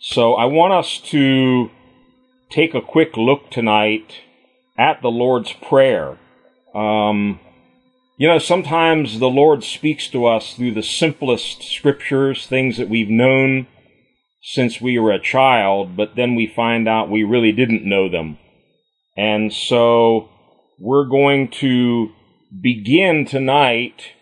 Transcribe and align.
So 0.00 0.34
I 0.34 0.44
want 0.44 0.72
us 0.72 1.00
to 1.10 1.70
take 2.50 2.72
a 2.72 2.80
quick 2.80 3.16
look 3.16 3.50
tonight 3.50 4.20
at 4.78 5.02
the 5.02 5.10
Lord's 5.10 5.52
Prayer. 5.52 6.16
Um, 6.72 7.40
you 8.16 8.28
know, 8.28 8.38
sometimes 8.38 9.18
the 9.18 9.28
Lord 9.28 9.64
speaks 9.64 10.08
to 10.10 10.24
us 10.24 10.54
through 10.54 10.74
the 10.74 10.84
simplest 10.84 11.64
scriptures, 11.64 12.46
things 12.46 12.76
that 12.76 12.88
we've 12.88 13.10
known 13.10 13.66
since 14.40 14.80
we 14.80 15.00
were 15.00 15.10
a 15.10 15.20
child, 15.20 15.96
but 15.96 16.14
then 16.14 16.36
we 16.36 16.46
find 16.46 16.88
out 16.88 17.10
we 17.10 17.24
really 17.24 17.50
didn't 17.50 17.84
know 17.84 18.08
them. 18.08 18.38
And 19.16 19.52
so 19.52 20.28
we're 20.78 21.08
going 21.08 21.50
to 21.60 22.12
begin 22.62 23.26
tonight 23.26 24.12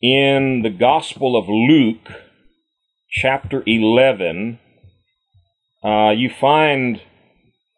in 0.00 0.62
the 0.62 0.70
Gospel 0.70 1.36
of 1.36 1.48
Luke, 1.48 2.12
chapter 3.10 3.64
11. 3.66 4.60
Uh, 5.86 6.10
you 6.10 6.28
find 6.28 7.00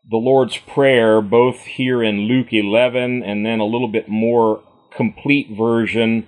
the 0.08 0.16
Lord's 0.16 0.56
Prayer 0.56 1.20
both 1.20 1.58
here 1.58 2.02
in 2.02 2.22
Luke 2.22 2.52
11 2.52 3.22
and 3.22 3.44
then 3.44 3.60
a 3.60 3.66
little 3.66 3.88
bit 3.88 4.08
more 4.08 4.62
complete 4.96 5.50
version 5.50 6.26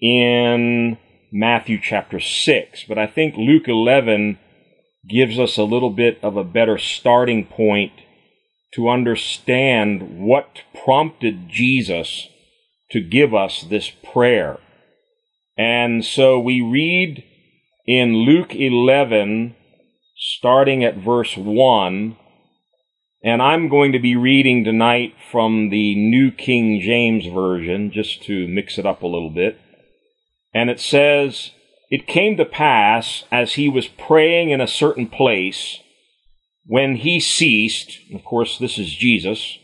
in 0.00 0.96
Matthew 1.30 1.78
chapter 1.82 2.18
6. 2.18 2.84
But 2.88 2.96
I 2.96 3.06
think 3.06 3.36
Luke 3.36 3.68
11 3.68 4.38
gives 5.06 5.38
us 5.38 5.58
a 5.58 5.64
little 5.64 5.90
bit 5.90 6.18
of 6.22 6.38
a 6.38 6.44
better 6.44 6.78
starting 6.78 7.44
point 7.44 7.92
to 8.72 8.88
understand 8.88 10.18
what 10.18 10.62
prompted 10.82 11.50
Jesus 11.50 12.28
to 12.90 13.02
give 13.02 13.34
us 13.34 13.62
this 13.68 13.90
prayer. 13.90 14.58
And 15.58 16.02
so 16.02 16.40
we 16.40 16.62
read 16.62 17.22
in 17.86 18.14
Luke 18.14 18.54
11, 18.54 19.56
starting 20.22 20.84
at 20.84 20.98
verse 20.98 21.34
1, 21.34 22.14
and 23.24 23.40
I'm 23.40 23.70
going 23.70 23.92
to 23.92 23.98
be 23.98 24.16
reading 24.16 24.64
tonight 24.64 25.14
from 25.30 25.70
the 25.70 25.94
New 25.94 26.30
King 26.30 26.78
James 26.78 27.24
Version, 27.24 27.90
just 27.90 28.22
to 28.24 28.46
mix 28.46 28.76
it 28.76 28.84
up 28.84 29.02
a 29.02 29.06
little 29.06 29.30
bit. 29.30 29.58
And 30.52 30.68
it 30.68 30.78
says, 30.78 31.52
It 31.88 32.06
came 32.06 32.36
to 32.36 32.44
pass, 32.44 33.24
as 33.32 33.54
he 33.54 33.66
was 33.66 33.88
praying 33.88 34.50
in 34.50 34.60
a 34.60 34.66
certain 34.66 35.06
place, 35.06 35.78
when 36.66 36.96
he 36.96 37.18
ceased, 37.18 37.98
of 38.14 38.22
course, 38.22 38.58
this 38.58 38.76
is 38.76 38.94
Jesus, 38.94 39.56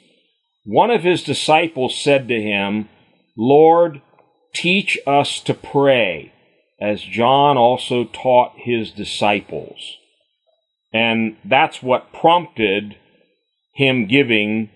one 0.64 0.90
of 0.90 1.02
his 1.02 1.22
disciples 1.22 2.00
said 2.02 2.28
to 2.28 2.40
him, 2.40 2.88
Lord, 3.36 4.00
teach 4.54 4.98
us 5.06 5.38
to 5.40 5.52
pray, 5.52 6.32
as 6.80 7.02
John 7.02 7.58
also 7.58 8.04
taught 8.04 8.52
his 8.56 8.90
disciples. 8.90 9.98
And 10.96 11.36
that's 11.44 11.82
what 11.82 12.10
prompted 12.14 12.96
him 13.74 14.06
giving 14.06 14.70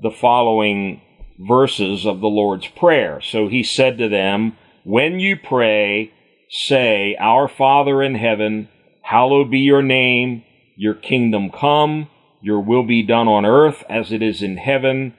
the 0.00 0.10
following 0.10 1.02
verses 1.38 2.06
of 2.06 2.20
the 2.20 2.26
Lord's 2.26 2.68
Prayer. 2.68 3.20
So 3.20 3.48
he 3.48 3.62
said 3.62 3.98
to 3.98 4.08
them, 4.08 4.56
When 4.84 5.20
you 5.20 5.36
pray, 5.36 6.14
say, 6.48 7.18
Our 7.20 7.48
Father 7.48 8.02
in 8.02 8.14
heaven, 8.14 8.70
hallowed 9.02 9.50
be 9.50 9.58
your 9.58 9.82
name, 9.82 10.42
your 10.74 10.94
kingdom 10.94 11.50
come, 11.50 12.08
your 12.40 12.60
will 12.60 12.84
be 12.84 13.02
done 13.02 13.28
on 13.28 13.44
earth 13.44 13.84
as 13.90 14.10
it 14.10 14.22
is 14.22 14.40
in 14.40 14.56
heaven. 14.56 15.12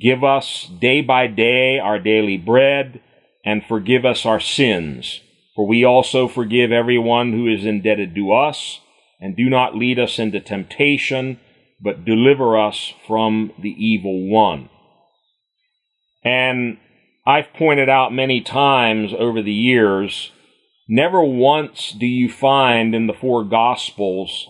Give 0.00 0.24
us 0.24 0.68
day 0.80 1.02
by 1.02 1.28
day 1.28 1.78
our 1.78 2.00
daily 2.00 2.36
bread, 2.36 3.00
and 3.44 3.64
forgive 3.64 4.04
us 4.04 4.26
our 4.26 4.40
sins. 4.40 5.20
For 5.54 5.64
we 5.68 5.84
also 5.84 6.26
forgive 6.26 6.72
everyone 6.72 7.32
who 7.32 7.46
is 7.46 7.64
indebted 7.64 8.16
to 8.16 8.32
us, 8.32 8.80
and 9.24 9.34
do 9.34 9.48
not 9.48 9.74
lead 9.74 9.98
us 9.98 10.18
into 10.18 10.38
temptation 10.38 11.40
but 11.80 12.04
deliver 12.04 12.58
us 12.58 12.94
from 13.06 13.52
the 13.58 13.70
evil 13.70 14.28
one. 14.28 14.68
And 16.24 16.78
I've 17.26 17.52
pointed 17.52 17.88
out 17.88 18.12
many 18.12 18.40
times 18.40 19.12
over 19.16 19.42
the 19.42 19.52
years, 19.52 20.30
never 20.88 21.22
once 21.22 21.94
do 21.98 22.06
you 22.06 22.30
find 22.30 22.94
in 22.94 23.06
the 23.06 23.12
four 23.12 23.44
Gospels 23.44 24.46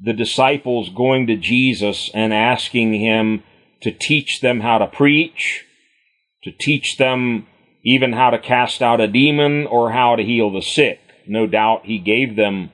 the 0.00 0.12
disciples 0.12 0.88
going 0.88 1.28
to 1.28 1.36
Jesus 1.36 2.10
and 2.14 2.32
asking 2.32 2.94
him 2.94 3.44
to 3.82 3.92
teach 3.92 4.40
them 4.40 4.60
how 4.60 4.78
to 4.78 4.86
preach, 4.86 5.64
to 6.42 6.50
teach 6.50 6.96
them 6.96 7.46
even 7.84 8.12
how 8.12 8.30
to 8.30 8.38
cast 8.38 8.82
out 8.82 9.00
a 9.00 9.08
demon 9.08 9.66
or 9.66 9.92
how 9.92 10.16
to 10.16 10.24
heal 10.24 10.50
the 10.50 10.62
sick. 10.62 11.00
No 11.26 11.46
doubt 11.46 11.86
he 11.86 11.98
gave 11.98 12.34
them 12.34 12.72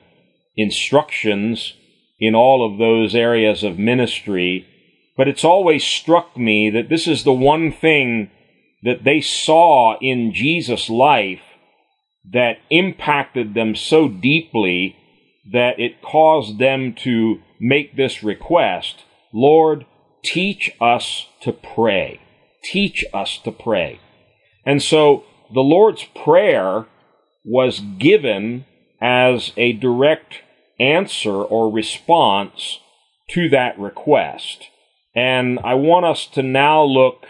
instructions 0.59 1.73
in 2.19 2.35
all 2.35 2.65
of 2.65 2.77
those 2.77 3.15
areas 3.15 3.63
of 3.63 3.79
ministry. 3.79 4.67
But 5.17 5.27
it's 5.27 5.43
always 5.43 5.83
struck 5.83 6.37
me 6.37 6.69
that 6.69 6.89
this 6.89 7.07
is 7.07 7.23
the 7.23 7.33
one 7.33 7.71
thing 7.71 8.31
that 8.83 9.03
they 9.03 9.21
saw 9.21 9.97
in 9.99 10.33
Jesus' 10.33 10.89
life 10.89 11.41
that 12.31 12.59
impacted 12.69 13.53
them 13.53 13.75
so 13.75 14.07
deeply 14.07 14.95
that 15.51 15.79
it 15.79 16.01
caused 16.01 16.59
them 16.59 16.93
to 16.93 17.41
make 17.59 17.95
this 17.95 18.23
request 18.23 19.03
Lord, 19.31 19.85
teach 20.23 20.71
us 20.81 21.27
to 21.41 21.53
pray. 21.53 22.19
Teach 22.63 23.05
us 23.13 23.37
to 23.43 23.51
pray. 23.51 23.99
And 24.65 24.81
so 24.81 25.23
the 25.53 25.61
Lord's 25.61 26.05
Prayer 26.15 26.87
was 27.45 27.79
given 27.79 28.65
as 28.99 29.51
a 29.55 29.73
direct 29.73 30.41
answer 30.79 31.33
or 31.33 31.71
response 31.71 32.79
to 33.31 33.49
that 33.49 33.77
request. 33.77 34.69
And 35.15 35.59
I 35.63 35.73
want 35.73 36.05
us 36.05 36.25
to 36.27 36.43
now 36.43 36.83
look 36.83 37.25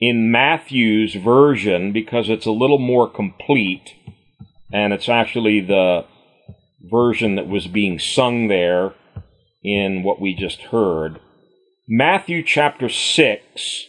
in 0.00 0.30
Matthew's 0.30 1.14
version 1.14 1.92
because 1.92 2.28
it's 2.28 2.46
a 2.46 2.50
little 2.50 2.78
more 2.78 3.08
complete 3.08 3.94
and 4.72 4.92
it's 4.92 5.08
actually 5.08 5.60
the 5.60 6.04
version 6.90 7.34
that 7.34 7.48
was 7.48 7.66
being 7.66 7.98
sung 7.98 8.48
there 8.48 8.94
in 9.62 10.02
what 10.02 10.20
we 10.20 10.34
just 10.34 10.62
heard. 10.62 11.20
Matthew 11.88 12.42
chapter 12.42 12.88
6, 12.88 13.86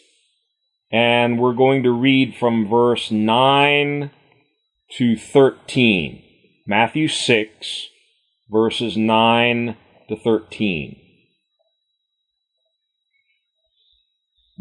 and 0.92 1.40
we're 1.40 1.54
going 1.54 1.84
to 1.84 1.92
read 1.92 2.36
from 2.36 2.68
verse 2.68 3.12
9 3.12 4.12
to 4.98 5.16
13. 5.16 6.24
Matthew 6.68 7.08
6, 7.08 7.88
verses 8.52 8.98
9 8.98 9.78
to 10.10 10.16
13. 10.18 11.00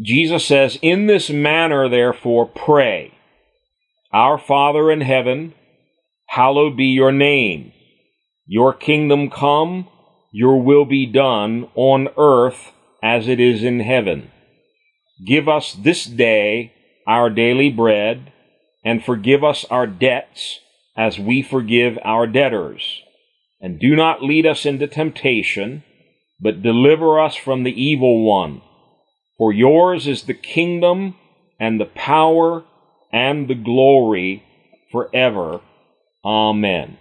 Jesus 0.01 0.45
says, 0.45 0.79
In 0.81 1.07
this 1.07 1.29
manner, 1.29 1.89
therefore, 1.89 2.45
pray. 2.45 3.13
Our 4.13 4.37
Father 4.37 4.89
in 4.89 5.01
heaven, 5.01 5.53
hallowed 6.27 6.77
be 6.77 6.85
your 6.85 7.11
name. 7.11 7.73
Your 8.45 8.73
kingdom 8.73 9.29
come, 9.29 9.87
your 10.31 10.61
will 10.61 10.85
be 10.85 11.05
done 11.05 11.67
on 11.75 12.07
earth 12.17 12.71
as 13.03 13.27
it 13.27 13.39
is 13.39 13.63
in 13.63 13.81
heaven. 13.81 14.31
Give 15.25 15.47
us 15.47 15.73
this 15.73 16.05
day 16.05 16.73
our 17.07 17.29
daily 17.29 17.69
bread, 17.69 18.31
and 18.83 19.03
forgive 19.03 19.43
us 19.43 19.65
our 19.65 19.85
debts 19.85 20.59
as 20.95 21.19
we 21.19 21.41
forgive 21.41 21.97
our 22.03 22.25
debtors 22.25 23.01
and 23.61 23.79
do 23.79 23.95
not 23.95 24.23
lead 24.23 24.45
us 24.45 24.65
into 24.65 24.87
temptation, 24.87 25.83
but 26.39 26.63
deliver 26.63 27.19
us 27.19 27.35
from 27.35 27.63
the 27.63 27.81
evil 27.81 28.25
one. 28.25 28.61
For 29.37 29.53
yours 29.53 30.07
is 30.07 30.23
the 30.23 30.33
kingdom 30.33 31.15
and 31.59 31.79
the 31.79 31.85
power 31.85 32.63
and 33.13 33.47
the 33.47 33.55
glory 33.55 34.43
forever. 34.91 35.61
Amen. 36.25 36.97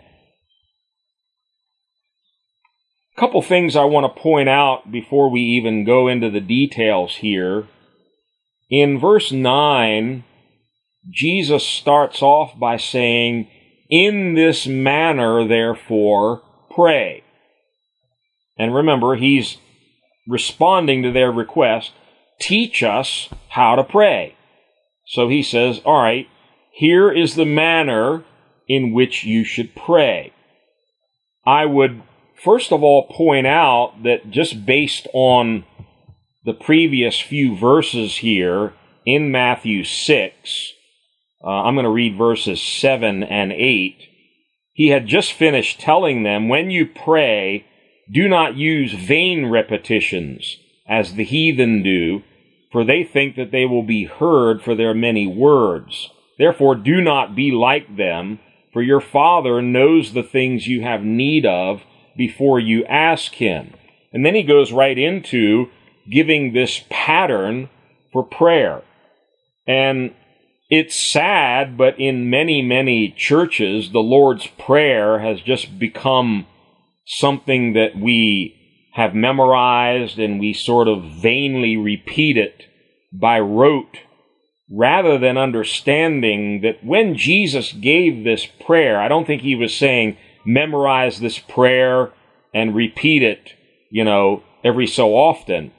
A 3.16 3.20
couple 3.20 3.43
things 3.43 3.76
I 3.76 3.84
want 3.84 4.14
to 4.14 4.23
point 4.23 4.49
out 4.49 4.93
before 4.93 5.31
we 5.31 5.40
even 5.40 5.85
go 5.85 6.08
into 6.08 6.31
the 6.31 6.40
details 6.40 7.17
here. 7.17 7.69
In 8.70 8.99
verse 8.99 9.32
9, 9.32 10.25
Jesus 11.11 11.67
starts 11.67 12.23
off 12.23 12.58
by 12.58 12.76
saying, 12.76 13.49
In 13.90 14.35
this 14.35 14.67
manner, 14.67 15.46
therefore, 15.46 16.43
pray. 16.75 17.25
And 18.58 18.75
remember, 18.75 19.17
he's 19.17 19.56
responding 20.26 21.02
to 21.02 21.12
their 21.12 21.32
request 21.32 21.93
teach 22.40 22.82
us 22.82 23.28
how 23.50 23.76
to 23.76 23.84
pray. 23.84 24.34
So 25.06 25.28
he 25.28 25.43
says, 25.43 25.81
All 25.84 26.02
right, 26.02 26.28
here 26.72 27.12
is 27.12 27.34
the 27.34 27.44
manner 27.44 28.25
in 28.69 28.93
which 28.93 29.25
you 29.25 29.44
should 29.44 29.75
pray. 29.75 30.32
I 31.46 31.67
would 31.67 32.02
first 32.43 32.73
of 32.73 32.82
all 32.82 33.06
point 33.08 33.46
out 33.46 34.02
that 34.05 34.31
just 34.31 34.64
based 34.64 35.06
on 35.12 35.64
the 36.44 36.55
previous 36.55 37.20
few 37.20 37.56
verses 37.56 38.16
here 38.16 38.73
in 39.05 39.31
Matthew 39.31 39.84
6, 39.84 40.73
uh, 41.43 41.49
I'm 41.49 41.75
going 41.75 41.84
to 41.84 41.90
read 41.90 42.16
verses 42.16 42.62
7 42.62 43.23
and 43.23 43.52
8 43.52 44.10
he 44.81 44.88
had 44.88 45.06
just 45.06 45.35
finished 45.35 45.79
telling 45.79 46.23
them, 46.23 46.49
when 46.49 46.71
you 46.71 46.87
pray, 46.87 47.67
Do 48.11 48.27
not 48.27 48.56
use 48.56 48.94
vain 48.94 49.44
repetitions, 49.44 50.56
as 50.88 51.12
the 51.12 51.23
heathen 51.23 51.82
do, 51.82 52.23
for 52.73 52.82
they 52.82 53.05
think 53.05 53.37
that 53.37 53.50
they 53.50 53.67
will 53.67 53.82
be 53.82 54.06
heard 54.06 54.62
for 54.62 54.75
their 54.75 54.94
many 54.94 55.27
words. 55.27 56.09
Therefore, 56.38 56.75
do 56.77 57.03
not 57.03 57.37
be 57.37 57.50
like 57.50 57.94
them, 57.94 58.38
for 58.73 58.81
your 58.81 59.03
Father 59.03 59.61
knows 59.61 60.15
the 60.15 60.23
things 60.23 60.67
you 60.67 60.81
have 60.81 61.05
need 61.05 61.44
of 61.44 61.83
before 62.17 62.59
you 62.59 62.87
ask 62.87 63.35
Him. 63.35 63.75
And 64.15 64.25
then 64.25 64.35
he 64.35 64.43
goes 64.43 64.73
right 64.73 64.97
into 64.97 65.69
giving 66.11 66.55
this 66.55 66.83
pattern 66.88 67.69
for 68.15 68.23
prayer. 68.23 68.81
And 69.67 70.15
it's 70.70 70.94
sad, 70.94 71.76
but 71.76 71.99
in 71.99 72.31
many, 72.31 72.62
many 72.62 73.11
churches, 73.11 73.90
the 73.90 73.99
Lord's 73.99 74.46
Prayer 74.46 75.19
has 75.19 75.40
just 75.40 75.78
become 75.81 76.46
something 77.05 77.72
that 77.72 77.96
we 77.96 78.56
have 78.94 79.14
memorized 79.14 80.19
and 80.19 80.38
we 80.38 80.52
sort 80.52 80.87
of 80.87 81.02
vainly 81.02 81.76
repeat 81.76 82.37
it 82.37 82.67
by 83.12 83.40
rote 83.40 83.99
rather 84.70 85.19
than 85.19 85.37
understanding 85.37 86.61
that 86.61 86.84
when 86.84 87.16
Jesus 87.16 87.73
gave 87.73 88.23
this 88.23 88.46
prayer, 88.46 89.00
I 89.00 89.08
don't 89.08 89.26
think 89.26 89.43
he 89.43 89.56
was 89.56 89.75
saying, 89.75 90.16
memorize 90.46 91.19
this 91.19 91.38
prayer 91.38 92.12
and 92.55 92.76
repeat 92.76 93.25
it, 93.25 93.55
you 93.90 94.05
know, 94.05 94.44
every 94.62 94.87
so 94.87 95.16
often. 95.16 95.73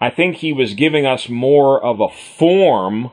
I 0.00 0.10
think 0.10 0.36
he 0.36 0.52
was 0.52 0.74
giving 0.74 1.04
us 1.04 1.28
more 1.28 1.82
of 1.82 2.00
a 2.00 2.08
form 2.08 3.10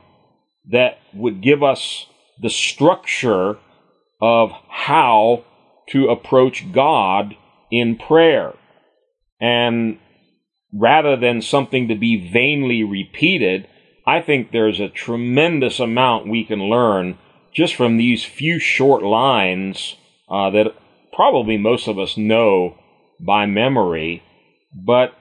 that 0.72 1.00
would 1.14 1.42
give 1.42 1.62
us 1.62 2.06
the 2.42 2.50
structure 2.50 3.58
of 4.22 4.52
how 4.70 5.44
to 5.90 6.08
approach 6.08 6.72
God 6.72 7.36
in 7.72 7.98
prayer. 7.98 8.54
And 9.40 10.00
rather 10.74 11.16
than 11.18 11.42
something 11.42 11.88
to 11.88 11.96
be 11.96 12.32
vainly 12.32 12.84
repeated, 12.84 13.68
I 14.06 14.22
think 14.22 14.52
there's 14.52 14.80
a 14.80 14.90
tremendous 14.90 15.80
amount 15.80 16.28
we 16.28 16.44
can 16.44 16.70
learn 16.70 17.18
just 17.54 17.76
from 17.76 17.98
these 17.98 18.24
few 18.24 18.60
short 18.60 19.04
lines 19.04 19.96
uh, 20.30 20.50
that 20.52 20.76
probably 21.14 21.58
most 21.58 21.88
of 21.88 22.00
us 22.00 22.18
know 22.18 22.78
by 23.20 23.46
memory. 23.46 24.24
But 24.74 25.14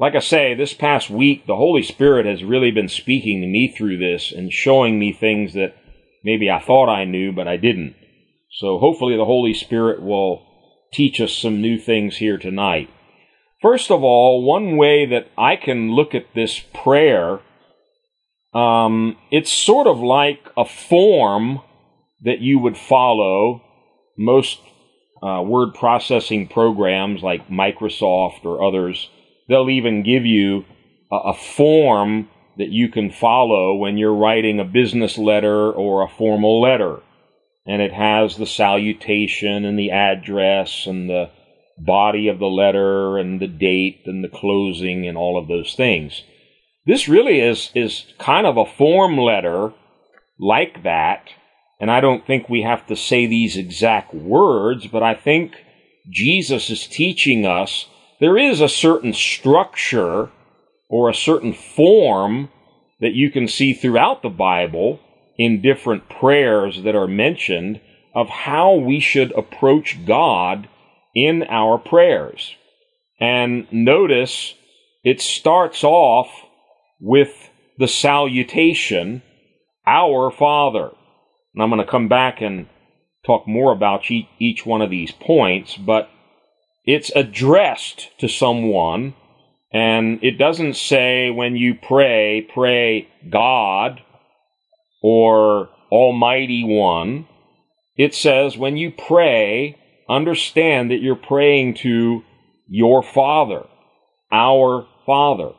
like 0.00 0.14
I 0.14 0.20
say, 0.20 0.54
this 0.54 0.72
past 0.72 1.10
week, 1.10 1.46
the 1.46 1.56
Holy 1.56 1.82
Spirit 1.82 2.24
has 2.24 2.42
really 2.42 2.70
been 2.70 2.88
speaking 2.88 3.42
to 3.42 3.46
me 3.46 3.68
through 3.68 3.98
this 3.98 4.32
and 4.32 4.50
showing 4.50 4.98
me 4.98 5.12
things 5.12 5.52
that 5.52 5.76
maybe 6.24 6.50
I 6.50 6.58
thought 6.58 6.88
I 6.88 7.04
knew, 7.04 7.32
but 7.32 7.46
I 7.46 7.58
didn't. 7.58 7.94
So 8.50 8.78
hopefully 8.78 9.18
the 9.18 9.26
Holy 9.26 9.52
Spirit 9.52 10.02
will 10.02 10.46
teach 10.90 11.20
us 11.20 11.34
some 11.34 11.60
new 11.60 11.78
things 11.78 12.16
here 12.16 12.38
tonight. 12.38 12.88
First 13.60 13.90
of 13.90 14.02
all, 14.02 14.42
one 14.42 14.78
way 14.78 15.04
that 15.04 15.28
I 15.36 15.56
can 15.56 15.90
look 15.90 16.14
at 16.14 16.34
this 16.34 16.58
prayer, 16.72 17.40
um, 18.54 19.18
it's 19.30 19.52
sort 19.52 19.86
of 19.86 19.98
like 19.98 20.48
a 20.56 20.64
form 20.64 21.60
that 22.22 22.40
you 22.40 22.58
would 22.58 22.78
follow. 22.78 23.62
Most 24.16 24.60
uh, 25.22 25.42
word 25.44 25.74
processing 25.74 26.48
programs 26.48 27.22
like 27.22 27.48
Microsoft 27.48 28.46
or 28.46 28.64
others 28.64 29.10
They'll 29.50 29.68
even 29.68 30.04
give 30.04 30.24
you 30.24 30.64
a, 31.10 31.16
a 31.16 31.34
form 31.34 32.28
that 32.56 32.68
you 32.68 32.88
can 32.88 33.10
follow 33.10 33.74
when 33.74 33.98
you're 33.98 34.14
writing 34.14 34.60
a 34.60 34.64
business 34.64 35.18
letter 35.18 35.72
or 35.72 36.02
a 36.02 36.08
formal 36.08 36.60
letter. 36.60 37.00
And 37.66 37.82
it 37.82 37.92
has 37.92 38.36
the 38.36 38.46
salutation 38.46 39.64
and 39.64 39.76
the 39.76 39.90
address 39.90 40.86
and 40.86 41.10
the 41.10 41.30
body 41.76 42.28
of 42.28 42.38
the 42.38 42.46
letter 42.46 43.18
and 43.18 43.40
the 43.40 43.48
date 43.48 44.02
and 44.06 44.22
the 44.22 44.28
closing 44.28 45.06
and 45.06 45.18
all 45.18 45.36
of 45.36 45.48
those 45.48 45.74
things. 45.74 46.22
This 46.86 47.08
really 47.08 47.40
is, 47.40 47.70
is 47.74 48.06
kind 48.18 48.46
of 48.46 48.56
a 48.56 48.66
form 48.66 49.18
letter 49.18 49.72
like 50.38 50.84
that. 50.84 51.28
And 51.80 51.90
I 51.90 52.00
don't 52.00 52.24
think 52.24 52.48
we 52.48 52.62
have 52.62 52.86
to 52.86 52.94
say 52.94 53.26
these 53.26 53.56
exact 53.56 54.14
words, 54.14 54.86
but 54.86 55.02
I 55.02 55.14
think 55.14 55.54
Jesus 56.08 56.70
is 56.70 56.86
teaching 56.86 57.46
us 57.46 57.86
there 58.20 58.36
is 58.36 58.60
a 58.60 58.68
certain 58.68 59.12
structure 59.12 60.30
or 60.88 61.08
a 61.08 61.14
certain 61.14 61.52
form 61.52 62.50
that 63.00 63.14
you 63.14 63.30
can 63.30 63.48
see 63.48 63.72
throughout 63.72 64.22
the 64.22 64.28
Bible 64.28 65.00
in 65.38 65.62
different 65.62 66.08
prayers 66.08 66.82
that 66.82 66.94
are 66.94 67.08
mentioned 67.08 67.80
of 68.14 68.28
how 68.28 68.74
we 68.74 69.00
should 69.00 69.32
approach 69.32 70.04
God 70.04 70.68
in 71.14 71.44
our 71.44 71.78
prayers. 71.78 72.54
And 73.18 73.66
notice 73.72 74.54
it 75.02 75.20
starts 75.20 75.82
off 75.82 76.28
with 77.00 77.50
the 77.78 77.88
salutation, 77.88 79.22
Our 79.86 80.30
Father. 80.30 80.90
And 81.54 81.62
I'm 81.62 81.70
going 81.70 81.84
to 81.84 81.90
come 81.90 82.08
back 82.08 82.42
and 82.42 82.66
talk 83.24 83.46
more 83.48 83.72
about 83.72 84.10
each 84.10 84.66
one 84.66 84.82
of 84.82 84.90
these 84.90 85.10
points, 85.10 85.76
but 85.76 86.10
it's 86.92 87.10
addressed 87.14 88.08
to 88.18 88.28
someone, 88.28 89.14
and 89.72 90.18
it 90.22 90.38
doesn't 90.38 90.74
say 90.74 91.30
when 91.30 91.54
you 91.54 91.74
pray, 91.74 92.48
pray 92.52 93.08
God 93.30 94.00
or 95.02 95.68
Almighty 95.92 96.64
One. 96.64 97.26
It 97.96 98.14
says 98.14 98.56
when 98.56 98.76
you 98.76 98.90
pray, 98.90 99.78
understand 100.08 100.90
that 100.90 101.00
you're 101.00 101.14
praying 101.14 101.74
to 101.74 102.24
your 102.66 103.02
Father, 103.02 103.66
our 104.32 104.88
Father. 105.06 105.52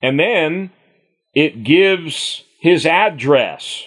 And 0.00 0.20
then 0.20 0.70
it 1.34 1.64
gives 1.64 2.44
his 2.60 2.86
address, 2.86 3.84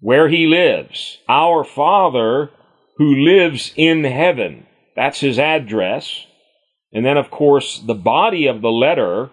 where 0.00 0.28
he 0.28 0.46
lives, 0.46 1.18
our 1.28 1.64
Father 1.64 2.50
who 2.98 3.14
lives 3.16 3.72
in 3.76 4.04
heaven. 4.04 4.66
That's 4.96 5.20
his 5.20 5.38
address. 5.38 6.26
And 6.92 7.04
then, 7.04 7.16
of 7.16 7.30
course, 7.30 7.78
the 7.78 7.94
body 7.94 8.46
of 8.46 8.60
the 8.60 8.70
letter 8.70 9.30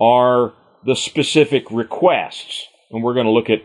are 0.00 0.54
the 0.84 0.96
specific 0.96 1.70
requests. 1.70 2.66
And 2.90 3.02
we're 3.02 3.14
going 3.14 3.26
to 3.26 3.32
look 3.32 3.50
at 3.50 3.62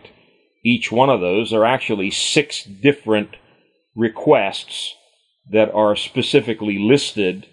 each 0.64 0.92
one 0.92 1.08
of 1.08 1.20
those. 1.20 1.50
There 1.50 1.62
are 1.62 1.66
actually 1.66 2.10
six 2.10 2.64
different 2.64 3.36
requests 3.94 4.94
that 5.50 5.72
are 5.72 5.96
specifically 5.96 6.78
listed 6.78 7.46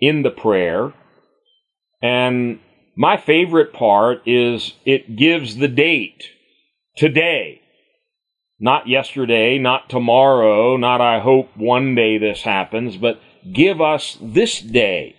in 0.00 0.22
the 0.22 0.30
prayer. 0.30 0.92
And 2.02 2.60
my 2.96 3.16
favorite 3.16 3.72
part 3.72 4.22
is 4.26 4.74
it 4.84 5.16
gives 5.16 5.56
the 5.56 5.68
date 5.68 6.24
today. 6.96 7.60
Not 8.62 8.86
yesterday, 8.86 9.58
not 9.58 9.88
tomorrow, 9.88 10.76
not 10.76 11.00
I 11.00 11.20
hope 11.20 11.56
one 11.56 11.94
day 11.94 12.18
this 12.18 12.42
happens, 12.42 12.98
but 12.98 13.18
give 13.50 13.80
us 13.80 14.18
this 14.20 14.60
day 14.60 15.16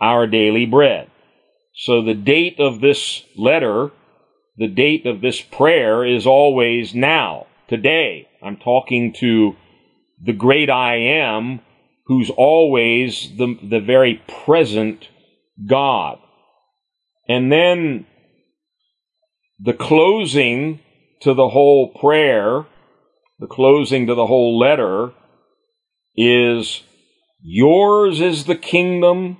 our 0.00 0.28
daily 0.28 0.64
bread. 0.64 1.10
So 1.74 2.02
the 2.02 2.14
date 2.14 2.60
of 2.60 2.80
this 2.80 3.24
letter, 3.36 3.90
the 4.56 4.68
date 4.68 5.06
of 5.06 5.20
this 5.20 5.40
prayer 5.40 6.04
is 6.04 6.24
always 6.24 6.94
now, 6.94 7.46
today. 7.66 8.28
I'm 8.40 8.56
talking 8.56 9.12
to 9.14 9.56
the 10.22 10.32
great 10.32 10.70
I 10.70 10.96
am 10.96 11.60
who's 12.06 12.30
always 12.30 13.36
the, 13.36 13.58
the 13.62 13.80
very 13.80 14.22
present 14.44 15.08
God. 15.66 16.18
And 17.28 17.50
then 17.50 18.06
the 19.58 19.74
closing 19.74 20.80
to 21.20 21.34
the 21.34 21.48
whole 21.48 21.88
prayer, 21.88 22.66
the 23.38 23.46
closing 23.46 24.06
to 24.06 24.14
the 24.14 24.26
whole 24.26 24.58
letter, 24.58 25.12
is 26.16 26.82
Yours 27.40 28.20
is 28.20 28.44
the 28.44 28.56
kingdom 28.56 29.38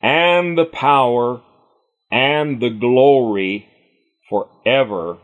and 0.00 0.56
the 0.56 0.64
power 0.64 1.42
and 2.10 2.60
the 2.60 2.70
glory 2.70 3.68
forever. 4.28 5.18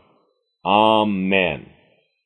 Amen. 0.65 1.69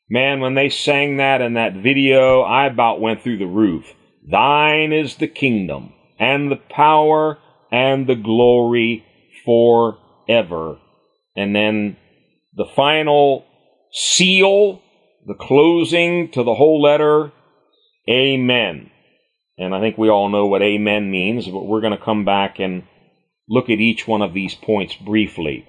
Man, 0.09 0.39
when 0.39 0.55
they 0.55 0.69
sang 0.69 1.17
that 1.17 1.41
in 1.41 1.53
that 1.53 1.75
video, 1.75 2.41
I 2.41 2.65
about 2.65 2.99
went 2.99 3.21
through 3.21 3.37
the 3.37 3.45
roof. 3.45 3.85
Thine 4.29 4.91
is 4.91 5.15
the 5.15 5.27
kingdom 5.27 5.93
and 6.19 6.51
the 6.51 6.55
power 6.57 7.37
and 7.71 8.07
the 8.07 8.15
glory 8.15 9.05
forever. 9.45 10.79
And 11.35 11.55
then 11.55 11.97
the 12.55 12.65
final 12.75 13.44
seal, 13.95 14.81
the 15.25 15.33
closing 15.33 16.29
to 16.31 16.43
the 16.43 16.53
whole 16.53 16.81
letter, 16.81 17.31
Amen. 18.09 18.91
And 19.57 19.73
I 19.73 19.79
think 19.79 19.97
we 19.97 20.09
all 20.09 20.29
know 20.29 20.45
what 20.45 20.61
amen 20.61 21.09
means, 21.09 21.47
but 21.47 21.65
we're 21.65 21.81
going 21.81 21.97
to 21.97 22.03
come 22.03 22.25
back 22.25 22.59
and 22.59 22.83
look 23.47 23.69
at 23.69 23.79
each 23.79 24.07
one 24.07 24.21
of 24.21 24.33
these 24.33 24.53
points 24.53 24.95
briefly. 24.95 25.65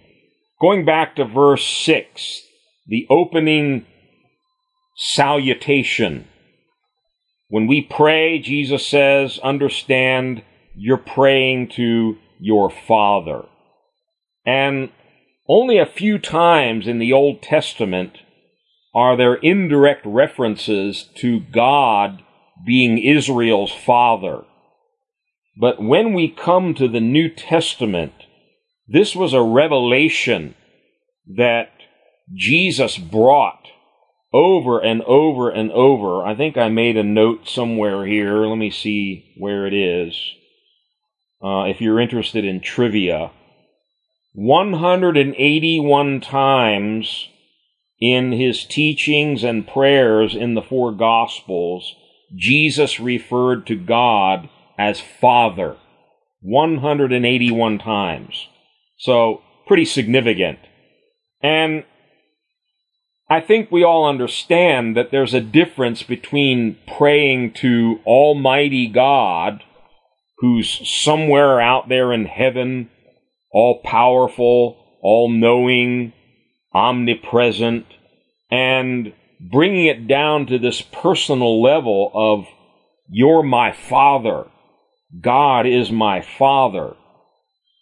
Going 0.61 0.85
back 0.85 1.17
to 1.17 1.25
verse 1.25 1.65
6, 1.65 2.43
the 2.87 3.07
opening 3.09 3.87
salutation. 4.97 6.27
When 7.49 7.67
we 7.67 7.83
pray, 7.83 8.41
Jesus 8.41 8.87
says, 8.87 9.39
understand 9.39 10.43
you're 10.75 10.97
praying 10.97 11.69
to 11.69 12.19
your 12.41 12.71
Father. 12.71 13.45
And 14.45 14.91
only 15.49 15.79
a 15.79 15.87
few 15.87 16.19
times 16.19 16.87
in 16.87 16.99
the 16.99 17.13
Old 17.13 17.43
Testament 17.43 18.19
are 18.95 19.17
there 19.17 19.35
indirect 19.35 20.05
references 20.07 21.09
to 21.17 21.41
God 21.41 22.23
being 22.65 22.99
Israel's 22.99 23.73
Father. 23.73 24.45
But 25.59 25.83
when 25.83 26.15
we 26.15 26.29
come 26.29 26.75
to 26.75 26.89
the 26.89 27.01
New 27.01 27.29
Testament, 27.29 28.13
this 28.89 29.15
was 29.15 29.33
a 29.33 29.43
revelation 29.43 30.55
that 31.37 31.71
Jesus 32.35 32.99
brought 32.99 33.67
over 34.33 34.79
and 34.81 35.03
over 35.03 35.51
and 35.51 35.71
over. 35.73 36.25
I 36.25 36.35
think 36.35 36.57
I 36.57 36.69
made 36.69 36.97
a 36.97 37.03
note 37.03 37.49
somewhere 37.49 38.05
here. 38.05 38.47
Let 38.47 38.59
me 38.59 38.71
see 38.71 39.35
where 39.39 39.67
it 39.67 39.75
is. 39.75 40.15
Uh, 41.43 41.65
if 41.65 41.81
you're 41.81 42.01
interested 42.01 42.45
in 42.45 42.61
trivia, 42.61 43.31
181 44.37 46.21
times 46.21 47.29
in 47.99 48.33
his 48.33 48.65
teachings 48.65 49.43
and 49.43 49.67
prayers 49.67 50.37
in 50.37 50.53
the 50.53 50.61
four 50.61 50.93
Gospels, 50.93 51.95
Jesus 52.35 53.01
referred 53.01 53.67
to 53.67 53.75
God 53.77 54.51
as 54.79 55.01
Father 55.01 55.77
181 56.43 57.79
times. 57.79 58.47
So, 58.99 59.41
pretty 59.67 59.87
significant. 59.87 60.59
And 61.43 61.85
I 63.31 63.41
think 63.41 63.73
we 63.73 63.83
all 63.83 64.07
understand 64.07 64.99
that 64.99 65.11
there's 65.11 65.33
a 65.33 65.41
difference 65.41 66.03
between 66.03 66.77
praying 66.87 67.55
to 67.55 68.01
Almighty 68.05 68.87
God, 68.87 69.63
who's 70.41 70.87
somewhere 70.87 71.59
out 71.59 71.89
there 71.89 72.13
in 72.13 72.27
heaven, 72.27 72.91
all 73.57 73.81
powerful, 73.83 74.77
all 75.01 75.31
knowing, 75.31 76.13
omnipresent, 76.75 77.87
and 78.51 79.15
bringing 79.41 79.87
it 79.87 80.07
down 80.07 80.45
to 80.45 80.59
this 80.59 80.83
personal 80.83 81.63
level 81.63 82.11
of, 82.13 82.45
You're 83.09 83.43
my 83.43 83.73
Father. 83.73 84.45
God 85.23 85.65
is 85.65 85.91
my 85.91 86.21
Father. 86.21 86.97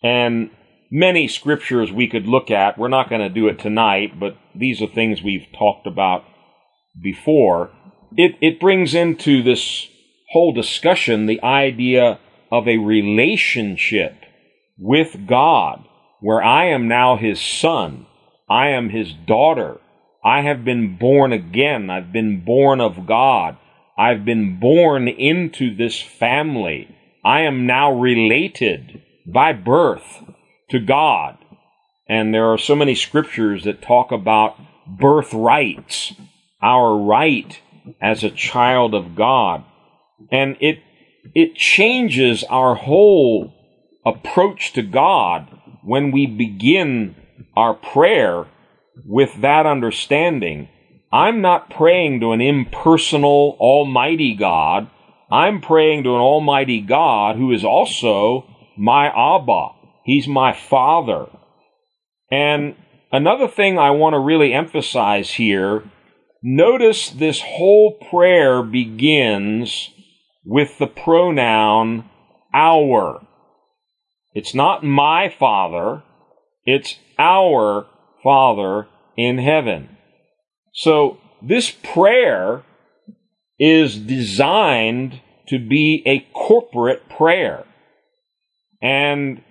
And 0.00 0.50
many 0.92 1.26
scriptures 1.26 1.90
we 1.90 2.06
could 2.06 2.28
look 2.28 2.52
at. 2.52 2.78
We're 2.78 2.86
not 2.86 3.08
going 3.08 3.22
to 3.22 3.28
do 3.28 3.48
it 3.48 3.58
tonight, 3.58 4.20
but 4.20 4.36
these 4.54 4.80
are 4.80 4.86
things 4.86 5.24
we've 5.24 5.48
talked 5.58 5.88
about 5.88 6.22
before. 7.02 7.72
It, 8.16 8.36
it 8.40 8.60
brings 8.60 8.94
into 8.94 9.42
this 9.42 9.88
whole 10.30 10.52
discussion 10.52 11.26
the 11.26 11.42
idea 11.42 12.20
of 12.52 12.68
a 12.68 12.78
relationship 12.78 14.23
with 14.78 15.26
God, 15.26 15.84
where 16.20 16.42
I 16.42 16.66
am 16.66 16.88
now 16.88 17.16
his 17.16 17.40
son, 17.40 18.06
I 18.48 18.68
am 18.68 18.90
his 18.90 19.12
daughter, 19.12 19.80
I 20.24 20.40
have 20.40 20.64
been 20.64 20.96
born 20.96 21.32
again, 21.32 21.90
I've 21.90 22.12
been 22.12 22.44
born 22.44 22.80
of 22.80 23.06
God, 23.06 23.56
I've 23.96 24.24
been 24.24 24.58
born 24.58 25.06
into 25.06 25.74
this 25.74 26.00
family, 26.00 26.88
I 27.24 27.42
am 27.42 27.66
now 27.66 27.92
related 27.92 29.02
by 29.26 29.52
birth 29.52 30.22
to 30.70 30.78
God. 30.78 31.38
And 32.08 32.34
there 32.34 32.52
are 32.52 32.58
so 32.58 32.76
many 32.76 32.94
scriptures 32.94 33.64
that 33.64 33.80
talk 33.80 34.12
about 34.12 34.56
birthrights, 34.86 36.12
our 36.62 36.96
right 36.98 37.58
as 38.00 38.22
a 38.22 38.30
child 38.30 38.94
of 38.94 39.14
God. 39.14 39.64
And 40.30 40.56
it, 40.60 40.80
it 41.34 41.54
changes 41.54 42.44
our 42.44 42.74
whole 42.74 43.54
approach 44.04 44.72
to 44.74 44.82
God 44.82 45.48
when 45.82 46.10
we 46.10 46.26
begin 46.26 47.16
our 47.56 47.74
prayer 47.74 48.46
with 49.04 49.40
that 49.40 49.66
understanding. 49.66 50.68
I'm 51.12 51.40
not 51.40 51.70
praying 51.70 52.20
to 52.20 52.32
an 52.32 52.40
impersonal, 52.40 53.56
almighty 53.60 54.34
God. 54.34 54.90
I'm 55.30 55.60
praying 55.60 56.04
to 56.04 56.14
an 56.14 56.20
almighty 56.20 56.80
God 56.80 57.36
who 57.36 57.52
is 57.52 57.64
also 57.64 58.46
my 58.76 59.06
Abba, 59.06 59.68
He's 60.04 60.26
my 60.26 60.52
father. 60.52 61.26
And 62.30 62.76
another 63.12 63.48
thing 63.48 63.78
I 63.78 63.90
want 63.90 64.14
to 64.14 64.18
really 64.18 64.52
emphasize 64.52 65.30
here 65.30 65.84
notice 66.42 67.08
this 67.10 67.40
whole 67.40 67.92
prayer 68.10 68.62
begins 68.62 69.90
with 70.44 70.78
the 70.78 70.86
pronoun 70.86 72.08
our. 72.52 73.26
It's 74.34 74.54
not 74.54 74.82
my 74.82 75.28
father, 75.28 76.02
it's 76.66 76.96
our 77.18 77.86
Father 78.22 78.88
in 79.16 79.38
heaven. 79.38 79.96
So 80.72 81.18
this 81.40 81.70
prayer 81.70 82.62
is 83.58 83.96
designed 83.96 85.20
to 85.48 85.58
be 85.58 86.02
a 86.06 86.26
corporate 86.34 87.08
prayer. 87.08 87.64
And 88.82 89.42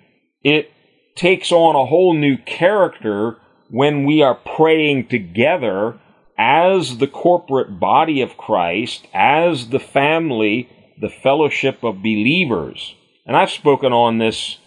it 0.43 0.71
takes 1.15 1.51
on 1.51 1.75
a 1.75 1.85
whole 1.85 2.13
new 2.13 2.37
character 2.37 3.37
when 3.69 4.05
we 4.05 4.21
are 4.21 4.35
praying 4.35 5.07
together 5.07 5.99
as 6.37 6.97
the 6.97 7.07
corporate 7.07 7.79
body 7.79 8.21
of 8.21 8.37
Christ, 8.37 9.07
as 9.13 9.69
the 9.69 9.79
family, 9.79 10.67
the 10.99 11.09
fellowship 11.09 11.83
of 11.83 11.97
believers. 11.97 12.95
And 13.25 13.37
I've 13.37 13.51
spoken 13.51 13.93
on 13.93 14.17
this 14.17 14.57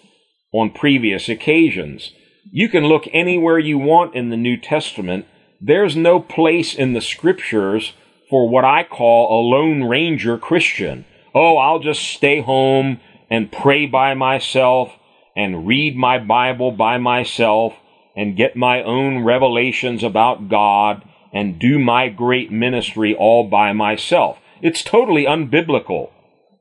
on 0.58 0.70
previous 0.70 1.28
occasions. 1.28 2.12
You 2.50 2.68
can 2.68 2.84
look 2.84 3.04
anywhere 3.12 3.58
you 3.58 3.78
want 3.78 4.14
in 4.14 4.30
the 4.30 4.36
New 4.36 4.56
Testament. 4.56 5.26
There's 5.60 5.96
no 5.96 6.20
place 6.20 6.74
in 6.74 6.92
the 6.92 7.00
scriptures 7.00 7.92
for 8.30 8.48
what 8.48 8.64
I 8.64 8.84
call 8.84 9.28
a 9.28 9.40
Lone 9.48 9.84
Ranger 9.84 10.38
Christian. 10.38 11.04
Oh, 11.34 11.56
I'll 11.56 11.80
just 11.80 12.02
stay 12.02 12.40
home 12.40 13.00
and 13.30 13.52
pray 13.52 13.86
by 13.86 14.14
myself 14.14 14.92
and 15.36 15.66
read 15.66 15.96
my 15.96 16.18
Bible 16.18 16.70
by 16.72 16.98
myself 16.98 17.74
and 18.16 18.36
get 18.36 18.56
my 18.56 18.82
own 18.82 19.22
revelations 19.22 20.02
about 20.02 20.48
God 20.48 21.02
and 21.32 21.58
do 21.58 21.78
my 21.78 22.08
great 22.08 22.50
ministry 22.50 23.14
all 23.14 23.44
by 23.44 23.72
myself. 23.72 24.38
It's 24.62 24.82
totally 24.82 25.24
unbiblical. 25.24 26.10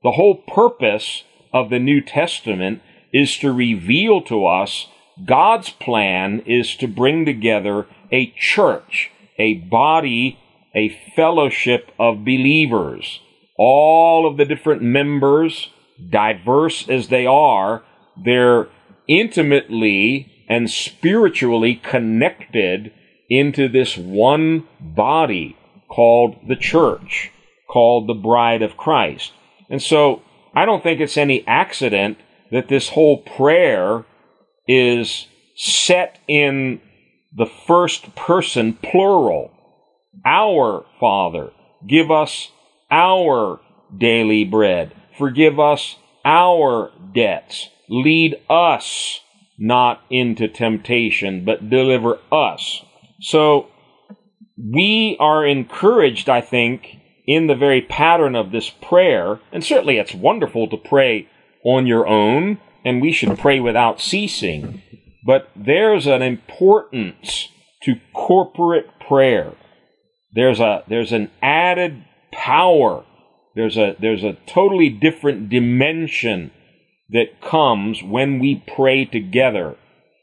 The 0.03 0.11
whole 0.11 0.35
purpose 0.35 1.23
of 1.53 1.69
the 1.69 1.79
New 1.79 2.01
Testament 2.01 2.81
is 3.15 3.38
to 3.38 3.50
reveal 3.50 4.22
to 4.22 4.45
us 4.45 4.88
God's 5.24 5.69
plan 5.69 6.41
is 6.45 6.75
to 6.75 6.88
bring 6.88 7.25
together 7.25 7.88
a 8.12 8.34
church, 8.38 9.10
a 9.39 9.53
body, 9.53 10.38
a 10.75 10.89
fellowship 11.15 11.91
of 11.98 12.25
believers. 12.25 13.22
All 13.57 14.27
of 14.27 14.36
the 14.36 14.43
different 14.43 14.81
members, 14.81 15.69
diverse 16.10 16.89
as 16.89 17.07
they 17.07 17.25
are, 17.25 17.84
they're 18.17 18.67
intimately 19.07 20.45
and 20.50 20.69
spiritually 20.69 21.75
connected 21.75 22.91
into 23.29 23.69
this 23.69 23.98
one 23.98 24.67
body 24.81 25.55
called 25.88 26.36
the 26.50 26.57
church, 26.57 27.31
called 27.69 28.07
the 28.07 28.13
bride 28.13 28.62
of 28.62 28.75
Christ. 28.75 29.31
And 29.69 29.81
so 29.81 30.22
I 30.53 30.65
don't 30.65 30.84
think 30.84 31.00
it's 31.00 31.15
any 31.15 31.48
accident 31.48 32.17
that 32.55 32.67
this 32.67 32.89
whole 32.89 33.17
prayer 33.17 34.03
is 34.67 35.27
set 35.55 36.19
in 36.27 36.81
the 37.35 37.45
first 37.45 38.15
person 38.15 38.74
plural. 38.74 39.51
Our 40.25 40.85
Father, 41.00 41.51
give 41.88 42.09
us 42.09 42.51
our 42.89 43.59
daily 43.95 44.43
bread. 44.43 44.93
Forgive 45.17 45.59
us 45.59 45.97
our 46.25 46.91
debts 47.13 47.69
lead 47.89 48.35
us 48.50 49.19
not 49.57 50.01
into 50.09 50.47
temptation, 50.47 51.45
but 51.45 51.69
deliver 51.69 52.19
us. 52.31 52.83
So 53.21 53.67
we 54.57 55.15
are 55.19 55.45
encouraged, 55.45 56.29
I 56.29 56.41
think, 56.41 56.97
in 57.25 57.47
the 57.47 57.55
very 57.55 57.81
pattern 57.81 58.35
of 58.35 58.51
this 58.51 58.69
prayer, 58.69 59.39
and 59.51 59.63
certainly 59.63 59.97
it's 59.97 60.13
wonderful 60.13 60.67
to 60.69 60.77
pray 60.77 61.27
on 61.65 61.88
your 61.88 62.07
own, 62.07 62.60
and 62.86 63.01
we 63.01 63.12
should 63.12 63.38
pray 63.38 63.60
without 63.60 64.00
ceasing. 64.00 64.81
But 65.25 65.50
there's 65.55 66.05
an 66.05 66.22
importance 66.22 67.50
to 67.84 67.95
corporate 68.13 68.88
prayer. 69.00 69.53
There's 70.31 70.60
a 70.60 70.84
there's 70.88 71.12
an 71.12 71.31
added 71.41 72.05
power. 72.31 73.03
There's 73.55 73.77
a 73.77 73.95
there's 74.00 74.24
a 74.24 74.38
totally 74.45 74.89
different 74.89 75.50
dimension 75.50 76.51
that 77.10 77.41
comes 77.41 78.03
when 78.03 78.39
we 78.39 78.63
pray 78.75 79.05
together 79.05 79.75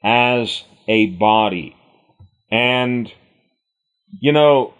as 0.02 0.64
a 0.88 1.06
body. 1.06 1.76
And, 2.50 3.10
you 4.20 4.32
know, 4.32 4.74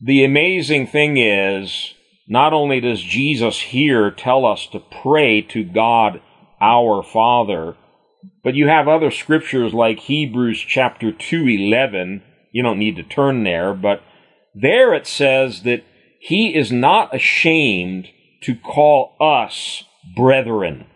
the 0.00 0.24
amazing 0.24 0.86
thing 0.86 1.16
is 1.18 1.94
not 2.30 2.52
only 2.52 2.80
does 2.80 3.02
Jesus 3.02 3.60
here 3.60 4.08
tell 4.12 4.46
us 4.46 4.68
to 4.68 4.78
pray 4.78 5.42
to 5.42 5.64
God 5.64 6.22
our 6.60 7.02
Father, 7.02 7.74
but 8.44 8.54
you 8.54 8.68
have 8.68 8.86
other 8.86 9.10
scriptures 9.10 9.74
like 9.74 9.98
Hebrews 9.98 10.60
chapter 10.60 11.10
2 11.10 11.48
11. 11.48 12.22
You 12.52 12.62
don't 12.62 12.78
need 12.78 12.94
to 12.96 13.02
turn 13.02 13.42
there, 13.42 13.74
but 13.74 14.02
there 14.54 14.94
it 14.94 15.08
says 15.08 15.64
that 15.64 15.82
he 16.20 16.54
is 16.54 16.70
not 16.70 17.12
ashamed 17.12 18.06
to 18.42 18.54
call 18.54 19.16
us 19.20 19.82
brethren. 20.14 20.86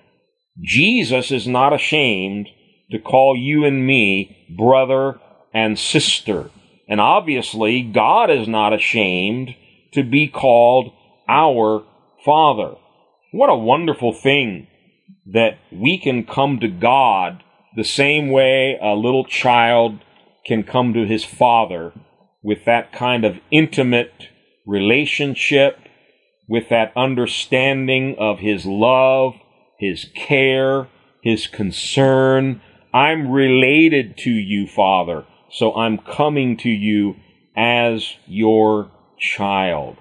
Jesus 0.62 1.33
is 1.33 1.49
not 1.49 1.73
ashamed 1.73 2.49
to 2.93 3.00
call 3.00 3.37
you 3.37 3.64
and 3.64 3.85
me 3.85 4.47
brother 4.57 5.19
and 5.53 5.76
sister. 5.76 6.50
And 6.88 7.00
obviously, 7.00 7.83
God 7.83 8.31
is 8.31 8.47
not 8.47 8.73
ashamed 8.73 9.57
to 9.95 10.05
be 10.05 10.29
called 10.29 10.93
our 11.28 11.85
Father. 12.25 12.75
What 13.33 13.50
a 13.50 13.54
wonderful 13.54 14.12
thing 14.12 14.69
that 15.26 15.59
we 15.73 15.99
can 15.99 16.25
come 16.25 16.61
to 16.61 16.69
God 16.69 17.43
the 17.76 17.85
same 17.85 18.31
way 18.31 18.78
a 18.81 18.95
little 18.95 19.25
child 19.25 19.99
can 20.47 20.62
come 20.62 20.93
to 20.95 21.07
his 21.07 21.25
father 21.25 21.93
with 22.43 22.64
that 22.66 22.93
kind 22.93 23.25
of 23.25 23.38
intimate 23.50 24.28
relationship, 24.66 25.78
with 26.49 26.69
that 26.69 26.93
understanding 26.95 28.14
of 28.19 28.38
his 28.38 28.66
love, 28.66 29.35
his 29.78 30.07
care, 30.14 30.88
his 31.23 31.47
concern. 31.47 32.61
I'm 32.93 33.31
related 33.31 34.16
to 34.19 34.31
you, 34.31 34.66
Father, 34.69 35.25
so 35.50 35.75
I'm 35.75 35.99
coming 35.99 36.57
to 36.59 36.69
you 36.69 37.16
as 37.57 38.14
your 38.26 38.90
child. 39.19 39.97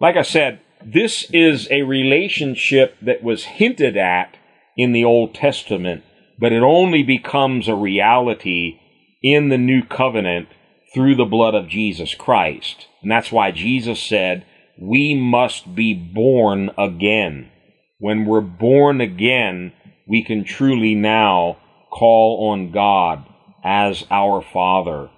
Like 0.00 0.16
I 0.16 0.22
said, 0.22 0.60
this 0.84 1.26
is 1.32 1.68
a 1.70 1.82
relationship 1.82 2.96
that 3.00 3.22
was 3.22 3.44
hinted 3.44 3.96
at 3.96 4.36
in 4.76 4.92
the 4.92 5.04
Old 5.04 5.34
Testament, 5.34 6.04
but 6.38 6.52
it 6.52 6.62
only 6.62 7.02
becomes 7.02 7.66
a 7.66 7.74
reality 7.74 8.78
in 9.22 9.48
the 9.48 9.58
new 9.58 9.82
covenant 9.82 10.48
through 10.92 11.16
the 11.16 11.24
blood 11.24 11.54
of 11.54 11.68
Jesus 11.68 12.14
Christ. 12.14 12.86
And 13.00 13.10
that's 13.10 13.32
why 13.32 13.50
Jesus 13.50 14.02
said, 14.02 14.44
we 14.78 15.14
must 15.14 15.74
be 15.74 15.94
born 15.94 16.70
again. 16.76 17.50
When 17.98 18.26
we're 18.26 18.42
born 18.42 19.00
again, 19.00 19.72
we 20.06 20.22
can 20.22 20.44
truly 20.44 20.94
now 20.94 21.56
call 21.90 22.50
on 22.50 22.70
God 22.70 23.24
as 23.64 24.04
our 24.10 24.42
Father. 24.42 25.08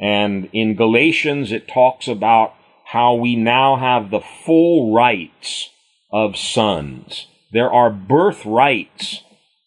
And 0.00 0.50
in 0.52 0.74
Galatians, 0.74 1.52
it 1.52 1.68
talks 1.68 2.08
about 2.08 2.54
how 2.86 3.14
we 3.14 3.34
now 3.34 3.76
have 3.76 4.10
the 4.10 4.20
full 4.20 4.94
rights 4.94 5.70
of 6.12 6.36
sons. 6.36 7.26
There 7.52 7.70
are 7.70 7.90
birthrights 7.90 9.22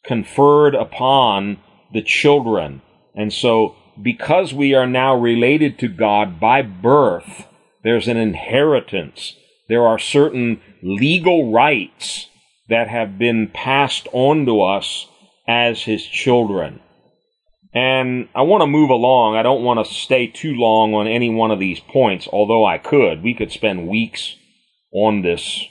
conferred 0.05 0.73
upon 0.73 1.57
the 1.91 2.01
children. 2.01 2.81
And 3.13 3.33
so, 3.33 3.75
because 4.01 4.53
we 4.53 4.73
are 4.73 4.87
now 4.87 5.15
related 5.15 5.77
to 5.79 5.89
God 5.89 6.39
by 6.39 6.61
birth, 6.61 7.45
there's 7.83 8.07
an 8.07 8.15
inheritance. 8.15 9.35
There 9.67 9.85
are 9.85 9.99
certain 9.99 10.61
legal 10.81 11.51
rights 11.51 12.27
that 12.69 12.87
have 12.87 13.19
been 13.19 13.49
passed 13.53 14.07
on 14.13 14.45
to 14.45 14.61
us 14.61 15.07
as 15.45 15.83
His 15.83 16.05
children. 16.05 16.79
And 17.73 18.29
I 18.33 18.41
want 18.41 18.61
to 18.61 18.67
move 18.67 18.89
along. 18.89 19.35
I 19.35 19.43
don't 19.43 19.63
want 19.63 19.85
to 19.85 19.93
stay 19.93 20.27
too 20.27 20.55
long 20.55 20.93
on 20.93 21.07
any 21.07 21.29
one 21.29 21.51
of 21.51 21.59
these 21.59 21.79
points, 21.79 22.27
although 22.31 22.65
I 22.65 22.77
could. 22.79 23.21
We 23.21 23.35
could 23.35 23.51
spend 23.51 23.87
weeks 23.87 24.35
on 24.91 25.21
this 25.21 25.65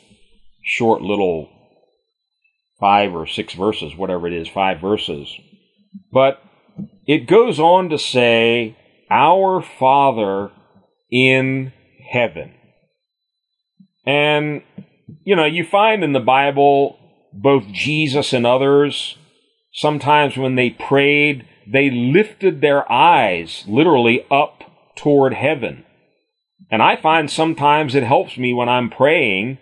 short 0.63 1.03
little 1.03 1.49
five 2.79 3.15
or 3.15 3.27
six 3.27 3.55
verses, 3.55 3.97
whatever 3.97 4.29
it 4.29 4.33
is, 4.33 4.49
five 4.49 4.81
verses. 4.81 5.33
But 6.13 6.41
it 7.07 7.27
goes 7.27 7.59
on 7.59 7.89
to 7.89 7.99
say, 7.99 8.77
Our 9.11 9.61
Father 9.61 10.53
in 11.11 11.73
heaven. 12.11 12.55
And, 14.07 14.63
you 15.25 15.35
know, 15.35 15.45
you 15.45 15.65
find 15.65 16.05
in 16.05 16.13
the 16.13 16.21
Bible, 16.21 16.99
both 17.33 17.67
Jesus 17.73 18.33
and 18.33 18.47
others, 18.47 19.17
sometimes 19.73 20.37
when 20.37 20.55
they 20.55 20.71
prayed, 20.71 21.47
they 21.71 21.91
lifted 21.91 22.61
their 22.61 22.91
eyes 22.91 23.65
literally 23.67 24.25
up 24.31 24.63
toward 24.97 25.35
heaven. 25.35 25.85
And 26.71 26.83
I 26.83 26.97
find 26.97 27.31
sometimes 27.31 27.95
it 27.95 28.03
helps 28.03 28.37
me 28.37 28.53
when 28.53 28.69
I'm 28.69 28.91
praying 28.91 29.59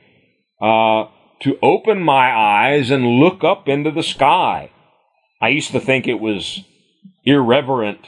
uh, 0.61 1.07
to 1.41 1.59
open 1.63 2.01
my 2.01 2.33
eyes 2.35 2.91
and 2.91 3.21
look 3.21 3.45
up 3.45 3.69
into 3.69 3.91
the 3.91 4.03
sky. 4.03 4.71
I 5.41 5.49
used 5.49 5.73
to 5.73 5.81
think 5.81 6.07
it 6.07 6.21
was 6.21 6.65
irreverent 7.25 8.01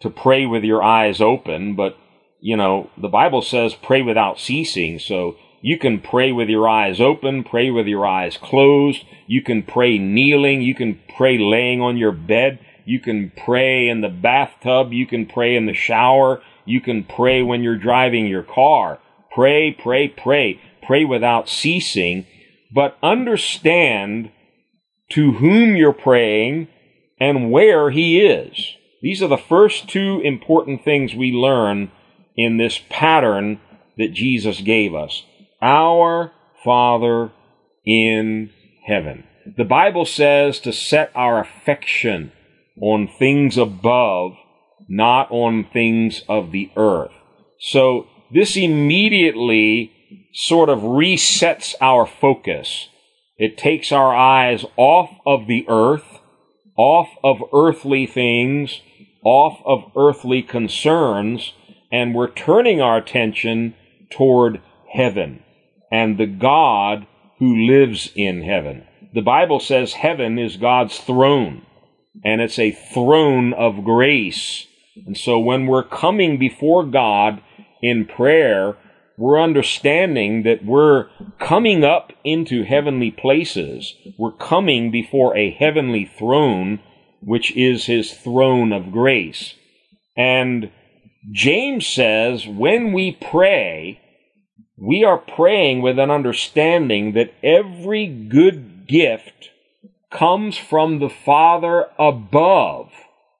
to 0.00 0.10
pray 0.10 0.46
with 0.46 0.62
your 0.62 0.82
eyes 0.82 1.20
open, 1.20 1.74
but 1.74 1.96
you 2.40 2.56
know, 2.56 2.90
the 2.96 3.08
Bible 3.08 3.42
says 3.42 3.74
pray 3.74 4.02
without 4.02 4.38
ceasing. 4.38 4.98
So 4.98 5.36
you 5.60 5.78
can 5.78 6.00
pray 6.00 6.32
with 6.32 6.48
your 6.48 6.68
eyes 6.68 7.00
open, 7.00 7.42
pray 7.42 7.70
with 7.70 7.86
your 7.86 8.06
eyes 8.06 8.36
closed. 8.36 9.04
You 9.26 9.42
can 9.42 9.62
pray 9.62 9.98
kneeling. 9.98 10.62
You 10.62 10.74
can 10.74 11.00
pray 11.16 11.38
laying 11.38 11.80
on 11.80 11.96
your 11.96 12.12
bed. 12.12 12.60
You 12.86 13.00
can 13.00 13.32
pray 13.36 13.88
in 13.88 14.00
the 14.00 14.08
bathtub. 14.08 14.92
You 14.92 15.06
can 15.06 15.26
pray 15.26 15.56
in 15.56 15.66
the 15.66 15.74
shower. 15.74 16.40
You 16.64 16.80
can 16.80 17.02
pray 17.04 17.42
when 17.42 17.62
you're 17.62 17.76
driving 17.76 18.26
your 18.26 18.44
car. 18.44 19.00
Pray, 19.34 19.72
pray, 19.72 20.08
pray. 20.08 20.60
Pray 20.82 21.04
without 21.04 21.48
ceasing. 21.48 22.26
But 22.72 22.96
understand 23.02 24.30
to 25.10 25.32
whom 25.32 25.74
you're 25.76 25.92
praying 25.92 26.68
and 27.18 27.50
where 27.50 27.90
He 27.90 28.20
is. 28.20 28.76
These 29.02 29.20
are 29.20 29.28
the 29.28 29.36
first 29.36 29.88
two 29.88 30.20
important 30.24 30.84
things 30.84 31.12
we 31.14 31.32
learn 31.32 31.90
in 32.36 32.56
this 32.56 32.80
pattern 32.88 33.60
that 33.98 34.12
Jesus 34.12 34.60
gave 34.60 34.94
us. 34.94 35.24
Our 35.60 36.32
Father 36.64 37.32
in 37.84 38.50
heaven. 38.84 39.24
The 39.56 39.64
Bible 39.64 40.04
says 40.04 40.58
to 40.60 40.72
set 40.72 41.10
our 41.14 41.40
affection 41.40 42.32
on 42.80 43.08
things 43.18 43.56
above, 43.56 44.32
not 44.88 45.30
on 45.30 45.64
things 45.72 46.22
of 46.28 46.52
the 46.52 46.70
earth. 46.76 47.12
So 47.58 48.06
this 48.32 48.56
immediately 48.56 49.92
sort 50.34 50.68
of 50.68 50.80
resets 50.80 51.74
our 51.80 52.06
focus. 52.06 52.88
It 53.38 53.58
takes 53.58 53.92
our 53.92 54.14
eyes 54.14 54.64
off 54.76 55.10
of 55.26 55.46
the 55.46 55.64
earth, 55.68 56.20
off 56.76 57.08
of 57.24 57.42
earthly 57.52 58.06
things, 58.06 58.80
off 59.24 59.60
of 59.64 59.90
earthly 59.96 60.42
concerns, 60.42 61.52
and 61.90 62.14
we're 62.14 62.30
turning 62.30 62.80
our 62.80 62.98
attention 62.98 63.74
toward 64.10 64.60
heaven 64.92 65.42
and 65.90 66.18
the 66.18 66.26
God 66.26 67.06
who 67.38 67.66
lives 67.66 68.10
in 68.14 68.42
heaven. 68.42 68.86
The 69.14 69.22
Bible 69.22 69.60
says 69.60 69.94
heaven 69.94 70.38
is 70.38 70.56
God's 70.56 70.98
throne 70.98 71.62
and 72.24 72.40
it's 72.40 72.58
a 72.58 72.72
throne 72.72 73.52
of 73.52 73.84
grace. 73.84 74.66
And 75.06 75.16
so 75.16 75.38
when 75.38 75.66
we're 75.66 75.84
coming 75.84 76.38
before 76.38 76.84
God 76.84 77.42
in 77.82 78.06
prayer, 78.06 78.76
we're 79.18 79.40
understanding 79.40 80.42
that 80.42 80.64
we're 80.64 81.08
coming 81.38 81.84
up 81.84 82.12
into 82.24 82.64
heavenly 82.64 83.10
places. 83.10 83.94
We're 84.18 84.32
coming 84.32 84.90
before 84.90 85.36
a 85.36 85.50
heavenly 85.50 86.04
throne, 86.04 86.80
which 87.22 87.54
is 87.56 87.86
his 87.86 88.12
throne 88.12 88.72
of 88.72 88.92
grace. 88.92 89.54
And 90.16 90.70
James 91.32 91.86
says 91.86 92.46
when 92.46 92.92
we 92.92 93.12
pray, 93.12 94.00
we 94.78 95.04
are 95.04 95.18
praying 95.18 95.80
with 95.80 95.98
an 95.98 96.10
understanding 96.10 97.12
that 97.12 97.32
every 97.42 98.06
good 98.06 98.86
gift 98.86 99.50
comes 100.10 100.56
from 100.56 100.98
the 100.98 101.10
Father 101.10 101.86
above. 101.98 102.90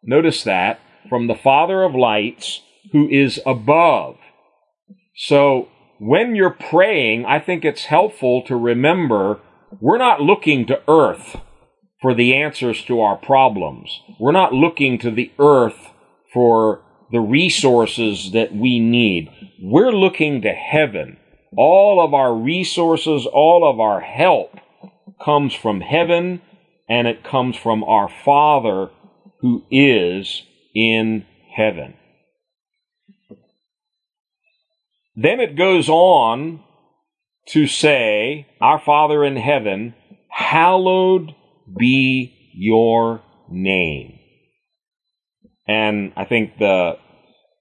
Notice 0.02 0.44
that, 0.44 0.80
from 1.08 1.26
the 1.26 1.34
Father 1.34 1.82
of 1.82 1.94
lights 1.94 2.62
who 2.92 3.08
is 3.08 3.40
above. 3.46 4.16
So 5.16 5.68
when 5.98 6.34
you're 6.34 6.50
praying, 6.50 7.24
I 7.24 7.40
think 7.40 7.64
it's 7.64 7.86
helpful 7.86 8.42
to 8.42 8.56
remember 8.56 9.40
we're 9.80 9.98
not 9.98 10.20
looking 10.20 10.66
to 10.66 10.80
earth 10.88 11.36
for 12.00 12.14
the 12.14 12.34
answers 12.34 12.84
to 12.84 13.00
our 13.00 13.16
problems. 13.16 14.00
We're 14.20 14.32
not 14.32 14.52
looking 14.52 14.98
to 14.98 15.10
the 15.10 15.32
earth 15.38 15.90
for 16.32 16.82
the 17.10 17.20
resources 17.20 18.32
that 18.32 18.54
we 18.54 18.78
need. 18.78 19.30
We're 19.62 19.92
looking 19.92 20.42
to 20.42 20.52
heaven. 20.52 21.18
All 21.56 22.04
of 22.04 22.12
our 22.12 22.34
resources, 22.34 23.26
all 23.26 23.68
of 23.68 23.80
our 23.80 24.00
help 24.00 24.56
comes 25.24 25.54
from 25.54 25.80
heaven 25.80 26.42
and 26.88 27.06
it 27.06 27.24
comes 27.24 27.56
from 27.56 27.84
our 27.84 28.08
Father 28.08 28.90
who 29.40 29.64
is 29.70 30.42
in 30.74 31.24
heaven. 31.54 31.94
Then 35.14 35.40
it 35.40 35.56
goes 35.56 35.88
on 35.88 36.62
to 37.48 37.66
say, 37.66 38.46
Our 38.60 38.78
Father 38.78 39.24
in 39.24 39.36
heaven, 39.36 39.94
hallowed 40.30 41.34
be 41.76 42.52
your 42.54 43.22
name. 43.48 44.18
And 45.66 46.12
I 46.16 46.24
think 46.24 46.58
the 46.58 46.98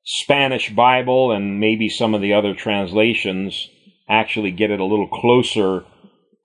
Spanish 0.04 0.70
Bible 0.70 1.32
and 1.32 1.60
maybe 1.60 1.90
some 1.90 2.14
of 2.14 2.22
the 2.22 2.34
other 2.34 2.54
translations 2.54 3.70
actually 4.08 4.52
get 4.52 4.70
it 4.70 4.80
a 4.80 4.86
little 4.86 5.08
closer 5.08 5.84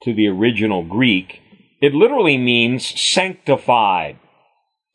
to 0.03 0.15
the 0.15 0.29
original 0.29 0.83
Greek. 0.83 1.41
It 1.81 1.95
literally 1.95 2.37
means 2.37 2.87
sanctified, 3.01 4.19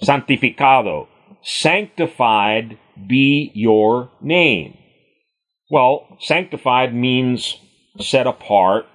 santificado. 0.04 1.08
Sanctified 1.42 2.78
be 3.08 3.52
your 3.54 4.12
name. 4.22 4.78
Well, 5.70 6.18
sanctified 6.20 6.94
means 6.94 7.58
set 8.00 8.28
apart. 8.28 8.86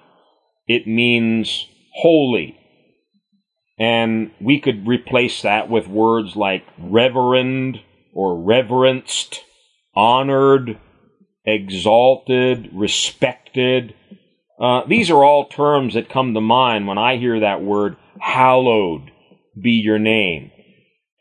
It 0.66 0.86
means 0.86 1.66
holy. 1.94 2.56
And 3.78 4.30
we 4.40 4.60
could 4.60 4.86
replace 4.86 5.42
that 5.42 5.68
with 5.70 5.88
words 5.88 6.36
like 6.36 6.64
reverend 6.78 7.80
or 8.12 8.40
reverenced, 8.40 9.40
honored, 9.94 10.78
exalted, 11.44 12.68
respected. 12.72 13.94
Uh, 14.60 14.82
these 14.86 15.10
are 15.10 15.24
all 15.24 15.46
terms 15.46 15.94
that 15.94 16.10
come 16.10 16.34
to 16.34 16.40
mind 16.40 16.86
when 16.86 16.98
I 16.98 17.16
hear 17.16 17.40
that 17.40 17.62
word, 17.62 17.96
hallowed 18.20 19.10
be 19.60 19.72
your 19.72 19.98
name. 19.98 20.50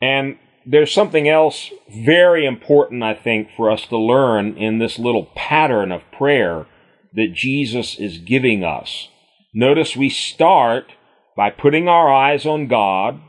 And 0.00 0.38
there's 0.66 0.92
something 0.92 1.28
else 1.28 1.70
very 2.04 2.44
important, 2.44 3.02
I 3.02 3.14
think, 3.14 3.48
for 3.56 3.70
us 3.70 3.86
to 3.86 3.96
learn 3.96 4.56
in 4.56 4.78
this 4.78 4.98
little 4.98 5.30
pattern 5.34 5.90
of 5.90 6.02
prayer 6.12 6.66
that 7.14 7.32
Jesus 7.34 7.98
is 7.98 8.18
giving 8.18 8.62
us. 8.62 9.08
Notice 9.54 9.96
we 9.96 10.10
start 10.10 10.92
by 11.36 11.50
putting 11.50 11.88
our 11.88 12.12
eyes 12.12 12.46
on 12.46 12.68
God, 12.68 13.20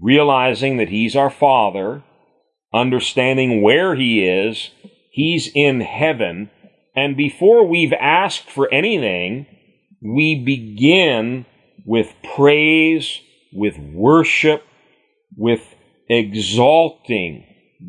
realizing 0.00 0.76
that 0.76 0.90
He's 0.90 1.16
our 1.16 1.30
Father, 1.30 2.04
understanding 2.72 3.62
where 3.62 3.94
He 3.94 4.24
is, 4.24 4.70
He's 5.10 5.50
in 5.54 5.80
heaven, 5.80 6.50
and 6.98 7.16
before 7.16 7.64
we've 7.64 7.92
asked 7.92 8.50
for 8.50 8.68
anything, 8.74 9.46
we 10.02 10.42
begin 10.44 11.46
with 11.86 12.12
praise, 12.34 13.20
with 13.52 13.78
worship, 13.78 14.64
with 15.36 15.60
exalting 16.08 17.44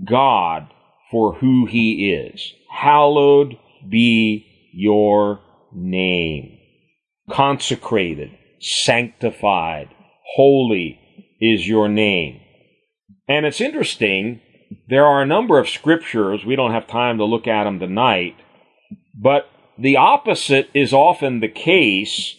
God 0.08 0.67
for 1.10 1.34
who 1.34 1.65
He 1.65 2.12
is. 2.13 2.54
Hallowed 2.72 3.58
be 3.89 4.45
your 4.74 5.39
name. 5.74 6.60
Consecrated 7.32 8.30
sanctified, 8.62 9.89
holy 10.36 11.00
is 11.41 11.67
your 11.67 11.88
name. 11.89 12.41
And 13.28 13.45
it's 13.48 13.62
interesting, 13.62 14.41
there 14.88 15.06
are 15.06 15.24
a 15.24 15.26
number 15.26 15.58
of 15.58 15.67
scriptures, 15.67 16.45
we 16.45 16.56
don't 16.56 16.74
have 16.74 16.88
time 16.88 17.17
to 17.17 17.26
look 17.26 17.48
at 17.48 17.63
them 17.63 17.80
tonight, 17.80 18.36
but 19.21 19.49
the 19.77 19.97
opposite 19.97 20.69
is 20.73 20.93
often 20.93 21.39
the 21.39 21.49
case 21.49 22.36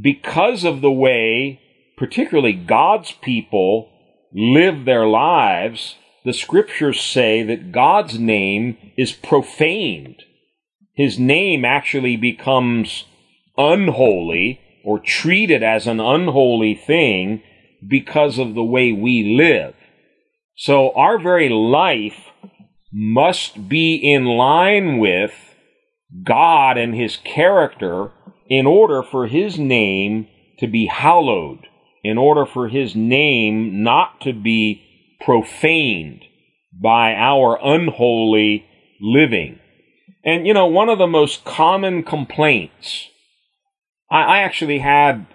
because 0.00 0.64
of 0.64 0.80
the 0.80 0.90
way, 0.90 1.60
particularly 1.96 2.52
God's 2.52 3.12
people, 3.12 3.90
live 4.32 4.84
their 4.84 5.06
lives. 5.06 5.96
The 6.24 6.32
scriptures 6.32 7.00
say 7.00 7.42
that 7.42 7.72
God's 7.72 8.18
name 8.18 8.76
is 8.96 9.12
profaned. 9.12 10.22
His 10.94 11.18
name 11.18 11.64
actually 11.64 12.16
becomes 12.16 13.04
unholy 13.56 14.60
or 14.84 14.98
treated 14.98 15.62
as 15.62 15.86
an 15.86 16.00
unholy 16.00 16.74
thing 16.74 17.42
because 17.86 18.38
of 18.38 18.54
the 18.54 18.64
way 18.64 18.92
we 18.92 19.36
live. 19.36 19.74
So 20.56 20.92
our 20.94 21.18
very 21.18 21.48
life 21.48 22.30
must 22.92 23.68
be 23.68 23.96
in 23.96 24.24
line 24.24 24.98
with 24.98 25.53
God 26.22 26.76
and 26.76 26.94
His 26.94 27.16
character 27.16 28.10
in 28.48 28.66
order 28.66 29.02
for 29.02 29.26
His 29.26 29.58
name 29.58 30.28
to 30.58 30.66
be 30.66 30.86
hallowed, 30.86 31.66
in 32.02 32.18
order 32.18 32.46
for 32.46 32.68
His 32.68 32.94
name 32.94 33.82
not 33.82 34.20
to 34.22 34.32
be 34.32 34.82
profaned 35.20 36.22
by 36.72 37.14
our 37.14 37.58
unholy 37.62 38.66
living. 39.00 39.58
And 40.24 40.46
you 40.46 40.54
know, 40.54 40.66
one 40.66 40.88
of 40.88 40.98
the 40.98 41.06
most 41.06 41.44
common 41.44 42.02
complaints 42.02 43.08
I, 44.10 44.22
I 44.22 44.38
actually 44.40 44.78
had 44.78 45.26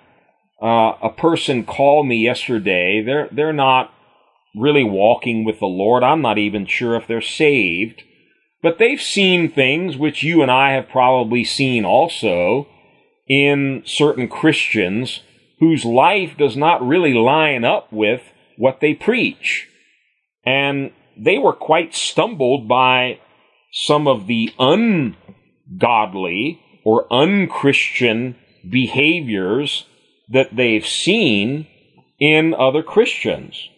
uh, 0.61 0.93
a 1.01 1.09
person 1.09 1.65
call 1.65 2.03
me 2.03 2.17
yesterday. 2.17 3.03
They're 3.05 3.29
they're 3.31 3.53
not 3.53 3.93
really 4.55 4.83
walking 4.83 5.43
with 5.43 5.59
the 5.59 5.67
Lord. 5.67 6.03
I'm 6.03 6.21
not 6.21 6.37
even 6.37 6.65
sure 6.65 6.95
if 6.95 7.07
they're 7.07 7.21
saved, 7.21 8.03
but 8.61 8.77
they've 8.77 9.01
seen 9.01 9.49
things 9.49 9.97
which 9.97 10.23
you 10.23 10.41
and 10.41 10.51
I 10.51 10.73
have 10.73 10.89
probably 10.89 11.43
seen 11.43 11.85
also 11.85 12.67
in 13.27 13.83
certain 13.85 14.27
Christians 14.27 15.21
whose 15.59 15.85
life 15.85 16.37
does 16.37 16.57
not 16.57 16.85
really 16.85 17.13
line 17.13 17.63
up 17.63 17.91
with 17.91 18.21
what 18.57 18.79
they 18.79 18.93
preach. 18.93 19.67
And 20.45 20.91
they 21.17 21.37
were 21.37 21.53
quite 21.53 21.93
stumbled 21.93 22.67
by 22.67 23.19
some 23.71 24.07
of 24.07 24.27
the 24.27 24.51
ungodly 24.57 26.59
or 26.83 27.11
unchristian 27.11 28.35
behaviors 28.67 29.85
that 30.29 30.55
they've 30.55 30.85
seen 30.85 31.67
in 32.19 32.53
other 32.53 32.83
Christians. 32.83 33.69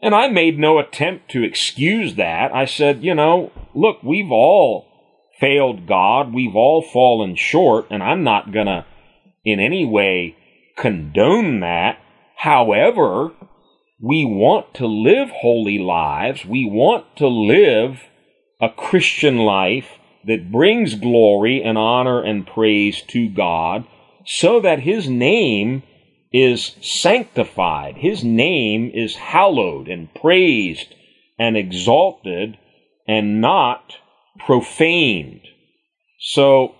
And 0.00 0.14
I 0.14 0.28
made 0.28 0.58
no 0.58 0.78
attempt 0.78 1.30
to 1.32 1.42
excuse 1.42 2.14
that. 2.14 2.54
I 2.54 2.66
said, 2.66 3.02
you 3.02 3.14
know, 3.14 3.50
look, 3.74 4.02
we've 4.02 4.30
all 4.30 4.86
failed 5.40 5.86
God. 5.86 6.32
We've 6.32 6.54
all 6.54 6.82
fallen 6.82 7.34
short, 7.34 7.86
and 7.90 8.02
I'm 8.02 8.22
not 8.22 8.52
going 8.52 8.66
to 8.66 8.84
in 9.44 9.60
any 9.60 9.84
way 9.84 10.36
condone 10.76 11.60
that. 11.60 11.98
However, 12.36 13.32
we 14.00 14.24
want 14.24 14.74
to 14.74 14.86
live 14.86 15.30
holy 15.30 15.78
lives. 15.78 16.44
We 16.44 16.64
want 16.64 17.16
to 17.16 17.26
live 17.26 18.00
a 18.60 18.68
Christian 18.68 19.38
life 19.38 19.88
that 20.24 20.52
brings 20.52 20.94
glory 20.94 21.62
and 21.62 21.76
honor 21.76 22.22
and 22.22 22.46
praise 22.46 23.02
to 23.08 23.28
God 23.28 23.86
so 24.24 24.60
that 24.60 24.80
his 24.80 25.08
name 25.08 25.82
is 26.32 26.76
sanctified, 26.82 27.96
his 27.96 28.22
name 28.22 28.90
is 28.92 29.16
hallowed 29.16 29.88
and 29.88 30.12
praised 30.14 30.94
and 31.38 31.56
exalted 31.56 32.58
and 33.06 33.40
not 33.40 33.94
profaned. 34.38 35.40
So 36.20 36.74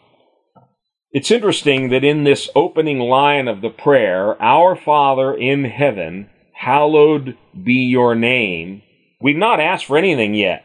it's 1.10 1.30
interesting 1.30 1.88
that 1.90 2.04
in 2.04 2.24
this 2.24 2.50
opening 2.54 2.98
line 2.98 3.48
of 3.48 3.62
the 3.62 3.70
prayer, 3.70 4.40
Our 4.42 4.76
Father 4.76 5.34
in 5.34 5.64
heaven, 5.64 6.28
hallowed 6.54 7.36
be 7.64 7.86
your 7.86 8.14
name, 8.14 8.82
we've 9.20 9.36
not 9.36 9.60
asked 9.60 9.86
for 9.86 9.96
anything 9.96 10.34
yet. 10.34 10.64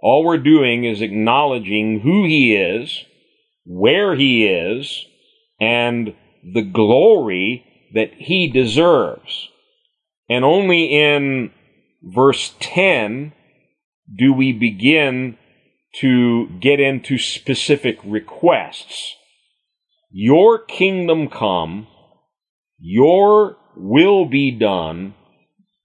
All 0.00 0.24
we're 0.24 0.38
doing 0.38 0.84
is 0.84 1.00
acknowledging 1.00 2.00
who 2.00 2.24
He 2.26 2.54
is, 2.54 3.04
where 3.64 4.14
He 4.14 4.46
is, 4.46 5.06
and 5.60 6.14
the 6.44 6.62
glory 6.62 7.64
that 7.94 8.12
he 8.14 8.48
deserves. 8.50 9.48
And 10.28 10.44
only 10.44 10.86
in 10.86 11.52
verse 12.02 12.54
10 12.60 13.32
do 14.16 14.32
we 14.32 14.52
begin 14.52 15.36
to 15.96 16.48
get 16.60 16.80
into 16.80 17.18
specific 17.18 17.98
requests. 18.04 19.14
Your 20.10 20.58
kingdom 20.58 21.28
come, 21.28 21.86
your 22.78 23.56
will 23.76 24.24
be 24.24 24.50
done 24.50 25.14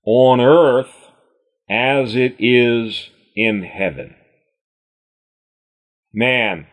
on 0.05 0.39
earth 0.39 0.93
as 1.69 2.15
it 2.15 2.35
is 2.39 3.09
in 3.35 3.63
heaven. 3.63 4.15
Man, 6.13 6.67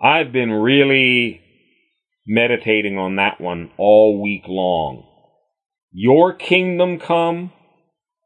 I've 0.00 0.32
been 0.32 0.50
really 0.52 1.42
meditating 2.26 2.98
on 2.98 3.16
that 3.16 3.40
one 3.40 3.70
all 3.76 4.20
week 4.20 4.44
long. 4.48 5.04
Your 5.92 6.32
kingdom 6.32 6.98
come, 6.98 7.52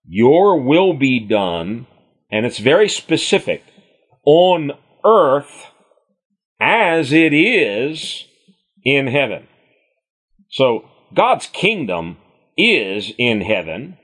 your 0.04 0.60
will 0.60 0.94
be 0.94 1.20
done, 1.20 1.86
and 2.30 2.46
it's 2.46 2.58
very 2.58 2.88
specific 2.88 3.62
on 4.24 4.72
earth 5.04 5.66
as 6.60 7.12
it 7.12 7.32
is 7.32 8.24
in 8.84 9.06
heaven. 9.06 9.46
So 10.50 10.88
God's 11.14 11.46
kingdom 11.46 12.18
is 12.56 13.12
in 13.18 13.40
heaven. 13.40 13.98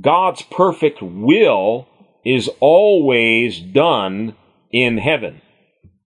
God's 0.00 0.42
perfect 0.42 1.02
will 1.02 1.88
is 2.24 2.50
always 2.60 3.60
done 3.60 4.36
in 4.72 4.98
heaven. 4.98 5.40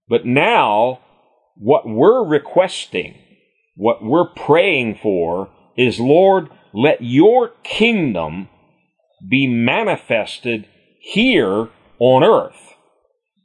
But 0.09 0.27
now 0.27 1.01
what 1.61 1.87
we're 1.87 2.25
requesting, 2.25 3.19
what 3.77 4.03
we're 4.03 4.29
praying 4.29 4.99
for 5.03 5.51
is, 5.77 6.01
Lord, 6.01 6.49
let 6.73 7.03
your 7.03 7.53
kingdom 7.63 8.49
be 9.29 9.47
manifested 9.47 10.67
here 10.99 11.69
on 11.99 12.25
earth. 12.25 12.75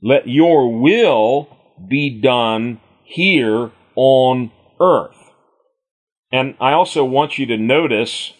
Let 0.02 0.28
your 0.28 0.82
will 0.82 1.50
be 1.90 2.22
done 2.22 2.80
here 3.04 3.72
on 3.96 4.52
earth. 4.80 5.18
And 6.32 6.56
I 6.60 6.72
also 6.72 7.04
want 7.04 7.38
you 7.38 7.46
to 7.48 7.58
notice 7.58 8.34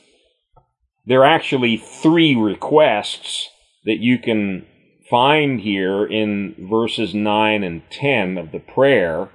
there 1.06 1.22
are 1.22 1.36
actually 1.36 1.78
three 1.78 2.34
requests 2.36 3.50
that 3.84 4.00
you 4.00 4.20
can 4.20 4.66
find 5.10 5.60
here 5.60 6.06
in 6.06 6.56
verses 6.70 7.14
9 7.14 7.64
and 7.64 7.84
10 7.92 8.38
of 8.38 8.52
the 8.52 8.60
prayer. 8.60 9.30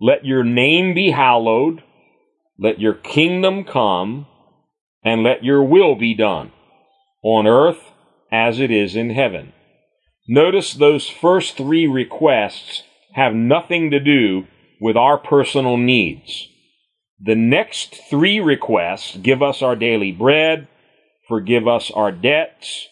Let 0.00 0.24
your 0.24 0.44
name 0.44 0.94
be 0.94 1.10
hallowed, 1.10 1.82
let 2.58 2.80
your 2.80 2.94
kingdom 2.94 3.64
come, 3.64 4.26
and 5.04 5.22
let 5.22 5.44
your 5.44 5.62
will 5.62 5.94
be 5.94 6.14
done 6.14 6.52
on 7.22 7.46
earth 7.46 7.80
as 8.32 8.58
it 8.58 8.70
is 8.70 8.96
in 8.96 9.10
heaven. 9.10 9.52
Notice 10.26 10.74
those 10.74 11.08
first 11.08 11.56
three 11.56 11.86
requests 11.86 12.82
have 13.12 13.34
nothing 13.34 13.90
to 13.90 14.00
do 14.00 14.46
with 14.80 14.96
our 14.96 15.18
personal 15.18 15.76
needs. 15.76 16.48
The 17.20 17.36
next 17.36 17.94
three 18.10 18.40
requests 18.40 19.16
give 19.16 19.42
us 19.42 19.62
our 19.62 19.76
daily 19.76 20.12
bread, 20.12 20.66
forgive 21.28 21.68
us 21.68 21.90
our 21.90 22.10
debts, 22.10 22.88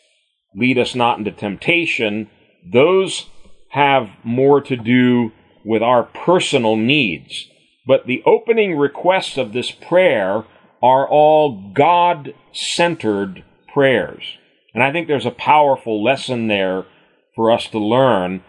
lead 0.54 0.78
us 0.78 0.94
not 0.94 1.18
into 1.18 1.32
temptation. 1.32 2.30
Those 2.72 3.26
have 3.70 4.08
more 4.22 4.60
to 4.60 4.76
do 4.76 5.32
with 5.64 5.82
our 5.82 6.02
personal 6.02 6.76
needs. 6.76 7.48
But 7.86 8.06
the 8.06 8.22
opening 8.24 8.76
requests 8.76 9.36
of 9.36 9.52
this 9.52 9.70
prayer 9.70 10.44
are 10.82 11.08
all 11.08 11.72
God 11.72 12.34
centered 12.52 13.44
prayers. 13.72 14.38
And 14.74 14.82
I 14.82 14.92
think 14.92 15.06
there's 15.06 15.26
a 15.26 15.30
powerful 15.30 16.02
lesson 16.02 16.48
there 16.48 16.84
for 17.34 17.50
us 17.50 17.66
to 17.68 17.78
learn 17.78 18.42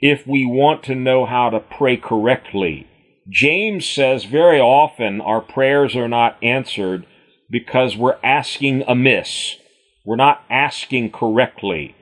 if 0.00 0.26
we 0.26 0.46
want 0.46 0.82
to 0.84 0.94
know 0.94 1.26
how 1.26 1.50
to 1.50 1.60
pray 1.60 1.96
correctly. 1.96 2.86
James 3.28 3.86
says 3.86 4.24
very 4.24 4.60
often 4.60 5.20
our 5.20 5.40
prayers 5.40 5.94
are 5.96 6.08
not 6.08 6.42
answered 6.42 7.06
because 7.50 7.96
we're 7.96 8.18
asking 8.22 8.84
amiss. 8.86 9.56
We're 10.04 10.16
not 10.16 10.44
asking 10.48 11.12
correctly. 11.12 11.94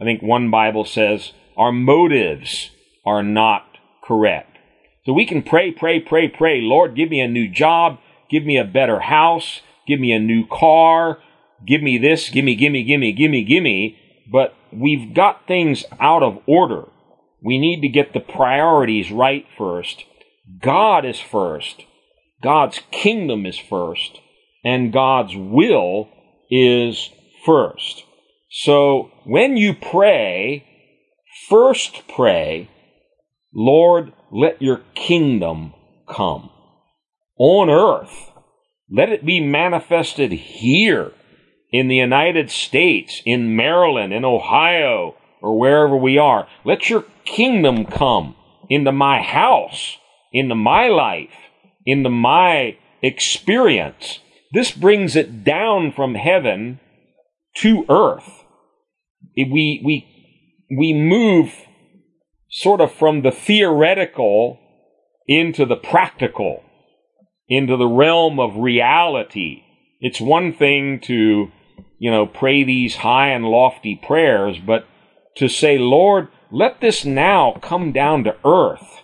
I 0.00 0.04
think 0.04 0.22
one 0.22 0.50
Bible 0.50 0.84
says 0.84 1.32
our 1.56 1.72
motives 1.72 2.70
are 3.04 3.22
not 3.22 3.67
correct. 4.08 4.58
So 5.04 5.12
we 5.12 5.26
can 5.26 5.42
pray, 5.42 5.70
pray, 5.70 6.00
pray, 6.00 6.28
pray. 6.28 6.60
Lord, 6.60 6.96
give 6.96 7.10
me 7.10 7.20
a 7.20 7.28
new 7.28 7.48
job. 7.48 7.98
Give 8.30 8.44
me 8.44 8.58
a 8.58 8.64
better 8.64 9.00
house. 9.00 9.60
Give 9.86 10.00
me 10.00 10.12
a 10.12 10.18
new 10.18 10.46
car. 10.46 11.18
Give 11.66 11.82
me 11.82 11.98
this. 11.98 12.30
Give 12.30 12.44
me, 12.44 12.54
give 12.54 12.72
me, 12.72 12.82
give 12.82 13.00
me, 13.00 13.12
give 13.12 13.30
me, 13.30 13.44
give 13.44 13.62
me. 13.62 13.98
But 14.30 14.54
we've 14.72 15.14
got 15.14 15.46
things 15.46 15.84
out 16.00 16.22
of 16.22 16.42
order. 16.46 16.88
We 17.42 17.58
need 17.58 17.80
to 17.82 17.88
get 17.88 18.12
the 18.12 18.20
priorities 18.20 19.10
right 19.12 19.46
first. 19.56 20.04
God 20.60 21.04
is 21.04 21.20
first. 21.20 21.84
God's 22.42 22.80
kingdom 22.90 23.46
is 23.46 23.58
first. 23.58 24.20
And 24.64 24.92
God's 24.92 25.34
will 25.36 26.08
is 26.50 27.10
first. 27.46 28.04
So 28.50 29.10
when 29.24 29.56
you 29.56 29.74
pray, 29.74 30.66
first 31.48 32.02
pray, 32.08 32.68
Lord, 33.54 34.12
let 34.30 34.60
your 34.60 34.82
kingdom 34.94 35.74
come 36.08 36.50
on 37.38 37.70
earth. 37.70 38.30
Let 38.90 39.10
it 39.10 39.24
be 39.24 39.40
manifested 39.40 40.32
here 40.32 41.12
in 41.70 41.88
the 41.88 41.96
United 41.96 42.50
States, 42.50 43.22
in 43.24 43.56
Maryland, 43.56 44.12
in 44.12 44.24
Ohio, 44.24 45.14
or 45.42 45.58
wherever 45.58 45.96
we 45.96 46.18
are. 46.18 46.48
Let 46.64 46.88
your 46.88 47.04
kingdom 47.24 47.84
come 47.84 48.34
into 48.68 48.92
my 48.92 49.20
house, 49.22 49.96
into 50.32 50.54
my 50.54 50.88
life, 50.88 51.34
into 51.84 52.10
my 52.10 52.76
experience. 53.02 54.20
This 54.52 54.70
brings 54.70 55.16
it 55.16 55.44
down 55.44 55.92
from 55.92 56.14
heaven 56.14 56.80
to 57.56 57.84
earth. 57.88 58.44
We, 59.36 59.82
we, 59.84 60.66
we 60.76 60.92
move 60.94 61.52
sort 62.50 62.80
of 62.80 62.92
from 62.92 63.22
the 63.22 63.30
theoretical 63.30 64.58
into 65.26 65.66
the 65.66 65.76
practical, 65.76 66.62
into 67.48 67.76
the 67.76 67.86
realm 67.86 68.40
of 68.40 68.56
reality. 68.56 69.62
It's 70.00 70.20
one 70.20 70.52
thing 70.52 71.00
to, 71.00 71.50
you 71.98 72.10
know, 72.10 72.26
pray 72.26 72.64
these 72.64 72.96
high 72.96 73.28
and 73.28 73.44
lofty 73.44 73.94
prayers, 73.94 74.58
but 74.58 74.86
to 75.36 75.48
say, 75.48 75.78
Lord, 75.78 76.28
let 76.50 76.80
this 76.80 77.04
now 77.04 77.58
come 77.60 77.92
down 77.92 78.24
to 78.24 78.36
earth. 78.44 79.02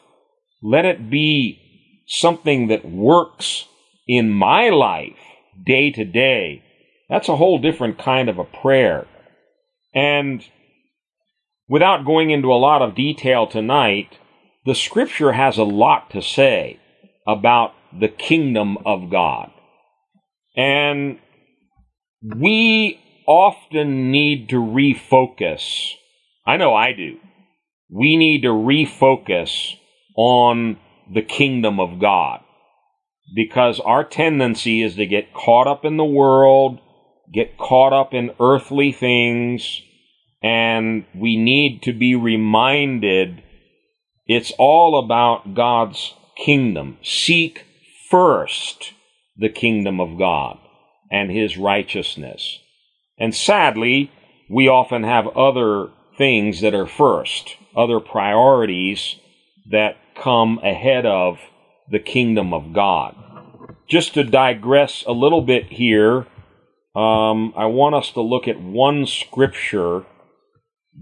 Let 0.62 0.84
it 0.86 1.10
be 1.10 1.60
something 2.06 2.68
that 2.68 2.84
works 2.84 3.66
in 4.06 4.30
my 4.30 4.70
life 4.70 5.18
day 5.64 5.90
to 5.90 6.04
day. 6.04 6.62
That's 7.08 7.28
a 7.28 7.36
whole 7.36 7.58
different 7.58 7.98
kind 7.98 8.28
of 8.28 8.38
a 8.38 8.44
prayer. 8.44 9.06
And 9.94 10.44
without 11.68 12.04
going 12.04 12.30
into 12.30 12.52
a 12.52 12.56
lot 12.56 12.82
of 12.82 12.94
detail 12.94 13.46
tonight, 13.46 14.18
the 14.64 14.74
scripture 14.74 15.32
has 15.32 15.58
a 15.58 15.64
lot 15.64 16.10
to 16.10 16.22
say 16.22 16.80
about 17.26 17.72
the 17.98 18.08
kingdom 18.08 18.78
of 18.84 19.10
God. 19.10 19.50
And 20.56 21.18
we 22.22 23.00
often 23.26 24.10
need 24.10 24.48
to 24.50 24.56
refocus. 24.56 25.92
I 26.46 26.56
know 26.56 26.74
I 26.74 26.92
do. 26.92 27.18
We 27.90 28.16
need 28.16 28.42
to 28.42 28.48
refocus 28.48 29.74
on 30.16 30.78
the 31.12 31.22
kingdom 31.22 31.80
of 31.80 32.00
God 32.00 32.40
because 33.34 33.80
our 33.80 34.04
tendency 34.04 34.82
is 34.82 34.96
to 34.96 35.06
get 35.06 35.34
caught 35.34 35.66
up 35.66 35.84
in 35.84 35.96
the 35.96 36.04
world, 36.04 36.80
get 37.32 37.58
caught 37.58 37.92
up 37.92 38.14
in 38.14 38.30
earthly 38.40 38.92
things, 38.92 39.82
and 40.44 41.06
we 41.14 41.38
need 41.38 41.82
to 41.82 41.92
be 41.94 42.14
reminded 42.14 43.42
it's 44.26 44.52
all 44.58 44.98
about 44.98 45.54
God's 45.54 46.12
kingdom. 46.36 46.98
Seek 47.02 47.64
first 48.10 48.92
the 49.38 49.48
kingdom 49.48 50.00
of 50.00 50.18
God 50.18 50.58
and 51.10 51.30
his 51.30 51.56
righteousness. 51.56 52.58
And 53.18 53.34
sadly, 53.34 54.12
we 54.50 54.68
often 54.68 55.02
have 55.02 55.26
other 55.28 55.88
things 56.18 56.60
that 56.60 56.74
are 56.74 56.86
first, 56.86 57.56
other 57.74 57.98
priorities 57.98 59.16
that 59.70 59.96
come 60.14 60.58
ahead 60.58 61.06
of 61.06 61.38
the 61.90 61.98
kingdom 61.98 62.52
of 62.52 62.74
God. 62.74 63.16
Just 63.88 64.12
to 64.14 64.24
digress 64.24 65.04
a 65.06 65.12
little 65.12 65.40
bit 65.40 65.66
here, 65.66 66.26
um, 66.94 67.54
I 67.56 67.64
want 67.66 67.94
us 67.94 68.10
to 68.10 68.20
look 68.20 68.46
at 68.46 68.60
one 68.60 69.06
scripture 69.06 70.04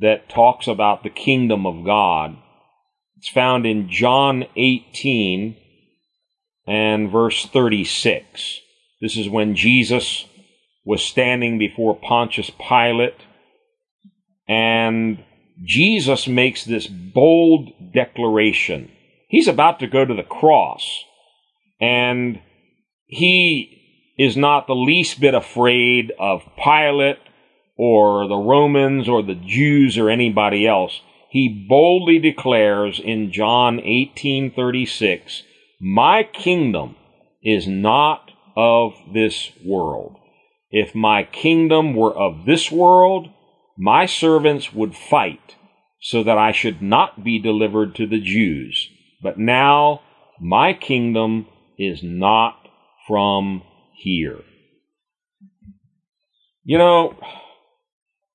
that 0.01 0.29
talks 0.29 0.67
about 0.67 1.03
the 1.03 1.11
kingdom 1.11 1.67
of 1.67 1.85
God. 1.85 2.37
It's 3.17 3.29
found 3.29 3.67
in 3.67 3.89
John 3.89 4.45
18 4.57 5.57
and 6.67 7.11
verse 7.11 7.47
36. 7.47 8.61
This 9.01 9.17
is 9.17 9.29
when 9.29 9.55
Jesus 9.55 10.25
was 10.85 11.03
standing 11.03 11.59
before 11.59 11.95
Pontius 11.95 12.51
Pilate, 12.51 13.19
and 14.49 15.25
Jesus 15.63 16.27
makes 16.27 16.65
this 16.65 16.87
bold 16.87 17.71
declaration. 17.93 18.91
He's 19.29 19.49
about 19.49 19.79
to 19.81 19.87
go 19.87 20.05
to 20.05 20.15
the 20.15 20.23
cross, 20.23 21.05
and 21.81 22.41
he 23.07 24.15
is 24.19 24.37
not 24.37 24.67
the 24.67 24.75
least 24.75 25.21
bit 25.21 25.35
afraid 25.35 26.13
of 26.19 26.43
Pilate 26.63 27.19
or 27.85 28.29
the 28.29 28.37
Romans 28.37 29.09
or 29.09 29.25
the 29.25 29.35
Jews 29.35 29.99
or 29.99 30.09
anybody 30.09 30.69
else. 30.69 31.01
He 31.31 31.67
boldly 31.69 32.21
declares 32.21 33.01
in 33.01 33.33
John 33.33 33.81
18:36, 33.81 35.43
"My 35.81 36.23
kingdom 36.23 36.95
is 37.43 37.67
not 37.67 38.31
of 38.55 38.95
this 39.13 39.51
world. 39.65 40.15
If 40.71 40.95
my 40.95 41.25
kingdom 41.25 41.95
were 41.97 42.17
of 42.17 42.45
this 42.45 42.71
world, 42.71 43.31
my 43.77 44.07
servants 44.07 44.73
would 44.73 44.95
fight 44.95 45.57
so 46.01 46.23
that 46.23 46.39
I 46.39 46.53
should 46.53 46.83
not 46.83 47.25
be 47.25 47.41
delivered 47.41 47.97
to 47.97 48.07
the 48.07 48.21
Jews. 48.21 48.89
But 49.21 49.39
now 49.39 50.03
my 50.41 50.73
kingdom 50.73 51.49
is 51.79 52.01
not 52.01 52.69
from 53.09 53.63
here. 53.97 54.41
You 56.63 56.79
know, 56.79 57.17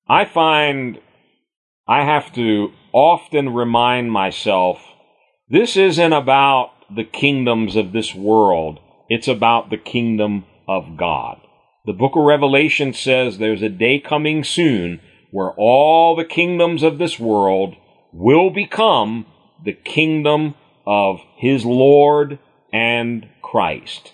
I 0.08 0.24
find 0.24 1.00
I 1.86 2.04
have 2.04 2.32
to 2.34 2.72
often 2.92 3.52
remind 3.52 4.10
myself 4.10 4.78
this 5.48 5.76
isn't 5.76 6.12
about 6.12 6.70
the 6.94 7.04
kingdoms 7.04 7.76
of 7.76 7.92
this 7.92 8.14
world. 8.14 8.80
It's 9.08 9.28
about 9.28 9.70
the 9.70 9.76
kingdom 9.76 10.44
of 10.66 10.96
God. 10.96 11.40
The 11.84 11.92
book 11.92 12.12
of 12.16 12.24
Revelation 12.24 12.92
says 12.92 13.38
there's 13.38 13.62
a 13.62 13.68
day 13.68 13.98
coming 14.00 14.44
soon 14.44 15.00
where 15.30 15.52
all 15.56 16.16
the 16.16 16.24
kingdoms 16.24 16.82
of 16.82 16.98
this 16.98 17.18
world 17.18 17.74
will 18.12 18.50
become 18.50 19.26
the 19.62 19.72
kingdom 19.72 20.54
of 20.86 21.20
his 21.36 21.64
Lord 21.64 22.38
and 22.72 23.28
Christ. 23.42 24.12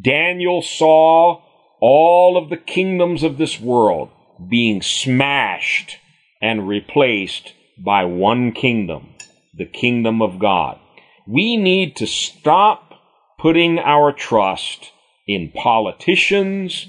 Daniel 0.00 0.62
saw 0.62 1.42
all 1.80 2.36
of 2.36 2.50
the 2.50 2.56
kingdoms 2.56 3.22
of 3.22 3.38
this 3.38 3.60
world 3.60 4.10
being 4.48 4.82
smashed 4.82 5.98
and 6.40 6.68
replaced 6.68 7.52
by 7.78 8.04
one 8.04 8.52
kingdom, 8.52 9.14
the 9.56 9.66
kingdom 9.66 10.22
of 10.22 10.38
God. 10.38 10.78
We 11.26 11.56
need 11.56 11.96
to 11.96 12.06
stop 12.06 12.94
putting 13.38 13.78
our 13.78 14.12
trust 14.12 14.92
in 15.26 15.50
politicians, 15.50 16.88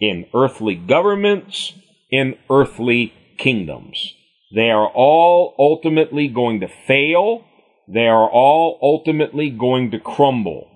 in 0.00 0.26
earthly 0.34 0.74
governments, 0.74 1.72
in 2.10 2.36
earthly 2.50 3.12
kingdoms. 3.38 4.14
They 4.54 4.70
are 4.70 4.88
all 4.88 5.54
ultimately 5.58 6.28
going 6.28 6.60
to 6.60 6.68
fail. 6.68 7.44
They 7.88 8.06
are 8.06 8.28
all 8.28 8.78
ultimately 8.80 9.50
going 9.50 9.90
to 9.90 9.98
crumble. 9.98 10.70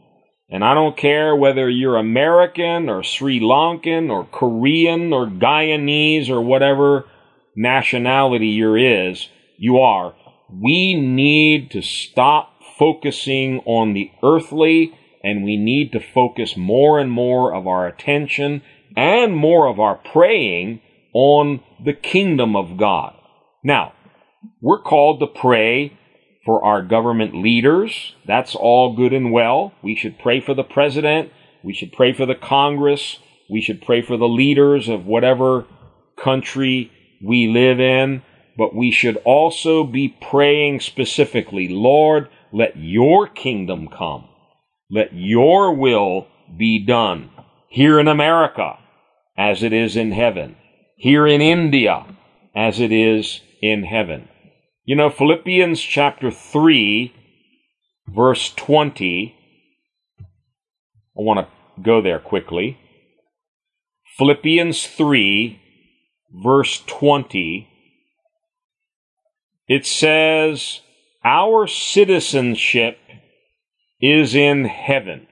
And 0.50 0.64
I 0.64 0.72
don't 0.74 0.96
care 0.96 1.36
whether 1.36 1.68
you're 1.68 1.96
American 1.96 2.88
or 2.88 3.02
Sri 3.02 3.38
Lankan 3.38 4.10
or 4.10 4.24
Korean 4.24 5.12
or 5.12 5.26
Guyanese 5.26 6.30
or 6.30 6.40
whatever 6.40 7.04
nationality 7.54 8.48
you're 8.48 8.78
is, 8.78 9.28
you 9.58 9.78
are. 9.78 10.14
We 10.50 10.94
need 10.94 11.70
to 11.72 11.82
stop 11.82 12.54
focusing 12.78 13.60
on 13.66 13.92
the 13.92 14.10
earthly 14.22 14.94
and 15.22 15.44
we 15.44 15.56
need 15.56 15.92
to 15.92 16.00
focus 16.00 16.56
more 16.56 16.98
and 16.98 17.10
more 17.10 17.54
of 17.54 17.66
our 17.66 17.86
attention 17.86 18.62
and 18.96 19.36
more 19.36 19.68
of 19.68 19.78
our 19.78 19.96
praying 19.96 20.80
on 21.12 21.60
the 21.84 21.92
kingdom 21.92 22.56
of 22.56 22.78
God. 22.78 23.14
Now, 23.62 23.92
we're 24.62 24.80
called 24.80 25.20
to 25.20 25.26
pray 25.26 25.98
for 26.48 26.64
our 26.64 26.80
government 26.80 27.34
leaders. 27.34 28.14
That's 28.26 28.54
all 28.54 28.96
good 28.96 29.12
and 29.12 29.30
well. 29.32 29.74
We 29.82 29.94
should 29.94 30.18
pray 30.18 30.40
for 30.40 30.54
the 30.54 30.64
president. 30.64 31.30
We 31.62 31.74
should 31.74 31.92
pray 31.92 32.14
for 32.14 32.24
the 32.24 32.34
Congress. 32.34 33.18
We 33.50 33.60
should 33.60 33.82
pray 33.82 34.00
for 34.00 34.16
the 34.16 34.30
leaders 34.30 34.88
of 34.88 35.04
whatever 35.04 35.66
country 36.16 36.90
we 37.22 37.48
live 37.48 37.80
in. 37.80 38.22
But 38.56 38.74
we 38.74 38.90
should 38.90 39.18
also 39.26 39.84
be 39.84 40.16
praying 40.22 40.80
specifically, 40.80 41.68
Lord, 41.68 42.30
let 42.50 42.78
your 42.78 43.26
kingdom 43.26 43.86
come. 43.86 44.26
Let 44.90 45.12
your 45.12 45.74
will 45.74 46.28
be 46.56 46.82
done 46.82 47.28
here 47.68 48.00
in 48.00 48.08
America 48.08 48.78
as 49.36 49.62
it 49.62 49.74
is 49.74 49.96
in 49.96 50.12
heaven, 50.12 50.56
here 50.96 51.26
in 51.26 51.42
India 51.42 52.06
as 52.56 52.80
it 52.80 52.90
is 52.90 53.42
in 53.60 53.82
heaven. 53.84 54.30
You 54.88 54.96
know, 54.96 55.10
Philippians 55.10 55.82
chapter 55.82 56.30
3, 56.30 57.12
verse 58.08 58.54
20, 58.54 59.36
I 60.18 60.24
want 61.14 61.40
to 61.40 61.82
go 61.82 62.00
there 62.00 62.18
quickly. 62.18 62.78
Philippians 64.16 64.86
3, 64.86 65.60
verse 66.32 66.82
20, 66.86 67.68
it 69.68 69.84
says, 69.84 70.80
Our 71.22 71.66
citizenship 71.66 72.98
is 74.00 74.34
in 74.34 74.64
heaven, 74.64 75.26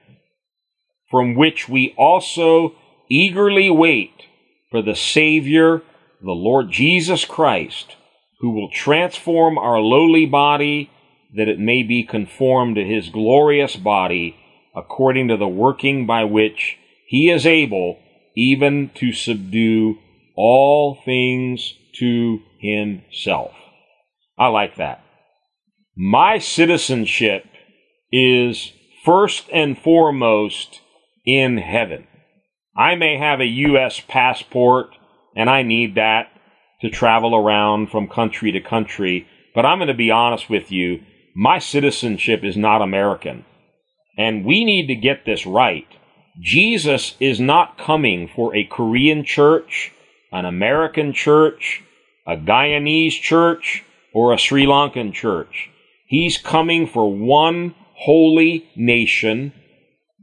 from 1.09 1.33
which 1.33 1.67
we 1.67 1.95
also 1.97 2.75
eagerly 3.09 3.71
wait 3.71 4.27
for 4.69 4.83
the 4.83 4.95
Savior, 4.95 5.81
the 6.21 6.29
Lord 6.29 6.69
Jesus 6.69 7.25
Christ, 7.25 7.95
who 8.39 8.51
will 8.51 8.69
transform 8.69 9.57
our 9.57 9.79
lowly 9.79 10.25
body 10.25 10.89
that 11.35 11.47
it 11.47 11.59
may 11.59 11.83
be 11.83 12.03
conformed 12.03 12.75
to 12.75 12.83
his 12.83 13.09
glorious 13.09 13.75
body, 13.75 14.35
according 14.75 15.27
to 15.27 15.37
the 15.37 15.47
working 15.47 16.05
by 16.05 16.23
which 16.23 16.77
he 17.07 17.29
is 17.29 17.45
able 17.45 17.99
even 18.35 18.89
to 18.95 19.11
subdue 19.11 19.97
all 20.35 20.95
things 21.03 21.73
to 21.95 22.39
himself. 22.59 23.51
I 24.37 24.47
like 24.47 24.75
that. 24.75 25.03
My 25.95 26.37
citizenship 26.37 27.45
is 28.11 28.71
first 29.03 29.49
and 29.51 29.77
foremost 29.77 30.81
in 31.25 31.57
heaven. 31.57 32.07
I 32.75 32.95
may 32.95 33.17
have 33.17 33.41
a 33.41 33.45
U.S. 33.45 33.99
passport 34.07 34.89
and 35.35 35.49
I 35.49 35.63
need 35.63 35.95
that 35.95 36.29
to 36.81 36.89
travel 36.89 37.35
around 37.35 37.89
from 37.89 38.07
country 38.07 38.51
to 38.51 38.59
country, 38.59 39.27
but 39.55 39.65
I'm 39.65 39.79
going 39.79 39.87
to 39.87 39.93
be 39.93 40.11
honest 40.11 40.49
with 40.49 40.71
you. 40.71 41.01
My 41.35 41.59
citizenship 41.59 42.43
is 42.43 42.57
not 42.57 42.81
American. 42.81 43.45
And 44.17 44.45
we 44.45 44.65
need 44.65 44.87
to 44.87 44.95
get 44.95 45.25
this 45.25 45.45
right. 45.45 45.87
Jesus 46.39 47.15
is 47.19 47.39
not 47.39 47.77
coming 47.77 48.27
for 48.27 48.55
a 48.55 48.63
Korean 48.63 49.23
church, 49.23 49.91
an 50.31 50.45
American 50.45 51.13
church, 51.13 51.83
a 52.27 52.35
Guyanese 52.35 53.19
church, 53.21 53.83
or 54.13 54.33
a 54.33 54.37
Sri 54.37 54.65
Lankan 54.65 55.13
church. 55.13 55.69
He's 56.07 56.37
coming 56.37 56.87
for 56.87 57.11
one 57.11 57.75
holy 57.95 58.69
nation 58.75 59.53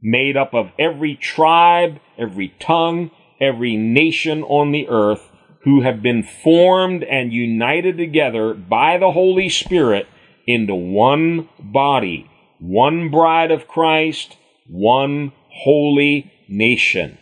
made 0.02 0.36
up 0.36 0.54
of 0.54 0.70
every 0.78 1.16
tribe, 1.16 1.98
every 2.18 2.54
tongue, 2.60 3.10
every 3.40 3.76
nation 3.76 4.42
on 4.44 4.70
the 4.70 4.86
earth 4.88 5.30
who 5.64 5.80
have 5.80 6.02
been 6.02 6.22
formed 6.22 7.02
and 7.02 7.32
united 7.32 7.96
together 7.96 8.54
by 8.54 8.98
the 8.98 9.12
Holy 9.12 9.48
Spirit 9.48 10.06
into 10.46 10.74
one 10.74 11.48
body, 11.58 12.30
one 12.58 13.10
bride 13.10 13.50
of 13.50 13.66
Christ, 13.66 14.36
one 14.68 15.32
holy 15.48 16.30
nation. 16.48 17.18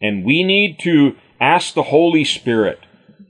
And 0.00 0.24
we 0.24 0.42
need 0.42 0.78
to 0.80 1.16
ask 1.40 1.74
the 1.74 1.84
Holy 1.84 2.24
Spirit 2.24 2.80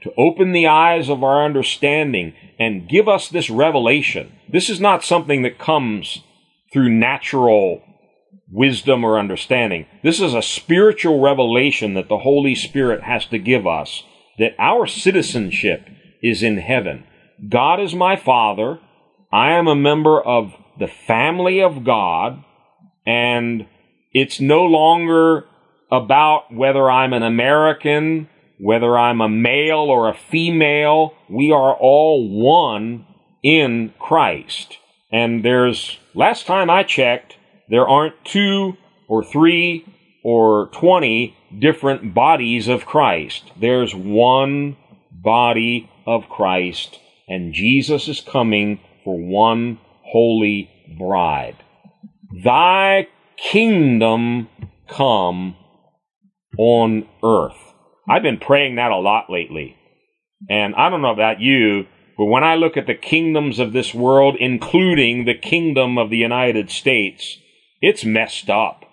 to 0.02 0.12
open 0.16 0.52
the 0.52 0.66
eyes 0.66 1.08
of 1.08 1.22
our 1.22 1.44
understanding 1.44 2.34
and 2.58 2.88
give 2.88 3.08
us 3.08 3.28
this 3.28 3.50
revelation. 3.50 4.32
This 4.48 4.70
is 4.70 4.80
not 4.80 5.04
something 5.04 5.42
that 5.42 5.58
comes 5.58 6.22
through 6.72 6.88
natural 6.88 7.82
wisdom 8.50 9.04
or 9.04 9.18
understanding. 9.18 9.86
This 10.02 10.20
is 10.20 10.34
a 10.34 10.42
spiritual 10.42 11.20
revelation 11.20 11.94
that 11.94 12.08
the 12.08 12.18
Holy 12.18 12.54
Spirit 12.54 13.02
has 13.02 13.26
to 13.26 13.38
give 13.38 13.66
us 13.66 14.04
that 14.38 14.54
our 14.58 14.86
citizenship 14.86 15.88
is 16.22 16.42
in 16.42 16.58
heaven. 16.58 17.04
God 17.48 17.80
is 17.80 17.94
my 17.94 18.16
Father. 18.16 18.78
I 19.32 19.52
am 19.52 19.66
a 19.66 19.74
member 19.74 20.20
of 20.20 20.52
the 20.78 20.88
family 20.88 21.62
of 21.62 21.84
God, 21.84 22.42
and 23.06 23.66
it's 24.12 24.40
no 24.40 24.64
longer 24.64 25.46
about 25.90 26.52
whether 26.52 26.90
I'm 26.90 27.12
an 27.12 27.22
American, 27.22 28.28
whether 28.58 28.96
I'm 28.96 29.20
a 29.20 29.28
male 29.28 29.90
or 29.90 30.08
a 30.08 30.14
female. 30.14 31.14
We 31.28 31.52
are 31.52 31.74
all 31.74 32.28
one 32.28 33.06
in 33.42 33.92
Christ. 33.98 34.78
And 35.12 35.44
there's, 35.44 35.98
last 36.14 36.46
time 36.46 36.70
I 36.70 36.82
checked, 36.82 37.36
there 37.68 37.86
aren't 37.86 38.24
two 38.24 38.76
or 39.08 39.22
three 39.22 39.84
or 40.24 40.68
20 40.72 41.36
different 41.60 42.14
bodies 42.14 42.68
of 42.68 42.86
Christ. 42.86 43.50
There's 43.58 43.94
one 43.94 44.76
body 45.10 45.90
of 46.06 46.28
Christ, 46.28 46.98
and 47.28 47.54
Jesus 47.54 48.08
is 48.08 48.20
coming 48.20 48.80
for 49.04 49.18
one 49.18 49.78
holy 50.02 50.70
bride. 50.98 51.56
Thy 52.42 53.08
kingdom 53.36 54.48
come 54.88 55.56
on 56.58 57.08
earth. 57.22 57.56
I've 58.08 58.22
been 58.22 58.38
praying 58.38 58.76
that 58.76 58.90
a 58.90 58.96
lot 58.96 59.30
lately. 59.30 59.76
And 60.48 60.74
I 60.74 60.90
don't 60.90 61.02
know 61.02 61.12
about 61.12 61.40
you, 61.40 61.86
but 62.18 62.26
when 62.26 62.44
I 62.44 62.56
look 62.56 62.76
at 62.76 62.86
the 62.86 62.94
kingdoms 62.94 63.58
of 63.58 63.72
this 63.72 63.94
world, 63.94 64.36
including 64.38 65.24
the 65.24 65.34
kingdom 65.34 65.96
of 65.96 66.10
the 66.10 66.18
United 66.18 66.70
States, 66.70 67.38
it's 67.80 68.04
messed 68.04 68.50
up. 68.50 68.83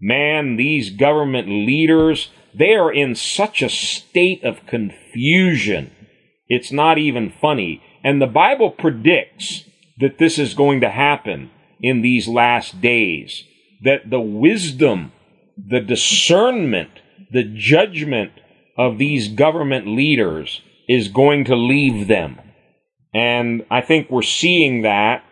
Man, 0.00 0.56
these 0.56 0.90
government 0.90 1.48
leaders, 1.48 2.30
they 2.54 2.74
are 2.74 2.92
in 2.92 3.14
such 3.14 3.62
a 3.62 3.68
state 3.68 4.44
of 4.44 4.66
confusion. 4.66 5.90
It's 6.48 6.72
not 6.72 6.98
even 6.98 7.32
funny. 7.40 7.82
And 8.04 8.22
the 8.22 8.26
Bible 8.26 8.70
predicts 8.70 9.64
that 9.98 10.18
this 10.18 10.38
is 10.38 10.54
going 10.54 10.80
to 10.82 10.90
happen 10.90 11.50
in 11.80 12.02
these 12.02 12.28
last 12.28 12.80
days. 12.80 13.44
That 13.82 14.08
the 14.10 14.20
wisdom, 14.20 15.12
the 15.56 15.80
discernment, 15.80 16.90
the 17.32 17.44
judgment 17.44 18.32
of 18.76 18.98
these 18.98 19.28
government 19.28 19.88
leaders 19.88 20.62
is 20.88 21.08
going 21.08 21.44
to 21.46 21.56
leave 21.56 22.06
them. 22.06 22.38
And 23.12 23.66
I 23.70 23.80
think 23.80 24.10
we're 24.10 24.22
seeing 24.22 24.82
that 24.82 25.24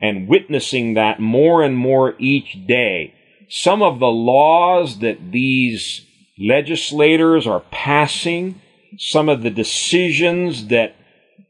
and 0.00 0.28
witnessing 0.28 0.94
that 0.94 1.20
more 1.20 1.62
and 1.62 1.76
more 1.76 2.14
each 2.18 2.66
day. 2.66 3.14
Some 3.50 3.82
of 3.82 3.98
the 3.98 4.06
laws 4.06 5.00
that 5.00 5.32
these 5.32 6.06
legislators 6.38 7.48
are 7.48 7.64
passing, 7.72 8.60
some 8.96 9.28
of 9.28 9.42
the 9.42 9.50
decisions 9.50 10.68
that 10.68 10.94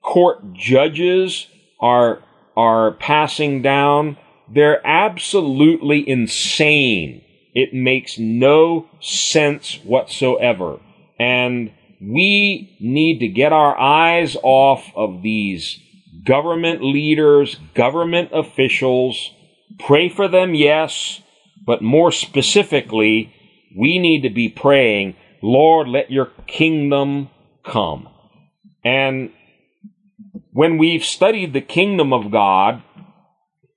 court 0.03 0.55
judges 0.55 1.47
are, 1.79 2.23
are 2.57 2.93
passing 2.93 3.61
down, 3.61 4.17
they're 4.49 4.85
absolutely 4.87 6.09
insane. 6.09 7.23
It 7.55 7.75
makes 7.75 8.19
no 8.19 8.89
sense 9.01 9.79
whatsoever. 9.85 10.81
And 11.19 11.71
we 12.01 12.77
need 12.81 13.19
to 13.19 13.29
get 13.29 13.53
our 13.53 13.79
eyes 13.79 14.39
off 14.43 14.91
of 14.97 15.21
these 15.21 15.79
government 16.25 16.83
leaders, 16.83 17.57
government 17.75 18.31
officials. 18.33 19.33
Pray 19.79 20.09
for 20.09 20.29
them, 20.29 20.55
yes, 20.55 21.21
but 21.67 21.83
more 21.83 22.11
specifically, 22.13 23.33
we 23.77 23.99
need 23.99 24.23
to 24.23 24.31
be 24.31 24.49
praying, 24.49 25.17
Lord, 25.43 25.89
let 25.89 26.11
your 26.11 26.31
kingdom 26.47 27.31
come. 27.65 28.09
And 28.85 29.31
when 30.53 30.79
we've 30.79 31.05
studied 31.05 31.53
the 31.53 31.61
kingdom 31.61 32.13
of 32.13 32.31
God, 32.31 32.83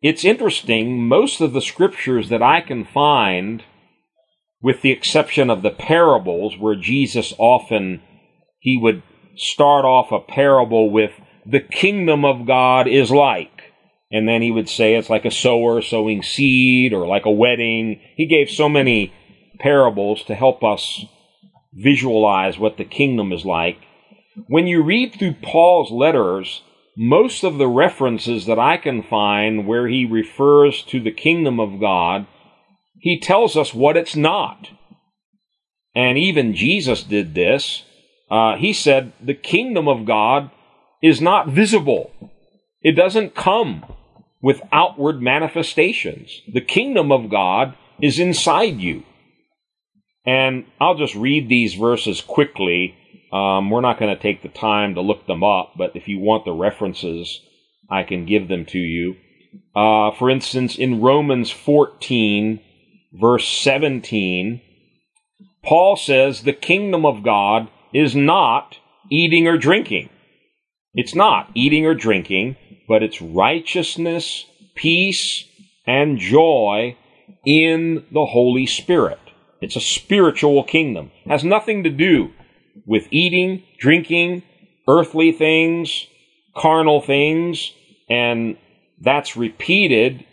it's 0.01 0.25
interesting, 0.25 1.07
most 1.07 1.39
of 1.39 1.53
the 1.53 1.61
scriptures 1.61 2.29
that 2.29 2.41
I 2.41 2.61
can 2.61 2.84
find, 2.84 3.63
with 4.61 4.81
the 4.81 4.91
exception 4.91 5.49
of 5.49 5.61
the 5.61 5.71
parables 5.71 6.57
where 6.57 6.75
Jesus 6.75 7.34
often, 7.38 8.01
he 8.59 8.77
would 8.77 9.03
start 9.36 9.86
off 9.86 10.11
a 10.11 10.19
parable 10.19 10.89
with, 10.89 11.11
the 11.45 11.59
kingdom 11.59 12.23
of 12.25 12.45
God 12.45 12.88
is 12.88 13.11
like. 13.11 13.53
And 14.14 14.28
then 14.28 14.43
he 14.43 14.51
would 14.51 14.70
say 14.70 14.93
it's 14.93 15.09
like 15.09 15.26
a 15.26 15.32
sower 15.32 15.82
sowing 15.82 16.22
seed 16.22 16.93
or 16.93 17.07
like 17.07 17.26
a 17.26 17.32
wedding. 17.32 17.99
He 18.16 18.28
gave 18.28 18.47
so 18.47 18.70
many 18.70 19.11
parables 19.59 20.24
to 20.26 20.36
help 20.36 20.64
us 20.64 21.03
visualize 21.74 22.59
what 22.59 22.78
the 22.78 22.86
kingdom 22.86 23.34
is 23.34 23.43
like. 23.43 23.80
When 24.47 24.68
you 24.68 24.84
read 24.84 25.16
through 25.16 25.38
Paul's 25.41 25.91
letters, 25.91 26.61
most 26.95 27.43
of 27.43 27.57
the 27.57 27.68
references 27.68 28.45
that 28.45 28.59
I 28.59 28.78
can 28.78 29.01
find 29.01 29.66
where 29.66 29.88
he 29.88 30.05
refers 30.05 30.84
to 30.84 30.99
the 30.99 31.11
kingdom 31.11 31.59
of 31.59 31.80
God, 31.80 32.28
he 32.99 33.20
tells 33.20 33.57
us 33.57 33.74
what 33.74 33.97
it's 33.97 34.16
not. 34.16 34.70
And 35.95 36.20
even 36.20 36.53
Jesus 36.53 37.01
did 37.01 37.34
this. 37.34 37.84
Uh, 38.30 38.57
he 38.57 38.74
said, 38.74 39.14
The 39.20 39.34
kingdom 39.34 39.88
of 39.88 40.05
God 40.05 40.51
is 41.01 41.20
not 41.20 41.49
visible, 41.49 42.11
it 42.84 42.91
doesn't 42.91 43.34
come 43.34 43.84
with 44.44 44.62
outward 44.72 45.24
manifestations. 45.24 46.41
The 46.48 46.62
kingdom 46.62 47.12
of 47.12 47.32
God 47.32 47.76
is 48.00 48.20
inside 48.20 48.80
you. 48.80 49.04
And 50.26 50.66
I'll 50.80 50.96
just 50.96 51.16
read 51.16 51.50
these 51.50 51.74
verses 51.74 52.22
quickly 52.22 52.96
um, 53.34 53.72
we're 53.72 53.82
not 53.82 53.98
going 53.98 54.16
to 54.16 54.22
take 54.22 54.44
the 54.44 54.50
time 54.50 54.94
to 54.94 55.02
look 55.02 55.26
them 55.26 55.44
up, 55.44 55.74
but 55.76 55.96
if 55.96 56.08
you 56.08 56.20
want 56.20 56.46
the 56.46 56.54
references, 56.54 57.41
I 57.89 58.04
can 58.04 58.28
give 58.28 58.48
them 58.48 58.64
to 58.68 58.78
you. 58.78 59.16
Uh, 59.76 60.12
for 60.12 60.30
instance, 60.30 60.76
in 60.78 61.02
Romans 61.02 61.50
14, 61.50 62.60
verse 63.12 63.48
17, 63.48 64.62
Paul 65.64 65.96
says 65.96 66.44
the 66.44 66.54
kingdom 66.54 67.08
of 67.08 67.24
God 67.24 67.70
is 67.91 68.16
not 68.16 68.78
eating 69.10 69.48
or 69.48 69.58
drinking. 69.58 70.10
It's 70.94 71.16
not 71.16 71.50
eating 71.56 71.88
or 71.88 71.96
drinking, 71.96 72.56
but 72.88 73.03
it's 73.03 73.21
righteousness, 73.21 74.45
peace, 74.75 75.45
and 75.86 76.17
joy 76.17 76.97
in 77.45 78.05
the 78.11 78.25
Holy 78.25 78.65
Spirit. 78.65 79.19
It's 79.61 79.75
a 79.75 79.81
spiritual 79.81 80.63
kingdom. 80.63 81.11
It 81.25 81.29
has 81.29 81.43
nothing 81.43 81.84
to 81.84 81.89
do 81.89 82.31
with 82.86 83.07
eating, 83.11 83.63
drinking, 83.77 84.43
earthly 84.88 85.31
things, 85.31 86.07
carnal 86.55 87.01
things, 87.01 87.71
and 88.09 88.57
that's 89.01 89.38
repeated 89.38 90.25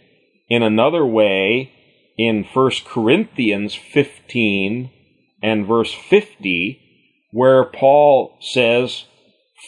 in 0.48 0.62
another 0.62 1.06
way 1.06 1.72
in 2.18 2.44
1 2.44 2.70
Corinthians 2.84 3.74
15 3.74 4.90
and 5.42 5.66
verse 5.66 5.92
50, 5.92 6.80
where 7.32 7.64
Paul 7.64 8.36
says, 8.40 9.04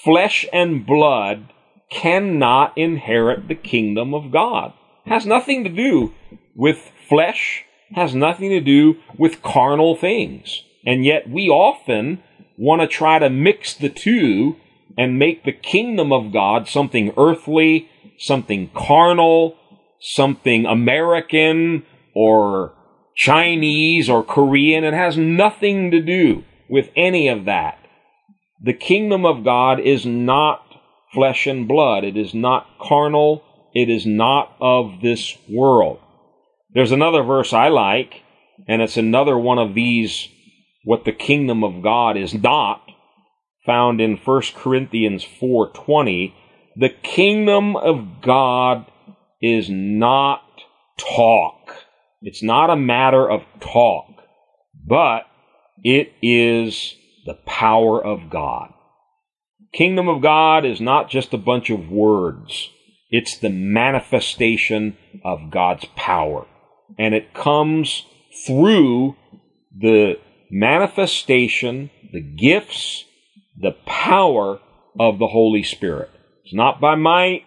Flesh 0.05 0.45
and 0.53 0.85
blood 0.85 1.52
cannot 1.93 2.77
inherit 2.77 3.49
the 3.49 3.55
kingdom 3.55 4.15
of 4.15 4.33
God. 4.33 4.73
Has 5.07 5.27
nothing 5.27 5.63
to 5.65 5.71
do 5.71 6.15
with 6.55 6.91
flesh, 7.09 7.65
has 7.95 8.15
nothing 8.15 8.51
to 8.51 8.61
do 8.61 8.97
with 9.19 9.43
carnal 9.43 9.95
things. 9.95 10.63
And 10.87 11.05
yet 11.05 11.29
we 11.29 11.49
often 11.49 12.23
want 12.57 12.81
to 12.81 12.89
try 12.89 13.19
to 13.19 13.29
mix 13.29 13.75
the 13.75 13.89
two 13.89 14.57
and 14.97 15.19
make 15.19 15.45
the 15.45 15.53
kingdom 15.53 16.13
of 16.13 16.33
God 16.33 16.69
something 16.69 17.13
earthly, 17.17 17.89
something 18.19 18.71
carnal, 18.75 19.57
something 20.01 20.67
American 20.67 21.85
or 22.15 22.73
Chinese 23.15 24.09
or 24.09 24.23
Korean. 24.23 24.85
It 24.85 24.95
has 24.95 25.17
nothing 25.17 25.91
to 25.91 26.01
do 26.01 26.45
with 26.69 26.91
any 26.97 27.29
of 27.29 27.45
that. 27.45 27.79
The 28.63 28.73
kingdom 28.73 29.27
of 29.27 29.45
God 29.45 29.81
is 29.81 30.07
not 30.07 30.72
flesh 31.13 31.47
and 31.47 31.69
blood. 31.69 32.05
It 32.05 32.17
is 32.17 32.35
not 32.35 32.67
carnal. 32.81 33.45
It 33.75 33.89
is 33.89 34.07
not 34.07 34.55
of 34.61 35.01
this 35.03 35.37
world. 35.49 35.99
There's 36.75 36.93
another 36.93 37.23
verse 37.23 37.53
I 37.53 37.69
like, 37.69 38.23
and 38.67 38.81
it's 38.83 38.97
another 38.97 39.39
one 39.39 39.59
of 39.59 39.75
these 39.75 40.29
what 40.85 41.05
the 41.05 41.13
kingdom 41.13 41.63
of 41.63 41.83
God 41.83 42.17
is 42.17 42.35
not, 42.35 42.83
found 43.65 44.01
in 44.01 44.17
1 44.17 44.43
Corinthians 44.55 45.25
4:20, 45.25 46.35
the 46.77 46.89
kingdom 46.89 47.77
of 47.77 48.21
God 48.21 48.87
is 49.41 49.69
not 49.71 50.43
talk. 50.99 51.77
It's 52.23 52.43
not 52.43 52.71
a 52.71 52.77
matter 52.77 53.31
of 53.31 53.43
talk, 53.61 54.07
but 54.87 55.27
it 55.85 56.13
is 56.23 56.95
the 57.27 57.35
power 57.47 58.05
of 58.05 58.31
God. 58.31 58.73
Kingdom 59.73 60.09
of 60.09 60.21
God 60.21 60.65
is 60.65 60.81
not 60.81 61.09
just 61.09 61.33
a 61.33 61.39
bunch 61.39 61.71
of 61.71 61.91
words. 61.91 62.71
It's 63.11 63.39
the 63.39 63.51
manifestation 63.51 64.97
of 65.25 65.51
God's 65.51 65.87
power. 65.97 66.47
And 66.99 67.15
it 67.15 67.33
comes 67.33 68.05
through 68.47 69.17
the 69.77 70.19
manifestation, 70.51 71.91
the 72.13 72.21
gifts, 72.21 73.05
the 73.59 73.73
power 73.87 74.61
of 74.99 75.19
the 75.19 75.29
Holy 75.29 75.63
Spirit. 75.63 76.11
It's 76.45 76.55
not 76.55 76.81
by 76.81 76.95
might, 76.95 77.47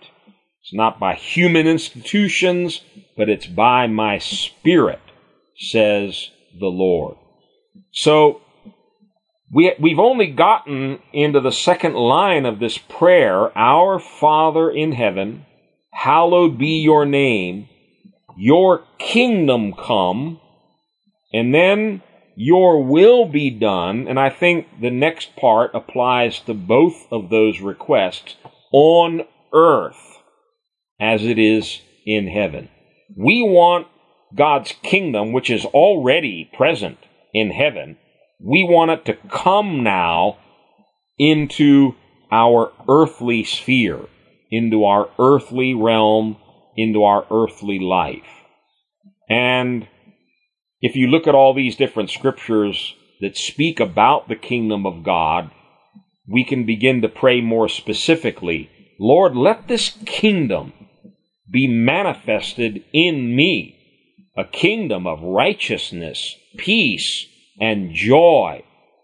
it's 0.61 0.73
not 0.73 0.99
by 0.99 1.13
human 1.13 1.67
institutions, 1.67 2.81
but 3.15 3.29
it's 3.29 3.45
by 3.45 3.85
my 3.85 4.17
Spirit, 4.17 5.01
says 5.57 6.29
the 6.59 6.67
Lord. 6.67 7.17
So, 7.91 8.41
we, 9.55 9.73
we've 9.79 9.99
only 9.99 10.27
gotten 10.27 10.99
into 11.13 11.39
the 11.39 11.51
second 11.51 11.93
line 11.93 12.45
of 12.45 12.59
this 12.59 12.77
prayer 12.77 13.57
Our 13.57 13.99
Father 13.99 14.69
in 14.69 14.91
heaven, 14.91 15.45
hallowed 15.93 16.57
be 16.57 16.81
your 16.81 17.05
name, 17.05 17.69
your 18.35 18.83
kingdom 18.99 19.73
come, 19.73 20.41
and 21.31 21.55
then 21.55 22.01
your 22.35 22.83
will 22.83 23.25
be 23.29 23.49
done, 23.49 24.09
and 24.09 24.19
I 24.19 24.29
think 24.29 24.67
the 24.81 24.91
next 24.91 25.37
part 25.37 25.71
applies 25.73 26.41
to 26.41 26.53
both 26.53 27.07
of 27.09 27.29
those 27.29 27.61
requests 27.61 28.35
on 28.73 29.21
earth 29.53 30.17
as 30.99 31.23
it 31.23 31.39
is 31.39 31.79
in 32.05 32.27
heaven. 32.27 32.67
We 33.15 33.41
want 33.41 33.87
God's 34.35 34.73
kingdom, 34.83 35.31
which 35.31 35.49
is 35.49 35.63
already 35.63 36.51
present 36.57 36.97
in 37.33 37.51
heaven, 37.51 37.95
we 38.39 38.63
want 38.63 38.91
it 38.91 39.05
to 39.05 39.13
come 39.29 39.83
now 39.83 40.37
into 41.17 41.95
our 42.31 42.71
earthly 42.89 43.43
sphere, 43.43 44.01
into 44.51 44.83
our 44.83 45.09
earthly 45.19 45.73
realm, 45.73 46.37
into 46.75 47.03
our 47.03 47.25
earthly 47.31 47.79
life. 47.79 48.27
And 49.29 49.87
if 50.81 50.95
you 50.95 51.07
look 51.07 51.27
at 51.27 51.35
all 51.35 51.53
these 51.53 51.75
different 51.75 52.09
scriptures 52.09 52.93
that 53.21 53.37
speak 53.37 53.79
about 53.79 54.27
the 54.27 54.35
kingdom 54.35 54.85
of 54.85 55.03
God, 55.03 55.51
we 56.27 56.43
can 56.43 56.65
begin 56.65 57.01
to 57.01 57.09
pray 57.09 57.41
more 57.41 57.69
specifically 57.69 58.69
Lord, 58.99 59.35
let 59.35 59.67
this 59.67 59.89
kingdom 60.05 60.71
be 61.51 61.67
manifested 61.67 62.83
in 62.93 63.35
me, 63.35 63.77
a 64.37 64.45
kingdom 64.45 65.05
of 65.05 65.21
righteousness, 65.21 66.35
peace, 66.57 67.27
and 67.59 67.93
joy 67.93 68.63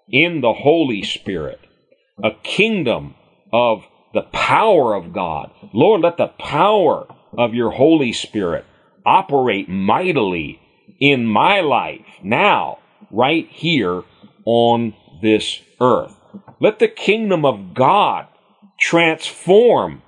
in 0.10 0.42
the 0.42 0.54
Holy 0.54 1.04
Spirit, 1.04 1.60
a 2.24 2.32
kingdom 2.44 3.16
of 3.54 3.86
the 4.14 4.24
power 4.24 4.94
of 4.94 5.14
God. 5.14 5.52
Lord, 5.74 6.02
let 6.02 6.18
the 6.18 6.28
power 6.28 7.08
of 7.38 7.54
your 7.54 7.72
Holy 7.72 8.12
Spirit 8.12 8.66
operate 9.06 9.70
mightily 9.70 10.60
in 11.00 11.26
my 11.26 11.62
life 11.62 12.06
now, 12.24 12.78
right 13.10 13.48
here 13.50 14.04
on 14.46 14.94
this 15.22 15.60
earth. 15.80 16.16
Let 16.60 16.80
the 16.80 16.88
kingdom 16.88 17.46
of 17.46 17.74
God 17.74 18.28
transform 18.80 20.02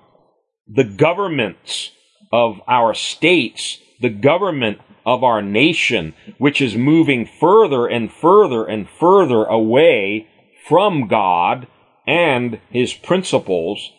the 0.68 0.84
governments 0.84 1.92
of 2.32 2.60
our 2.68 2.94
states, 2.94 3.80
the 4.02 4.10
government 4.10 4.80
of 5.06 5.24
our 5.24 5.42
nation, 5.42 6.14
which 6.38 6.62
is 6.62 6.76
moving 6.76 7.26
further 7.26 7.88
and 7.88 8.12
further 8.12 8.66
and 8.66 8.88
further 8.90 9.44
away 9.44 10.28
from 10.68 11.08
God 11.08 11.68
and 12.08 12.60
His 12.70 12.94
principles. 12.94 13.92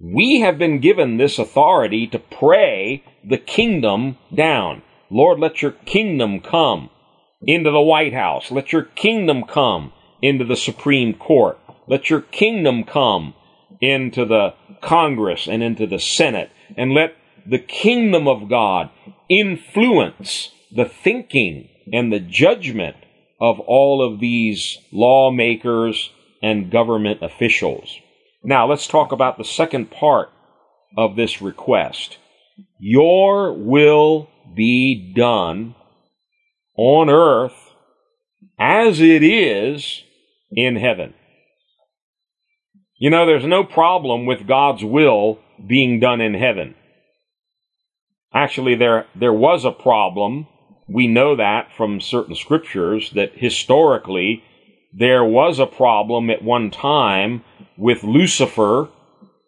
We 0.00 0.40
have 0.40 0.58
been 0.58 0.80
given 0.80 1.16
this 1.16 1.38
authority 1.38 2.06
to 2.08 2.18
pray 2.18 3.04
the 3.22 3.38
kingdom 3.38 4.16
down. 4.34 4.82
Lord, 5.10 5.38
let 5.38 5.60
your 5.60 5.72
kingdom 5.72 6.40
come 6.40 6.90
into 7.42 7.70
the 7.70 7.80
White 7.80 8.14
House. 8.14 8.50
Let 8.50 8.72
your 8.72 8.84
kingdom 8.84 9.44
come 9.44 9.92
into 10.22 10.44
the 10.44 10.56
Supreme 10.56 11.14
Court. 11.14 11.58
Let 11.86 12.08
your 12.10 12.20
kingdom 12.20 12.84
come 12.84 13.34
into 13.80 14.24
the 14.24 14.54
Congress 14.80 15.48
and 15.48 15.62
into 15.62 15.86
the 15.86 15.98
Senate. 15.98 16.50
And 16.76 16.92
let 16.92 17.14
the 17.46 17.58
kingdom 17.58 18.28
of 18.28 18.48
God 18.48 18.90
influence 19.28 20.50
the 20.70 20.84
thinking 20.84 21.68
and 21.92 22.12
the 22.12 22.20
judgment 22.20 22.96
of 23.40 23.58
all 23.60 24.02
of 24.02 24.20
these 24.20 24.78
lawmakers 24.92 26.10
and 26.42 26.70
government 26.70 27.22
officials. 27.22 27.96
Now 28.42 28.68
let's 28.68 28.86
talk 28.86 29.12
about 29.12 29.38
the 29.38 29.44
second 29.44 29.90
part 29.90 30.30
of 30.96 31.16
this 31.16 31.40
request. 31.40 32.18
Your 32.78 33.52
will 33.52 34.28
be 34.54 35.12
done 35.14 35.74
on 36.76 37.10
earth 37.10 37.54
as 38.58 39.00
it 39.00 39.22
is 39.22 40.02
in 40.50 40.76
heaven. 40.76 41.14
You 42.98 43.10
know, 43.10 43.24
there's 43.24 43.46
no 43.46 43.64
problem 43.64 44.26
with 44.26 44.46
God's 44.46 44.84
will 44.84 45.38
being 45.66 46.00
done 46.00 46.20
in 46.20 46.34
heaven. 46.34 46.74
Actually, 48.32 48.76
there, 48.76 49.06
there 49.14 49.32
was 49.32 49.64
a 49.64 49.72
problem. 49.72 50.46
We 50.88 51.08
know 51.08 51.36
that 51.36 51.72
from 51.76 52.00
certain 52.00 52.34
scriptures 52.34 53.10
that 53.14 53.32
historically 53.34 54.44
there 54.92 55.24
was 55.24 55.58
a 55.58 55.66
problem 55.66 56.30
at 56.30 56.42
one 56.42 56.70
time 56.70 57.44
with 57.76 58.02
Lucifer 58.02 58.88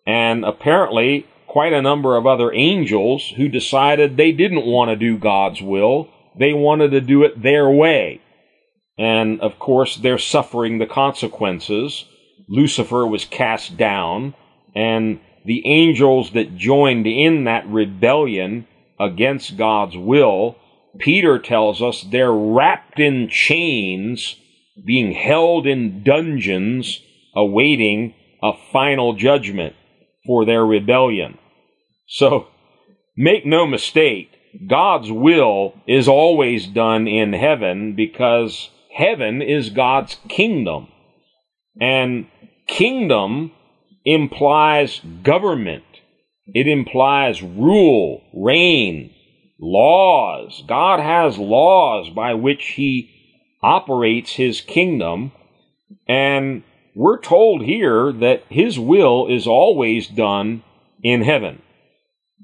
and 0.06 0.44
apparently 0.44 1.26
quite 1.46 1.72
a 1.72 1.82
number 1.82 2.16
of 2.16 2.26
other 2.26 2.52
angels 2.52 3.32
who 3.36 3.48
decided 3.48 4.16
they 4.16 4.32
didn't 4.32 4.66
want 4.66 4.88
to 4.90 4.96
do 4.96 5.18
God's 5.18 5.60
will. 5.60 6.08
They 6.38 6.52
wanted 6.52 6.92
to 6.92 7.00
do 7.00 7.24
it 7.24 7.42
their 7.42 7.68
way. 7.68 8.20
And 8.98 9.40
of 9.40 9.58
course, 9.58 9.96
they're 9.96 10.18
suffering 10.18 10.78
the 10.78 10.86
consequences. 10.86 12.04
Lucifer 12.48 13.06
was 13.06 13.24
cast 13.24 13.76
down, 13.76 14.34
and 14.74 15.20
the 15.44 15.66
angels 15.66 16.32
that 16.32 16.56
joined 16.56 17.06
in 17.06 17.44
that 17.44 17.66
rebellion 17.66 18.66
against 19.03 19.57
God's 19.57 19.96
will, 19.96 20.57
Peter 20.98 21.38
tells 21.38 21.82
us 21.82 22.03
they're 22.03 22.32
wrapped 22.32 23.00
in 23.00 23.28
chains, 23.28 24.36
being 24.84 25.12
held 25.12 25.66
in 25.66 26.03
dungeons, 26.03 27.00
awaiting 27.34 28.14
a 28.42 28.53
final 28.72 29.14
judgment 29.14 29.74
for 30.26 30.44
their 30.44 30.64
rebellion. 30.64 31.38
So, 32.07 32.48
make 33.16 33.46
no 33.46 33.66
mistake, 33.66 34.30
God's 34.68 35.11
will 35.11 35.74
is 35.86 36.09
always 36.09 36.66
done 36.66 37.09
in 37.09 37.32
heaven 37.32 37.94
because 37.94 38.70
heaven 38.94 39.40
is 39.40 39.70
God's 39.70 40.16
kingdom. 40.28 40.88
And 41.80 42.26
kingdom 42.66 43.53
implies 44.05 45.00
government. 45.22 45.84
It 46.55 46.66
implies 46.66 47.42
rule, 47.42 48.22
reign, 48.34 49.14
laws. 49.59 50.62
God 50.66 51.00
has 51.00 51.38
laws 51.38 52.11
by 52.11 52.34
which 52.34 52.64
he 52.76 53.11
operates 53.62 54.32
his 54.32 54.61
kingdom. 54.61 55.32
And 56.07 56.62
we're 56.94 57.20
told 57.20 57.62
here 57.62 58.12
that 58.12 58.44
his 58.50 58.78
will 58.78 59.28
is 59.28 59.46
always 59.46 60.09
done 60.09 60.62
in 61.03 61.22
heaven. 61.22 61.62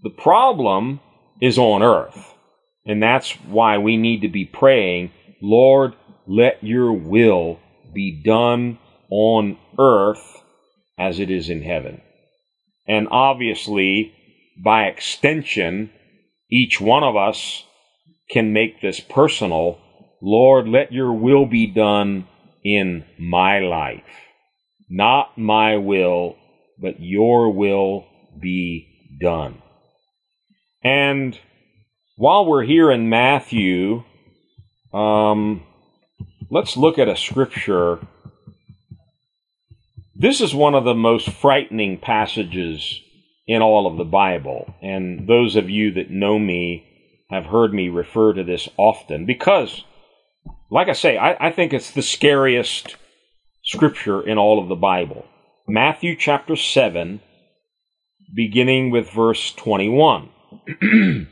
The 0.03 0.11
problem 0.11 1.01
is 1.41 1.59
on 1.59 1.83
earth. 1.83 2.35
And 2.87 3.03
that's 3.03 3.33
why 3.33 3.79
we 3.79 3.97
need 3.97 4.23
to 4.23 4.29
be 4.29 4.47
praying, 4.47 5.11
Lord, 5.43 5.95
let 6.27 6.63
your 6.65 6.93
will 6.93 7.59
be 7.93 8.23
done 8.25 8.79
on 9.11 9.59
earth 9.79 10.43
as 10.99 11.19
it 11.19 11.31
is 11.31 11.51
in 11.51 11.63
heaven. 11.63 12.01
And 12.89 13.07
obviously, 13.11 14.15
by 14.63 14.85
extension, 14.85 15.91
each 16.51 16.81
one 16.81 17.05
of 17.05 17.17
us 17.17 17.65
can 18.31 18.53
make 18.53 18.81
this 18.81 19.01
personal. 19.01 19.79
Lord, 20.23 20.67
let 20.67 20.93
your 20.93 21.13
will 21.13 21.47
be 21.47 21.67
done 21.67 22.27
in 22.65 23.05
my 23.19 23.61
life. 23.61 24.03
Not 24.89 25.37
my 25.37 25.77
will, 25.77 26.37
but 26.81 26.99
your 26.99 27.53
will 27.53 28.07
be 28.41 29.19
done. 29.21 29.63
And 30.83 31.39
while 32.17 32.47
we're 32.47 32.65
here 32.65 32.91
in 32.91 33.09
Matthew, 33.09 34.03
um, 34.93 35.63
let's 36.51 36.77
look 36.77 36.99
at 36.99 37.09
a 37.09 37.17
scripture. 37.17 37.99
This 40.21 40.41
is 40.41 40.53
one 40.53 40.75
of 40.75 40.83
the 40.83 40.97
most 40.97 41.31
frightening 41.31 41.97
passages 41.97 43.01
in 43.47 43.63
all 43.63 43.87
of 43.87 43.97
the 43.97 44.05
Bible. 44.05 44.75
And 44.83 45.29
those 45.29 45.55
of 45.55 45.71
you 45.71 45.93
that 45.93 46.11
know 46.11 46.41
me 46.41 46.85
have 47.31 47.47
heard 47.47 47.73
me 47.73 47.89
refer 47.89 48.33
to 48.33 48.43
this 48.43 48.69
often 48.77 49.27
because, 49.27 49.85
like 50.73 50.89
I 50.89 50.95
say, 50.95 51.17
I, 51.17 51.49
I 51.49 51.53
think 51.53 51.73
it's 51.73 51.93
the 51.93 52.03
scariest 52.03 52.97
scripture 53.63 54.21
in 54.21 54.39
all 54.39 54.61
of 54.61 54.69
the 54.69 54.75
Bible. 54.75 55.25
Matthew 55.69 56.17
chapter 56.17 56.57
7, 56.57 57.21
beginning 58.35 58.91
with 58.91 59.09
verse 59.13 59.53
21. 59.53 60.31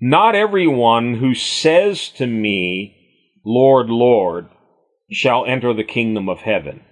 Not 0.00 0.34
everyone 0.34 1.16
who 1.16 1.34
says 1.34 2.08
to 2.16 2.26
me, 2.26 2.96
Lord, 3.44 3.90
Lord, 3.90 4.48
shall 5.14 5.44
enter 5.46 5.72
the 5.72 5.84
kingdom 5.84 6.28
of 6.28 6.40
heaven, 6.40 6.82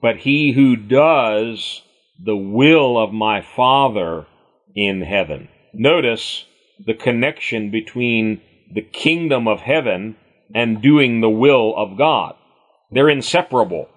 but 0.00 0.18
he 0.18 0.52
who 0.52 0.76
does 0.76 1.82
the 2.22 2.36
will 2.36 2.98
of 2.98 3.12
my 3.12 3.42
Father 3.42 4.26
in 4.74 5.02
heaven. 5.02 5.48
Notice 5.72 6.44
the 6.84 6.94
connection 6.94 7.70
between 7.70 8.40
the 8.72 8.82
kingdom 8.82 9.48
of 9.48 9.60
heaven 9.60 10.16
and 10.54 10.82
doing 10.82 11.20
the 11.20 11.30
will 11.30 11.74
of 11.76 11.96
God. 11.96 12.34
They're 12.90 13.08
inseparable. 13.08 13.88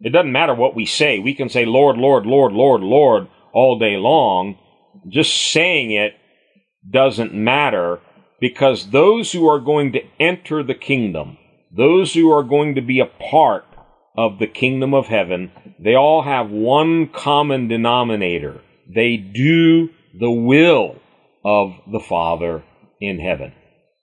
It 0.00 0.10
doesn't 0.10 0.32
matter 0.32 0.54
what 0.54 0.74
we 0.74 0.86
say. 0.86 1.18
We 1.18 1.34
can 1.34 1.48
say, 1.48 1.64
Lord, 1.64 1.96
Lord, 1.96 2.26
Lord, 2.26 2.52
Lord, 2.52 2.82
Lord, 2.82 3.28
all 3.52 3.78
day 3.78 3.96
long. 3.96 4.58
Just 5.08 5.52
saying 5.52 5.90
it 5.92 6.14
doesn't 6.88 7.34
matter 7.34 8.00
because 8.40 8.90
those 8.90 9.32
who 9.32 9.48
are 9.48 9.58
going 9.58 9.92
to 9.92 10.02
enter 10.20 10.62
the 10.62 10.74
kingdom, 10.74 11.38
those 11.78 12.12
who 12.12 12.30
are 12.32 12.42
going 12.42 12.74
to 12.74 12.80
be 12.82 12.98
a 12.98 13.06
part 13.06 13.64
of 14.16 14.40
the 14.40 14.48
kingdom 14.48 14.92
of 14.92 15.06
heaven, 15.06 15.52
they 15.78 15.94
all 15.94 16.22
have 16.22 16.50
one 16.50 17.06
common 17.06 17.68
denominator. 17.68 18.60
They 18.92 19.16
do 19.16 19.90
the 20.18 20.30
will 20.30 20.96
of 21.44 21.74
the 21.90 22.00
Father 22.00 22.64
in 23.00 23.20
heaven. 23.20 23.52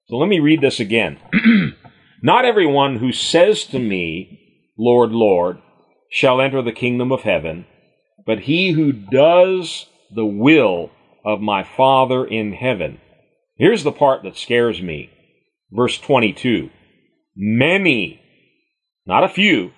So 0.07 0.15
let 0.15 0.30
me 0.30 0.39
read 0.39 0.61
this 0.61 0.80
again. 0.80 1.19
Not 2.23 2.45
everyone 2.45 2.95
who 2.97 3.11
says 3.11 3.65
to 3.65 3.80
me, 3.80 4.39
Lord, 4.80 5.11
Lord, 5.11 5.57
shall 6.09 6.39
enter 6.39 6.61
the 6.61 6.71
kingdom 6.71 7.11
of 7.11 7.21
heaven, 7.21 7.65
but 8.26 8.39
he 8.39 8.71
who 8.71 8.93
does 8.93 9.86
the 10.15 10.26
will 10.26 10.91
of 11.26 11.41
my 11.41 11.63
Father 11.63 12.26
in 12.26 12.53
heaven. 12.53 13.01
Here's 13.57 13.84
the 13.84 13.91
part 13.91 14.23
that 14.23 14.38
scares 14.38 14.82
me. 14.82 15.09
Verse 15.71 15.99
22. 15.99 16.69
Many, 17.36 18.21
not 19.05 19.23
a 19.23 19.29
few, 19.29 19.71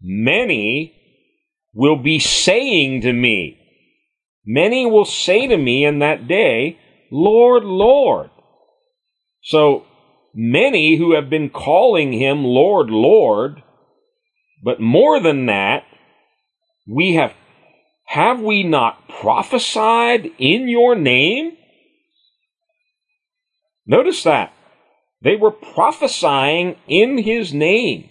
many 0.00 0.94
will 1.72 1.96
be 1.96 2.18
saying 2.18 3.00
to 3.02 3.12
me, 3.12 3.58
many 4.44 4.86
will 4.86 5.04
say 5.04 5.46
to 5.46 5.56
me 5.56 5.84
in 5.84 6.00
that 6.00 6.28
day, 6.28 6.78
Lord, 7.10 7.64
Lord. 7.64 8.30
So, 9.42 9.86
many 10.34 10.96
who 10.96 11.14
have 11.14 11.30
been 11.30 11.50
calling 11.50 12.12
him 12.12 12.44
Lord, 12.44 12.90
Lord, 12.90 13.62
but 14.62 14.80
more 14.80 15.20
than 15.20 15.46
that, 15.46 15.84
we 16.86 17.14
have 17.14 17.32
Have 18.06 18.40
we 18.40 18.62
not 18.62 19.08
prophesied 19.08 20.30
in 20.38 20.68
your 20.68 20.94
name? 20.94 21.56
Notice 23.86 24.22
that. 24.24 24.52
They 25.24 25.36
were 25.36 25.50
prophesying 25.50 26.76
in 26.86 27.16
his 27.16 27.54
name, 27.54 28.10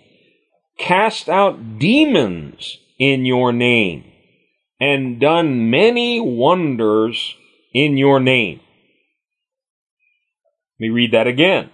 cast 0.80 1.30
out 1.30 1.78
demons 1.78 2.80
in 2.98 3.24
your 3.24 3.54
name, 3.54 4.04
and 4.80 5.20
done 5.20 5.70
many 5.70 6.20
wonders 6.20 7.36
in 7.72 7.98
your 7.98 8.20
name. 8.20 8.62
Let 10.80 10.88
me 10.88 10.90
read 10.90 11.12
that 11.12 11.28
again. 11.28 11.70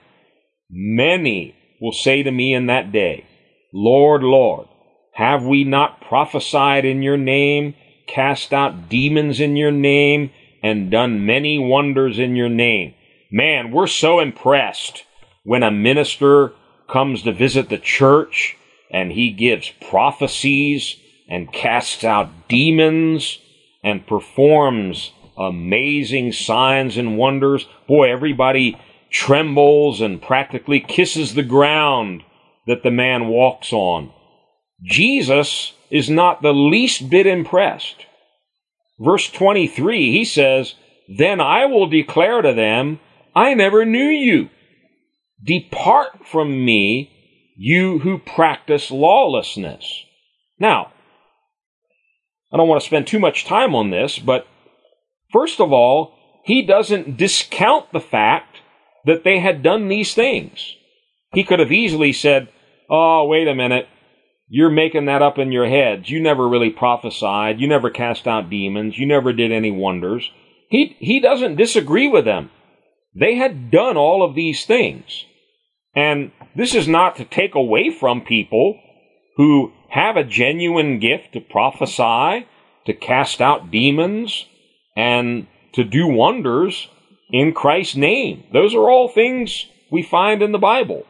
Many 0.69 1.55
will 1.79 1.93
say 1.93 2.21
to 2.21 2.31
me 2.31 2.53
in 2.53 2.67
that 2.67 2.91
day, 2.91 3.25
Lord, 3.73 4.23
Lord, 4.23 4.67
have 5.13 5.43
we 5.45 5.63
not 5.63 6.01
prophesied 6.01 6.83
in 6.83 7.01
your 7.01 7.17
name, 7.17 7.75
cast 8.07 8.53
out 8.53 8.89
demons 8.89 9.39
in 9.39 9.55
your 9.55 9.71
name, 9.71 10.31
and 10.61 10.91
done 10.91 11.25
many 11.25 11.57
wonders 11.57 12.19
in 12.19 12.35
your 12.35 12.49
name? 12.49 12.93
Man, 13.31 13.71
we're 13.71 13.87
so 13.87 14.19
impressed 14.19 15.05
when 15.43 15.63
a 15.63 15.71
minister 15.71 16.53
comes 16.89 17.23
to 17.23 17.31
visit 17.31 17.69
the 17.69 17.77
church 17.77 18.57
and 18.91 19.11
he 19.11 19.31
gives 19.31 19.71
prophecies 19.89 20.95
and 21.29 21.53
casts 21.53 22.03
out 22.03 22.47
demons 22.47 23.39
and 23.83 24.05
performs 24.07 25.11
amazing 25.37 26.31
signs 26.31 26.97
and 26.97 27.17
wonders. 27.17 27.65
Boy, 27.87 28.11
everybody 28.11 28.77
trembles 29.09 30.01
and 30.01 30.21
practically 30.21 30.79
kisses 30.79 31.33
the 31.33 31.43
ground 31.43 32.23
that 32.67 32.83
the 32.83 32.91
man 32.91 33.27
walks 33.27 33.71
on. 33.71 34.11
Jesus 34.83 35.73
is 35.89 36.09
not 36.09 36.41
the 36.41 36.53
least 36.53 37.09
bit 37.09 37.25
impressed. 37.25 38.05
Verse 38.99 39.29
23, 39.29 40.11
he 40.11 40.25
says, 40.25 40.75
Then 41.07 41.39
I 41.39 41.65
will 41.65 41.87
declare 41.87 42.41
to 42.41 42.53
them, 42.53 42.99
I 43.35 43.53
never 43.53 43.85
knew 43.85 44.07
you. 44.09 44.49
Depart 45.43 46.27
from 46.27 46.65
me, 46.65 47.11
you 47.57 47.99
who 47.99 48.17
practice 48.17 48.91
lawlessness. 48.91 50.03
Now, 50.59 50.91
I 52.51 52.57
don't 52.57 52.67
want 52.67 52.81
to 52.81 52.87
spend 52.87 53.07
too 53.07 53.19
much 53.19 53.45
time 53.45 53.75
on 53.75 53.89
this, 53.89 54.19
but 54.19 54.47
first 55.31 55.59
of 55.59 55.71
all, 55.71 56.15
he 56.43 56.61
doesn't 56.61 57.17
discount 57.17 57.91
the 57.91 57.99
fact 57.99 58.57
that 59.05 59.23
they 59.23 59.39
had 59.39 59.63
done 59.63 59.87
these 59.87 60.13
things. 60.13 60.75
He 61.33 61.43
could 61.43 61.59
have 61.59 61.71
easily 61.71 62.11
said, 62.11 62.49
Oh, 62.89 63.27
wait 63.27 63.47
a 63.47 63.55
minute. 63.55 63.87
You're 64.47 64.71
making 64.71 65.05
that 65.05 65.21
up 65.21 65.37
in 65.37 65.51
your 65.51 65.67
heads. 65.67 66.09
You 66.09 66.19
never 66.19 66.47
really 66.49 66.71
prophesied. 66.71 67.59
You 67.59 67.67
never 67.67 67.91
cast 67.91 68.27
out 68.27 68.49
demons. 68.49 68.97
You 68.97 69.05
never 69.05 69.31
did 69.31 69.51
any 69.51 69.69
wonders. 69.69 70.29
He, 70.69 70.95
he 70.99 71.19
doesn't 71.19 71.55
disagree 71.55 72.07
with 72.07 72.25
them. 72.25 72.49
They 73.13 73.35
had 73.35 73.69
done 73.69 73.95
all 73.95 74.23
of 74.23 74.33
these 74.33 74.65
things. 74.65 75.25
And 75.99 76.31
this 76.55 76.75
is 76.75 76.87
not 76.87 77.17
to 77.17 77.25
take 77.25 77.55
away 77.55 77.89
from 77.89 78.21
people 78.21 78.79
who 79.35 79.73
have 79.89 80.15
a 80.15 80.23
genuine 80.23 80.99
gift 80.99 81.33
to 81.33 81.41
prophesy, 81.41 82.47
to 82.85 82.93
cast 82.93 83.41
out 83.41 83.69
demons, 83.69 84.45
and 84.95 85.47
to 85.73 85.83
do 85.83 86.07
wonders 86.07 86.87
in 87.31 87.51
Christ's 87.51 87.97
name. 87.97 88.45
Those 88.53 88.73
are 88.73 88.89
all 88.89 89.09
things 89.09 89.65
we 89.91 90.01
find 90.01 90.41
in 90.41 90.53
the 90.53 90.57
Bible. 90.57 91.05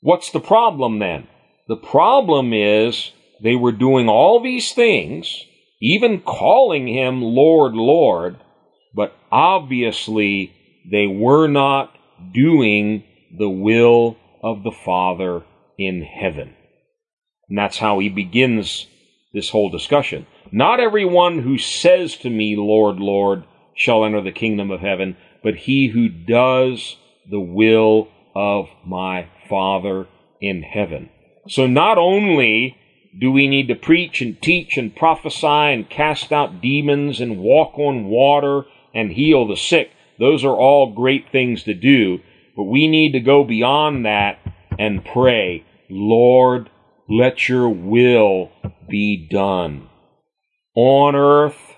What's 0.00 0.30
the 0.30 0.40
problem 0.40 0.98
then? 0.98 1.28
The 1.68 1.76
problem 1.76 2.54
is 2.54 3.12
they 3.42 3.56
were 3.56 3.72
doing 3.72 4.08
all 4.08 4.42
these 4.42 4.72
things, 4.72 5.44
even 5.82 6.22
calling 6.22 6.88
him 6.88 7.20
Lord, 7.20 7.74
Lord, 7.74 8.38
but 8.94 9.14
obviously 9.30 10.54
they 10.90 11.06
were 11.06 11.46
not 11.46 11.94
doing 12.32 13.04
the 13.36 13.48
will 13.48 14.16
of 14.42 14.62
the 14.62 14.72
Father 14.84 15.42
in 15.78 16.02
heaven. 16.02 16.54
And 17.48 17.58
that's 17.58 17.78
how 17.78 17.98
he 17.98 18.08
begins 18.08 18.86
this 19.32 19.50
whole 19.50 19.70
discussion. 19.70 20.26
Not 20.52 20.80
everyone 20.80 21.40
who 21.40 21.58
says 21.58 22.16
to 22.18 22.30
me, 22.30 22.56
Lord, 22.56 22.98
Lord, 22.98 23.44
shall 23.74 24.04
enter 24.04 24.20
the 24.20 24.32
kingdom 24.32 24.70
of 24.70 24.80
heaven, 24.80 25.16
but 25.42 25.56
he 25.56 25.88
who 25.88 26.08
does 26.08 26.96
the 27.30 27.40
will 27.40 28.08
of 28.34 28.68
my 28.84 29.28
Father 29.48 30.06
in 30.40 30.62
heaven. 30.62 31.10
So 31.48 31.66
not 31.66 31.98
only 31.98 32.76
do 33.18 33.30
we 33.30 33.46
need 33.46 33.68
to 33.68 33.74
preach 33.74 34.20
and 34.20 34.40
teach 34.40 34.76
and 34.76 34.94
prophesy 34.94 35.46
and 35.46 35.88
cast 35.88 36.32
out 36.32 36.60
demons 36.60 37.20
and 37.20 37.38
walk 37.38 37.78
on 37.78 38.06
water 38.06 38.64
and 38.92 39.12
heal 39.12 39.46
the 39.46 39.56
sick. 39.56 39.90
Those 40.18 40.44
are 40.44 40.56
all 40.56 40.94
great 40.94 41.30
things 41.30 41.64
to 41.64 41.74
do, 41.74 42.20
but 42.56 42.64
we 42.64 42.86
need 42.88 43.12
to 43.12 43.20
go 43.20 43.44
beyond 43.44 44.06
that 44.06 44.38
and 44.78 45.04
pray, 45.04 45.64
Lord, 45.90 46.70
let 47.08 47.48
your 47.48 47.68
will 47.68 48.50
be 48.88 49.28
done 49.30 49.88
on 50.74 51.14
earth 51.14 51.76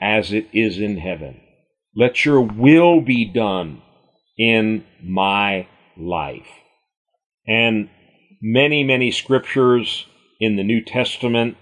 as 0.00 0.32
it 0.32 0.48
is 0.52 0.78
in 0.78 0.96
heaven. 0.96 1.40
Let 1.94 2.24
your 2.24 2.40
will 2.40 3.00
be 3.00 3.24
done 3.24 3.82
in 4.38 4.84
my 5.02 5.68
life. 5.96 6.48
And 7.46 7.90
many, 8.40 8.82
many 8.82 9.10
scriptures 9.10 10.06
in 10.40 10.56
the 10.56 10.64
New 10.64 10.82
Testament, 10.82 11.56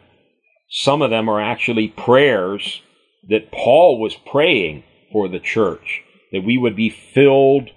some 0.70 1.02
of 1.02 1.10
them 1.10 1.28
are 1.28 1.40
actually 1.40 1.88
prayers 1.88 2.80
that 3.28 3.50
Paul 3.50 4.00
was 4.00 4.14
praying 4.30 4.84
for 5.12 5.28
the 5.28 5.40
church, 5.40 6.02
that 6.32 6.44
we 6.44 6.56
would 6.56 6.76
be 6.76 6.90
filled 6.90 7.70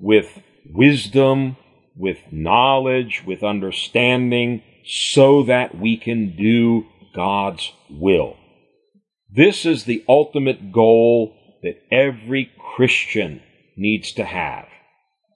with 0.00 0.40
wisdom, 0.72 1.56
with 1.96 2.18
knowledge, 2.30 3.22
with 3.26 3.42
understanding, 3.42 4.62
so 4.84 5.42
that 5.44 5.76
we 5.76 5.96
can 5.96 6.36
do 6.36 6.86
God's 7.14 7.72
will. 7.90 8.36
This 9.30 9.66
is 9.66 9.84
the 9.84 10.04
ultimate 10.08 10.72
goal 10.72 11.34
that 11.62 11.82
every 11.90 12.52
Christian 12.76 13.42
needs 13.76 14.12
to 14.12 14.24
have. 14.24 14.66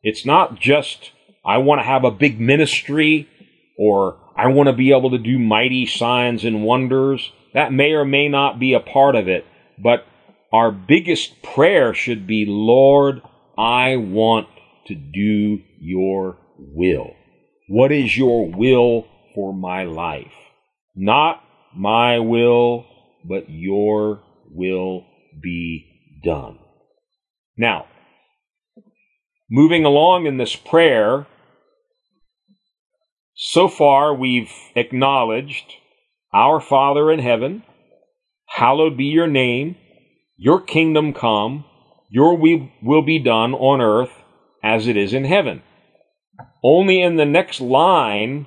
It's 0.02 0.24
not 0.24 0.58
just, 0.58 1.10
I 1.44 1.58
want 1.58 1.80
to 1.80 1.86
have 1.86 2.04
a 2.04 2.10
big 2.10 2.40
ministry 2.40 3.28
or 3.76 4.18
I 4.36 4.46
want 4.48 4.68
to 4.68 4.72
be 4.72 4.92
able 4.92 5.10
to 5.10 5.18
do 5.18 5.38
mighty 5.38 5.86
signs 5.86 6.44
and 6.44 6.64
wonders. 6.64 7.32
That 7.52 7.72
may 7.72 7.92
or 7.92 8.04
may 8.04 8.28
not 8.28 8.58
be 8.58 8.74
a 8.74 8.80
part 8.80 9.16
of 9.16 9.28
it, 9.28 9.44
but 9.78 10.06
our 10.52 10.70
biggest 10.70 11.42
prayer 11.42 11.92
should 11.94 12.26
be, 12.26 12.44
Lord, 12.46 13.22
I 13.60 13.96
want 13.96 14.48
to 14.86 14.94
do 14.94 15.60
your 15.78 16.38
will. 16.56 17.10
What 17.68 17.92
is 17.92 18.16
your 18.16 18.50
will 18.50 19.06
for 19.34 19.52
my 19.52 19.82
life? 19.82 20.32
Not 20.96 21.44
my 21.76 22.20
will, 22.20 22.86
but 23.22 23.50
your 23.50 24.22
will 24.50 25.04
be 25.42 26.20
done. 26.24 26.58
Now, 27.58 27.84
moving 29.50 29.84
along 29.84 30.24
in 30.24 30.38
this 30.38 30.56
prayer, 30.56 31.26
so 33.34 33.68
far 33.68 34.14
we've 34.14 34.50
acknowledged 34.74 35.74
our 36.32 36.60
Father 36.60 37.10
in 37.12 37.18
heaven, 37.18 37.62
hallowed 38.46 38.96
be 38.96 39.04
your 39.04 39.26
name, 39.26 39.76
your 40.38 40.62
kingdom 40.62 41.12
come, 41.12 41.66
your 42.10 42.36
will 42.36 43.02
be 43.02 43.18
done 43.18 43.54
on 43.54 43.80
earth 43.80 44.10
as 44.62 44.86
it 44.86 44.96
is 44.96 45.14
in 45.14 45.24
heaven. 45.24 45.62
Only 46.62 47.00
in 47.00 47.16
the 47.16 47.24
next 47.24 47.60
line 47.60 48.46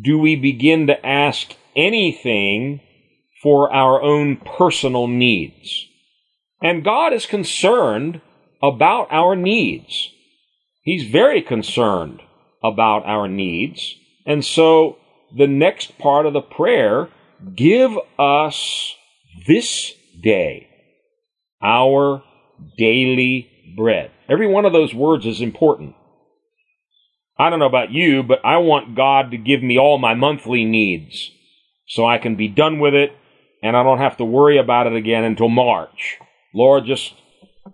do 0.00 0.18
we 0.18 0.36
begin 0.36 0.86
to 0.86 1.06
ask 1.06 1.54
anything 1.74 2.80
for 3.42 3.72
our 3.72 4.00
own 4.02 4.36
personal 4.36 5.06
needs. 5.06 5.86
And 6.62 6.84
God 6.84 7.12
is 7.12 7.26
concerned 7.26 8.20
about 8.62 9.08
our 9.10 9.36
needs. 9.36 10.10
He's 10.82 11.10
very 11.10 11.42
concerned 11.42 12.22
about 12.62 13.04
our 13.04 13.28
needs. 13.28 13.94
And 14.24 14.44
so 14.44 14.96
the 15.36 15.46
next 15.46 15.98
part 15.98 16.26
of 16.26 16.32
the 16.32 16.40
prayer, 16.40 17.08
give 17.54 17.92
us 18.18 18.94
this 19.46 19.92
day 20.22 20.68
our 21.62 22.22
daily 22.76 23.50
bread. 23.76 24.10
Every 24.28 24.46
one 24.46 24.64
of 24.64 24.72
those 24.72 24.94
words 24.94 25.26
is 25.26 25.40
important. 25.40 25.94
I 27.38 27.50
don't 27.50 27.58
know 27.58 27.66
about 27.66 27.90
you, 27.90 28.22
but 28.22 28.44
I 28.44 28.56
want 28.58 28.96
God 28.96 29.30
to 29.30 29.36
give 29.36 29.62
me 29.62 29.78
all 29.78 29.98
my 29.98 30.14
monthly 30.14 30.64
needs 30.64 31.30
so 31.86 32.06
I 32.06 32.18
can 32.18 32.34
be 32.34 32.48
done 32.48 32.78
with 32.78 32.94
it 32.94 33.12
and 33.62 33.76
I 33.76 33.82
don't 33.82 33.98
have 33.98 34.16
to 34.18 34.24
worry 34.24 34.58
about 34.58 34.86
it 34.86 34.94
again 34.94 35.24
until 35.24 35.48
March. 35.48 36.18
Lord, 36.54 36.86
just 36.86 37.14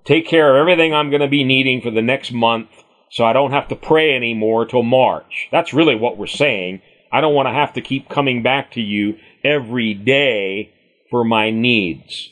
take 0.05 0.27
care 0.27 0.51
of 0.51 0.61
everything 0.61 0.95
I'm 0.95 1.11
going 1.11 1.23
to 1.23 1.29
be 1.29 1.45
needing 1.45 1.81
for 1.81 1.91
the 1.91 2.03
next 2.03 2.33
month 2.33 2.69
so 3.11 3.25
I 3.25 3.33
don't 3.33 3.53
have 3.53 3.69
to 3.69 3.77
pray 3.77 4.17
anymore 4.17 4.67
till 4.67 4.83
March. 4.83 5.49
That's 5.53 5.75
really 5.75 5.95
what 5.95 6.17
we're 6.17 6.27
saying. 6.27 6.83
I 7.13 7.21
don't 7.21 7.35
want 7.35 7.47
to 7.47 7.53
have 7.53 7.75
to 7.75 7.83
keep 7.83 8.09
coming 8.09 8.43
back 8.43 8.73
to 8.73 8.81
you 8.81 9.19
every 9.45 9.95
day 9.95 10.73
for 11.11 11.25
my 11.25 11.51
needs. 11.51 12.31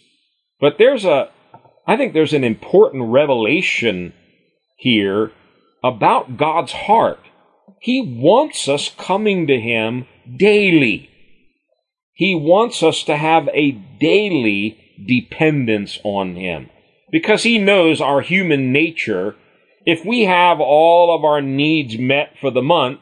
But 0.59 0.79
there's 0.79 1.05
a, 1.05 1.31
I 1.91 1.97
think 1.97 2.15
there's 2.15 2.35
an 2.35 2.45
important 2.45 3.11
revelation 3.11 4.13
here 4.77 5.33
about 5.83 6.37
God's 6.37 6.71
heart. 6.71 7.19
He 7.81 8.01
wants 8.01 8.69
us 8.69 8.95
coming 8.97 9.49
to 9.49 9.59
Him 9.59 10.07
daily. 10.37 11.11
He 12.13 12.37
wants 12.37 12.85
us 12.85 13.03
to 13.03 13.17
have 13.17 13.49
a 13.53 13.73
daily 13.73 14.79
dependence 15.05 15.99
on 16.05 16.37
Him 16.37 16.71
because 17.11 17.43
He 17.43 17.59
knows 17.59 18.01
our 18.01 18.21
human 18.21 18.71
nature. 18.71 19.35
If 19.85 20.05
we 20.05 20.27
have 20.27 20.61
all 20.61 21.13
of 21.13 21.25
our 21.25 21.43
needs 21.43 21.99
met 21.99 22.39
for 22.41 22.53
the 22.53 22.63
month, 22.63 23.01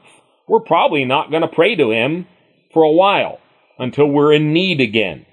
we're 0.48 0.60
probably 0.60 1.04
not 1.04 1.30
going 1.30 1.42
to 1.42 1.48
pray 1.48 1.76
to 1.76 1.90
Him 1.90 2.26
for 2.72 2.84
a 2.84 2.92
while 2.92 3.38
until 3.78 4.06
we're 4.06 4.32
in 4.32 4.54
need 4.54 4.80
again. 4.80 5.26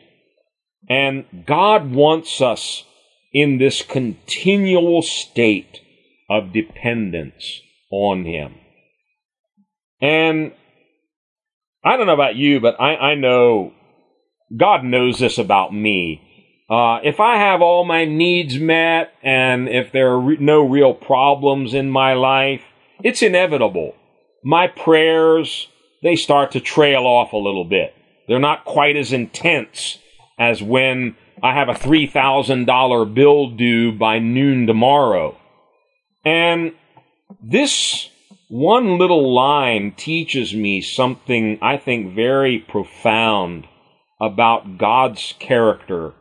And 0.90 1.46
God 1.48 1.94
wants 1.94 2.42
us 2.42 2.84
in 3.36 3.58
this 3.58 3.82
continual 3.82 5.02
state 5.02 5.82
of 6.30 6.54
dependence 6.54 7.60
on 7.92 8.24
Him. 8.24 8.56
And 10.02 10.54
I 11.84 11.98
don't 11.98 12.08
know 12.08 12.14
about 12.14 12.38
you, 12.38 12.62
but 12.62 12.80
I, 12.80 12.96
I 12.96 13.16
know 13.16 13.74
God 14.56 14.86
knows 14.86 15.20
this 15.20 15.38
about 15.38 15.74
me. 15.74 16.22
Uh, 16.70 17.00
if 17.04 17.20
I 17.20 17.36
have 17.36 17.62
all 17.62 17.84
my 17.84 18.06
needs 18.06 18.58
met 18.58 19.12
and 19.22 19.68
if 19.68 19.92
there 19.92 20.12
are 20.14 20.20
re- 20.20 20.38
no 20.40 20.66
real 20.66 20.94
problems 20.94 21.74
in 21.74 21.92
my 21.92 22.14
life, 22.14 22.62
it's 23.04 23.22
inevitable. 23.22 23.96
My 24.46 24.68
prayers, 24.68 25.68
they 26.04 26.16
start 26.16 26.54
to 26.54 26.62
trail 26.62 27.06
off 27.06 27.34
a 27.34 27.38
little 27.38 27.66
bit. 27.66 27.94
They're 28.30 28.40
not 28.40 28.64
quite 28.64 28.96
as 28.96 29.12
intense 29.12 29.98
as 30.40 30.64
when 30.64 31.18
I 31.46 31.54
have 31.54 31.70
a 31.70 31.74
$3,000 31.74 33.14
bill 33.14 33.52
due 33.52 33.92
by 33.92 34.18
noon 34.18 34.66
tomorrow. 34.66 35.38
And 36.24 36.74
this 37.40 38.10
one 38.50 38.98
little 38.98 39.32
line 39.32 39.92
teaches 39.96 40.56
me 40.56 40.82
something 40.82 41.60
I 41.62 41.78
think 41.78 42.16
very 42.16 42.58
profound 42.58 43.68
about 44.20 44.80
God's 44.80 45.36
character 45.38 46.14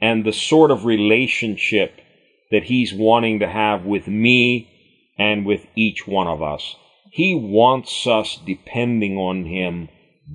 and 0.00 0.24
the 0.24 0.32
sort 0.32 0.70
of 0.70 0.86
relationship 0.86 2.00
that 2.50 2.64
He's 2.64 2.94
wanting 2.94 3.40
to 3.40 3.48
have 3.48 3.84
with 3.84 4.08
me 4.08 4.70
and 5.18 5.44
with 5.44 5.66
each 5.76 6.06
one 6.06 6.28
of 6.28 6.42
us. 6.42 6.76
He 7.10 7.34
wants 7.34 8.06
us 8.06 8.40
depending 8.46 9.18
on 9.18 9.44
Him 9.44 9.90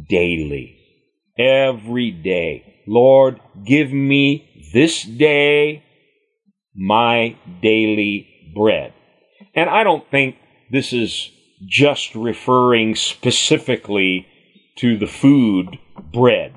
daily, 0.08 0.78
every 1.40 2.12
day. 2.12 2.67
Lord, 2.88 3.40
give 3.66 3.92
me 3.92 4.70
this 4.74 5.04
day 5.04 5.84
my 6.76 7.36
daily 7.62 8.28
bread. 8.56 8.94
And 9.54 9.70
I 9.70 9.84
don't 9.84 10.10
think 10.10 10.38
this 10.72 10.94
is 10.94 11.32
just 11.66 12.16
referring 12.16 12.96
specifically 12.96 14.28
to 14.78 14.98
the 14.98 15.08
food 15.08 15.78
bread. 16.14 16.54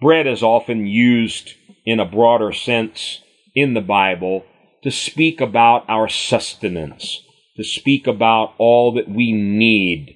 Bread 0.00 0.26
is 0.26 0.42
often 0.42 0.86
used 0.86 1.54
in 1.84 1.98
a 1.98 2.04
broader 2.04 2.52
sense 2.52 3.22
in 3.54 3.74
the 3.74 3.80
Bible 3.80 4.44
to 4.82 4.90
speak 4.90 5.40
about 5.40 5.84
our 5.88 6.08
sustenance, 6.08 7.20
to 7.56 7.64
speak 7.64 8.06
about 8.06 8.54
all 8.58 8.92
that 8.92 9.08
we 9.08 9.32
need 9.32 10.14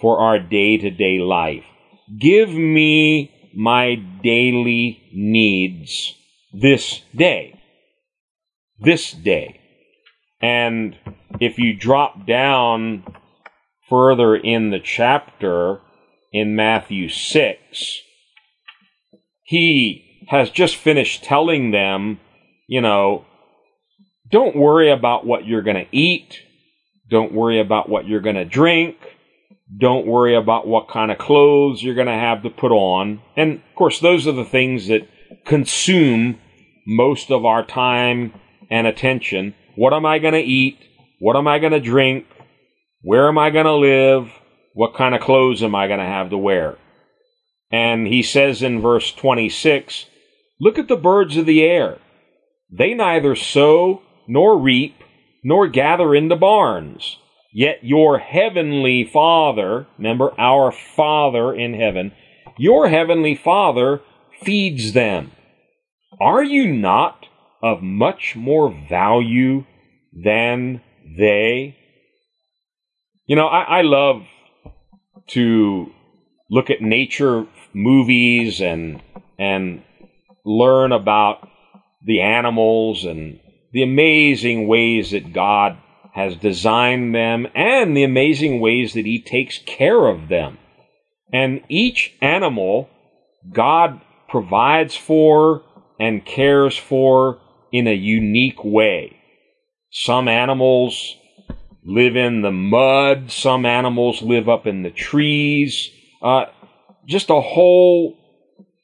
for 0.00 0.18
our 0.18 0.38
day 0.38 0.78
to 0.78 0.90
day 0.90 1.18
life. 1.18 1.64
Give 2.18 2.50
me 2.50 3.31
my 3.54 3.94
daily 3.94 5.02
needs 5.12 6.14
this 6.52 7.02
day. 7.14 7.60
This 8.78 9.12
day. 9.12 9.60
And 10.40 10.96
if 11.40 11.58
you 11.58 11.74
drop 11.74 12.26
down 12.26 13.04
further 13.88 14.34
in 14.34 14.70
the 14.70 14.80
chapter 14.80 15.80
in 16.32 16.56
Matthew 16.56 17.08
6, 17.08 18.00
he 19.44 20.26
has 20.28 20.50
just 20.50 20.76
finished 20.76 21.22
telling 21.22 21.70
them, 21.70 22.18
you 22.66 22.80
know, 22.80 23.24
don't 24.30 24.56
worry 24.56 24.90
about 24.90 25.26
what 25.26 25.46
you're 25.46 25.62
going 25.62 25.76
to 25.76 25.96
eat. 25.96 26.38
Don't 27.10 27.34
worry 27.34 27.60
about 27.60 27.88
what 27.88 28.06
you're 28.08 28.20
going 28.20 28.36
to 28.36 28.44
drink. 28.46 28.96
Don't 29.78 30.06
worry 30.06 30.34
about 30.34 30.66
what 30.66 30.88
kind 30.88 31.10
of 31.10 31.18
clothes 31.18 31.82
you're 31.82 31.94
going 31.94 32.06
to 32.06 32.12
have 32.12 32.42
to 32.42 32.50
put 32.50 32.72
on. 32.72 33.22
And 33.36 33.54
of 33.54 33.74
course, 33.74 34.00
those 34.00 34.26
are 34.26 34.32
the 34.32 34.44
things 34.44 34.88
that 34.88 35.08
consume 35.44 36.38
most 36.86 37.30
of 37.30 37.44
our 37.44 37.64
time 37.64 38.34
and 38.70 38.86
attention. 38.86 39.54
What 39.76 39.94
am 39.94 40.04
I 40.04 40.18
going 40.18 40.34
to 40.34 40.40
eat? 40.40 40.78
What 41.20 41.36
am 41.36 41.48
I 41.48 41.58
going 41.58 41.72
to 41.72 41.80
drink? 41.80 42.26
Where 43.02 43.28
am 43.28 43.38
I 43.38 43.50
going 43.50 43.66
to 43.66 43.74
live? 43.74 44.30
What 44.74 44.94
kind 44.94 45.14
of 45.14 45.20
clothes 45.20 45.62
am 45.62 45.74
I 45.74 45.86
going 45.86 46.00
to 46.00 46.04
have 46.04 46.30
to 46.30 46.38
wear? 46.38 46.78
And 47.70 48.06
he 48.06 48.22
says 48.22 48.62
in 48.62 48.80
verse 48.80 49.12
26, 49.12 50.06
Look 50.60 50.78
at 50.78 50.88
the 50.88 50.96
birds 50.96 51.36
of 51.36 51.46
the 51.46 51.62
air. 51.62 51.98
They 52.70 52.94
neither 52.94 53.34
sow 53.34 54.02
nor 54.28 54.58
reap 54.58 54.96
nor 55.42 55.66
gather 55.68 56.14
into 56.14 56.36
barns. 56.36 57.18
Yet 57.52 57.80
your 57.82 58.18
heavenly 58.18 59.04
Father, 59.04 59.86
remember 59.98 60.32
our 60.38 60.72
Father 60.72 61.54
in 61.54 61.74
heaven, 61.74 62.12
your 62.56 62.88
heavenly 62.88 63.34
Father 63.34 64.00
feeds 64.42 64.92
them. 64.92 65.32
Are 66.20 66.42
you 66.42 66.66
not 66.66 67.26
of 67.62 67.82
much 67.82 68.34
more 68.36 68.74
value 68.88 69.64
than 70.12 70.80
they? 71.18 71.76
You 73.26 73.36
know, 73.36 73.46
I, 73.46 73.78
I 73.78 73.82
love 73.82 74.22
to 75.28 75.92
look 76.50 76.70
at 76.70 76.80
nature 76.80 77.46
movies 77.74 78.60
and 78.60 79.02
and 79.38 79.82
learn 80.44 80.92
about 80.92 81.48
the 82.04 82.20
animals 82.20 83.04
and 83.04 83.40
the 83.72 83.82
amazing 83.82 84.66
ways 84.68 85.12
that 85.12 85.32
God 85.32 85.78
has 86.12 86.36
designed 86.36 87.14
them 87.14 87.46
and 87.54 87.96
the 87.96 88.04
amazing 88.04 88.60
ways 88.60 88.94
that 88.94 89.06
He 89.06 89.20
takes 89.20 89.58
care 89.58 90.06
of 90.06 90.28
them. 90.28 90.58
And 91.32 91.62
each 91.68 92.14
animal 92.20 92.90
God 93.50 94.00
provides 94.28 94.94
for 94.96 95.62
and 95.98 96.24
cares 96.24 96.76
for 96.76 97.40
in 97.70 97.86
a 97.86 97.94
unique 97.94 98.62
way. 98.62 99.16
Some 99.90 100.28
animals 100.28 101.16
live 101.84 102.16
in 102.16 102.42
the 102.42 102.52
mud, 102.52 103.30
some 103.30 103.66
animals 103.66 104.22
live 104.22 104.48
up 104.48 104.66
in 104.66 104.82
the 104.82 104.90
trees. 104.90 105.90
Uh, 106.22 106.44
just 107.06 107.30
a 107.30 107.40
whole 107.40 108.16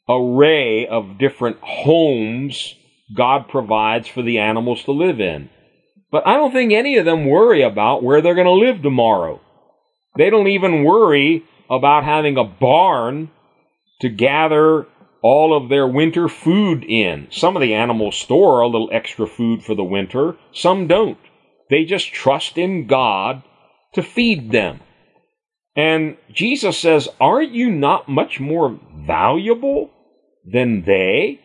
array 0.09 0.87
of 0.87 1.19
different 1.19 1.59
homes 1.61 2.75
God 3.15 3.49
provides 3.49 4.09
for 4.09 4.23
the 4.23 4.39
animals 4.39 4.85
to 4.85 4.93
live 4.93 5.21
in. 5.21 5.51
But 6.11 6.27
I 6.27 6.35
don't 6.35 6.53
think 6.53 6.73
any 6.73 6.97
of 6.97 7.05
them 7.05 7.27
worry 7.27 7.63
about 7.63 8.03
where 8.03 8.21
they're 8.23 8.35
going 8.35 8.47
to 8.47 8.53
live 8.53 8.83
tomorrow. 8.83 9.41
They 10.17 10.31
don't 10.31 10.49
even 10.49 10.85
worry 10.85 11.45
about 11.71 12.05
having 12.05 12.37
a 12.37 12.45
barn 12.45 13.31
to 14.01 14.09
gather 14.09 14.87
all 15.23 15.57
of 15.57 15.69
their 15.69 15.87
winter 15.87 16.29
food 16.29 16.85
in. 16.85 17.29
Some 17.31 17.57
of 17.57 17.63
the 17.63 17.75
animals 17.75 18.17
store 18.17 18.61
a 18.61 18.69
little 18.69 18.89
extra 18.93 19.27
food 19.27 19.63
for 19.63 19.75
the 19.75 19.85
winter, 19.85 20.37
some 20.53 20.87
don't. 20.87 21.19
They 21.71 21.85
just 21.85 22.13
trust 22.13 22.57
in 22.57 22.87
God 22.87 23.43
to 23.95 24.03
feed 24.03 24.51
them. 24.51 24.81
And 25.77 26.17
Jesus 26.33 26.79
says, 26.79 27.09
Are 27.21 27.43
you 27.43 27.71
not 27.71 28.09
much 28.09 28.41
more 28.41 28.79
valuable 28.95 29.91
than 30.45 30.83
they? 30.85 31.41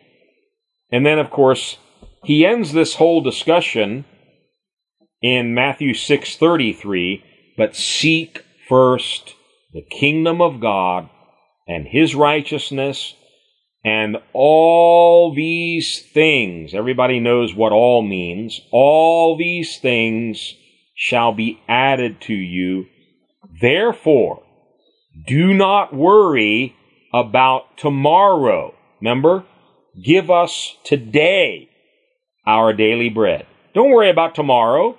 And 0.90 1.04
then, 1.04 1.18
of 1.18 1.30
course, 1.30 1.78
he 2.24 2.46
ends 2.46 2.72
this 2.72 2.94
whole 2.94 3.20
discussion 3.20 4.04
in 5.24 5.54
Matthew 5.54 5.94
6:33, 5.94 7.22
but 7.56 7.74
seek 7.74 8.42
first 8.68 9.34
the 9.72 9.80
kingdom 9.80 10.42
of 10.42 10.60
God 10.60 11.08
and 11.66 11.88
his 11.88 12.14
righteousness 12.14 13.14
and 13.82 14.18
all 14.34 15.32
these 15.32 16.02
things, 16.02 16.74
everybody 16.74 17.20
knows 17.20 17.54
what 17.54 17.72
all 17.72 18.02
means, 18.02 18.60
all 18.70 19.34
these 19.36 19.78
things 19.78 20.56
shall 20.94 21.32
be 21.32 21.58
added 21.68 22.20
to 22.20 22.34
you. 22.34 22.84
Therefore, 23.62 24.42
do 25.26 25.54
not 25.54 25.94
worry 25.94 26.76
about 27.14 27.78
tomorrow. 27.78 28.74
Remember? 29.00 29.44
Give 30.02 30.30
us 30.30 30.76
today 30.84 31.70
our 32.46 32.74
daily 32.74 33.08
bread. 33.08 33.46
Don't 33.72 33.90
worry 33.90 34.10
about 34.10 34.34
tomorrow, 34.34 34.98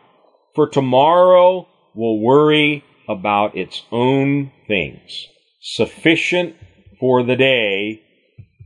for 0.55 0.67
tomorrow 0.67 1.67
will 1.93 2.19
worry 2.19 2.83
about 3.07 3.55
its 3.55 3.83
own 3.91 4.51
things. 4.67 5.27
Sufficient 5.61 6.55
for 6.99 7.23
the 7.23 7.35
day 7.35 8.01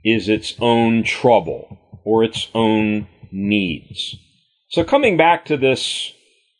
is 0.04 0.30
its 0.30 0.54
own 0.60 1.04
trouble 1.04 1.78
or 2.06 2.24
its 2.24 2.48
own 2.54 3.08
needs. 3.32 4.16
So 4.70 4.84
coming 4.84 5.18
back 5.18 5.46
to 5.46 5.58
this 5.58 6.14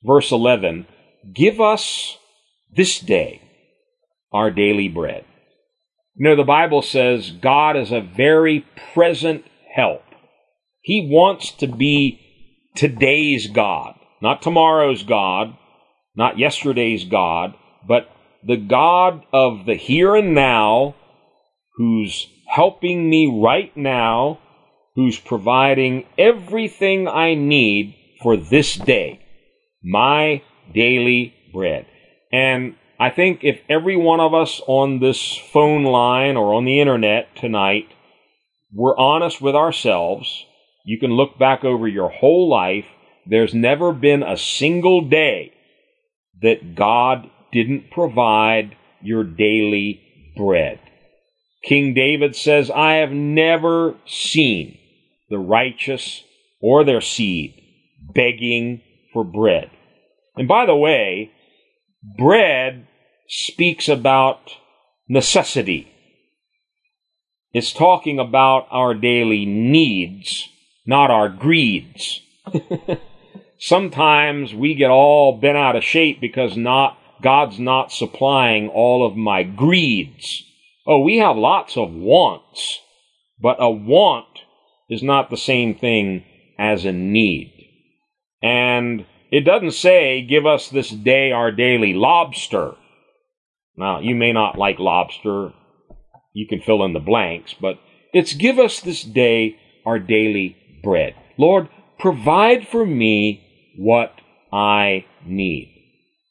verse 0.04 0.32
11, 0.32 0.88
give 1.34 1.62
us 1.62 2.18
this 2.76 3.00
day 3.00 3.42
our 4.32 4.52
daily 4.52 4.88
bread. 4.88 5.26
You 6.16 6.30
know, 6.30 6.36
the 6.36 6.44
Bible 6.44 6.82
says 6.82 7.32
God 7.32 7.78
is 7.78 7.92
a 7.92 8.02
very 8.02 8.66
present 8.94 9.46
help. 9.74 10.04
He 10.82 11.08
wants 11.12 11.52
to 11.52 11.68
be 11.68 12.20
today's 12.76 13.48
God, 13.48 13.99
not 14.22 14.42
tomorrow's 14.42 15.04
God, 15.04 15.56
not 16.16 16.40
yesterday's 16.40 17.06
God, 17.06 17.56
but 17.88 18.10
the 18.44 18.58
God 18.58 19.24
of 19.34 19.66
the 19.66 19.76
here 19.76 20.16
and 20.16 20.34
now, 20.34 20.96
who's 21.76 22.28
helping 22.48 23.10
me 23.10 23.42
right 23.42 23.76
now, 23.76 24.40
who's 24.96 25.20
providing 25.20 26.06
everything 26.18 27.08
I 27.08 27.36
need 27.36 27.96
for 28.22 28.36
this 28.36 28.76
day, 28.76 29.20
my 29.84 30.42
daily 30.74 31.34
bread. 31.54 31.86
And 32.32 32.76
I 33.00 33.10
think 33.10 33.44
if 33.44 33.62
every 33.70 33.96
one 33.96 34.20
of 34.20 34.34
us 34.34 34.62
on 34.68 35.00
this 35.00 35.38
phone 35.54 35.84
line 35.84 36.36
or 36.36 36.54
on 36.54 36.66
the 36.66 36.82
internet 36.82 37.34
tonight 37.36 37.88
were 38.74 39.00
honest 39.00 39.42
with 39.42 39.56
ourselves, 39.56 40.46
you 40.86 41.00
can 41.00 41.12
look 41.12 41.40
back 41.40 41.64
over 41.64 41.88
your 41.88 42.10
whole 42.10 42.50
life. 42.50 42.86
There's 43.26 43.54
never 43.54 43.92
been 43.94 44.24
a 44.24 44.38
single 44.38 45.02
day 45.02 45.54
that 46.42 46.76
God 46.76 47.30
didn't 47.52 47.92
provide 47.92 48.76
your 49.02 49.24
daily 49.24 50.02
bread. 50.36 50.80
King 51.64 51.94
David 51.94 52.36
says, 52.36 52.72
I 52.72 52.94
have 52.94 53.12
never 53.12 53.96
seen 54.06 54.78
the 55.30 55.40
righteous 55.40 56.24
or 56.62 56.84
their 56.84 57.02
seed 57.02 57.62
begging 58.14 58.82
for 59.14 59.24
bread. 59.24 59.70
And 60.36 60.48
by 60.48 60.66
the 60.66 60.76
way, 60.76 61.32
bread 62.18 62.88
speaks 63.28 63.90
about 63.90 64.52
necessity. 65.08 65.92
It's 67.54 67.74
talking 67.74 68.20
about 68.20 68.68
our 68.72 68.94
daily 68.94 69.46
needs, 69.46 70.48
not 70.86 71.12
our 71.12 71.30
greeds. 71.30 72.22
Sometimes 73.60 74.54
we 74.54 74.74
get 74.74 74.90
all 74.90 75.38
bent 75.38 75.58
out 75.58 75.76
of 75.76 75.84
shape 75.84 76.22
because 76.22 76.56
not 76.56 76.98
God's 77.22 77.60
not 77.60 77.92
supplying 77.92 78.70
all 78.70 79.06
of 79.06 79.18
my 79.18 79.44
greeds. 79.44 80.44
Oh, 80.88 81.02
we 81.02 81.18
have 81.18 81.36
lots 81.36 81.76
of 81.76 81.92
wants, 81.92 82.80
but 83.40 83.58
a 83.60 83.70
want 83.70 84.26
is 84.90 85.04
not 85.04 85.30
the 85.30 85.38
same 85.38 85.76
thing 85.76 86.24
as 86.58 86.86
a 86.86 86.94
need. 86.94 87.54
And 88.42 89.06
it 89.32 89.42
doesn't 89.42 89.72
say, 89.72 90.22
give 90.22 90.46
us 90.46 90.70
this 90.70 90.90
day 90.90 91.32
our 91.32 91.52
daily 91.52 91.94
lobster. 91.94 92.76
Now, 93.76 94.00
you 94.00 94.16
may 94.16 94.32
not 94.32 94.58
like 94.58 94.80
lobster. 94.80 95.52
You 96.34 96.48
can 96.48 96.62
fill 96.62 96.84
in 96.86 96.94
the 96.94 97.00
blanks, 97.00 97.54
but 97.60 97.78
it's 98.14 98.34
give 98.34 98.58
us 98.58 98.80
this 98.80 99.04
day 99.04 99.58
our 99.86 100.00
daily 100.00 100.56
bread. 100.82 101.16
Lord, 101.38 101.68
provide 102.00 102.68
for 102.68 102.86
me 102.86 103.46
what 103.80 104.12
I 104.52 105.06
need. 105.26 105.74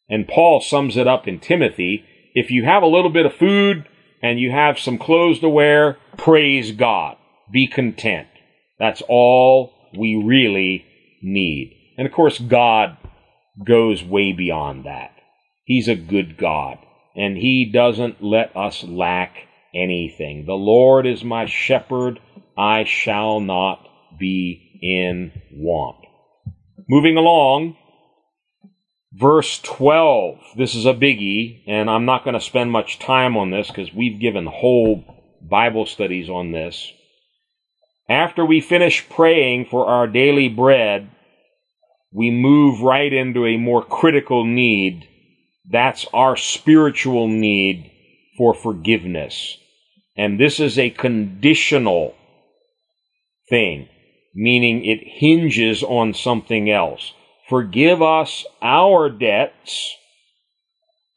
And 0.09 0.29
Paul 0.29 0.61
sums 0.61 0.97
it 0.97 1.07
up 1.07 1.27
in 1.27 1.41
Timothy. 1.41 2.05
If 2.35 2.51
you 2.51 2.65
have 2.65 2.83
a 2.83 2.87
little 2.87 3.11
bit 3.11 3.25
of 3.25 3.35
food 3.35 3.89
and 4.23 4.39
you 4.39 4.51
have 4.51 4.79
some 4.79 4.99
clothes 4.99 5.41
to 5.41 5.49
wear, 5.49 5.97
praise 6.19 6.73
God. 6.73 7.17
Be 7.51 7.67
content. 7.67 8.29
That's 8.79 9.03
all 9.09 9.73
we 9.97 10.23
really 10.23 10.85
need. 11.23 11.75
And 11.97 12.07
of 12.07 12.13
course, 12.13 12.39
God 12.39 12.99
goes 13.65 14.05
way 14.05 14.33
beyond 14.33 14.85
that. 14.85 15.13
He's 15.65 15.89
a 15.89 15.97
good 15.97 16.37
God, 16.37 16.79
and 17.17 17.37
He 17.37 17.71
doesn't 17.71 18.23
let 18.23 18.57
us 18.57 18.85
lack 18.85 19.37
anything. 19.75 20.45
The 20.47 20.55
Lord 20.55 21.07
is 21.07 21.25
my 21.25 21.47
shepherd, 21.47 22.21
I 22.57 22.85
shall 22.85 23.41
not 23.41 23.87
be 24.19 24.79
in 24.81 25.33
want. 25.53 26.08
Moving 26.89 27.19
along, 27.19 27.77
verse 29.13 29.59
12. 29.59 30.39
This 30.57 30.75
is 30.75 30.87
a 30.87 30.95
biggie, 30.95 31.63
and 31.67 31.91
I'm 31.91 32.07
not 32.07 32.25
going 32.25 32.35
to 32.35 32.41
spend 32.41 32.73
much 32.73 32.99
time 32.99 33.37
on 33.37 33.51
this 33.51 33.69
because 33.69 33.93
we've 33.93 34.19
given 34.19 34.47
whole 34.47 35.05
Bible 35.43 35.85
studies 35.85 36.31
on 36.31 36.53
this. 36.53 36.91
After 38.09 38.45
we 38.45 38.63
finish 38.63 39.07
praying 39.11 39.67
for 39.67 39.87
our 39.87 40.07
daily 40.07 40.49
bread, 40.49 41.11
we 42.11 42.31
move 42.31 42.81
right 42.81 43.13
into 43.13 43.45
a 43.45 43.59
more 43.59 43.85
critical 43.85 44.47
need. 44.47 45.07
That's 45.71 46.07
our 46.15 46.37
spiritual 46.37 47.29
need 47.29 47.91
for 48.39 48.55
forgiveness. 48.55 49.59
And 50.17 50.41
this 50.41 50.59
is 50.59 50.79
a 50.79 50.89
conditional 50.89 52.15
thing, 53.51 53.91
meaning 54.39 54.85
it 54.85 55.01
hinges 55.03 55.83
on 55.83 56.15
something 56.15 56.71
else. 56.71 57.13
Forgive 57.49 58.01
us 58.01 58.47
our 58.63 59.11
debts 59.11 59.97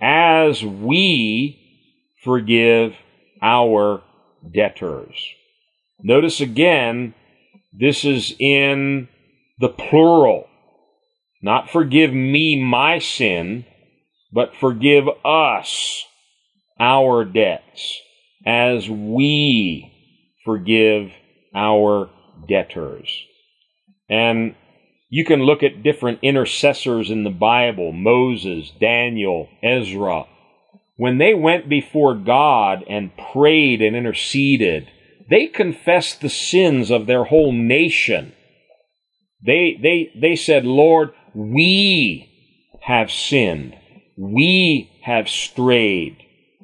as 0.01 0.63
we 0.63 1.59
forgive 2.23 2.95
our 3.39 4.01
debtors. 4.51 5.15
Notice 5.99 6.41
again, 6.41 7.13
this 7.71 8.05
is 8.05 8.33
in 8.39 9.07
the 9.59 9.69
plural. 9.69 10.47
Not 11.43 11.69
forgive 11.69 12.11
me 12.11 12.59
my 12.59 12.97
sin, 12.97 13.65
but 14.33 14.55
forgive 14.55 15.07
us 15.23 16.05
our 16.79 17.23
debts 17.23 17.99
as 18.47 18.89
we 18.89 19.93
forgive 20.43 21.11
our 21.53 22.09
debtors. 22.47 23.25
And 24.09 24.55
you 25.09 25.25
can 25.25 25.41
look 25.41 25.61
at 25.63 25.83
different 25.83 26.19
intercessors 26.21 27.09
in 27.11 27.23
the 27.23 27.29
Bible 27.29 27.91
Moses, 27.91 28.71
Daniel, 28.79 29.49
Ezra. 29.61 30.25
When 30.95 31.17
they 31.17 31.33
went 31.33 31.67
before 31.67 32.15
God 32.15 32.83
and 32.87 33.11
prayed 33.33 33.81
and 33.81 33.95
interceded, 33.95 34.89
they 35.29 35.47
confessed 35.47 36.21
the 36.21 36.29
sins 36.29 36.91
of 36.91 37.07
their 37.07 37.25
whole 37.25 37.51
nation. 37.51 38.33
They, 39.45 39.77
they, 39.81 40.11
they 40.15 40.35
said, 40.35 40.65
Lord, 40.65 41.11
we 41.33 42.29
have 42.81 43.11
sinned. 43.11 43.75
We 44.17 44.91
have 45.03 45.29
strayed. 45.29 46.17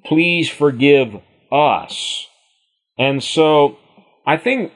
Please 0.05 0.49
forgive 0.49 1.15
us. 1.51 2.27
And 2.97 3.23
so 3.23 3.77
I 4.25 4.37
think 4.37 4.71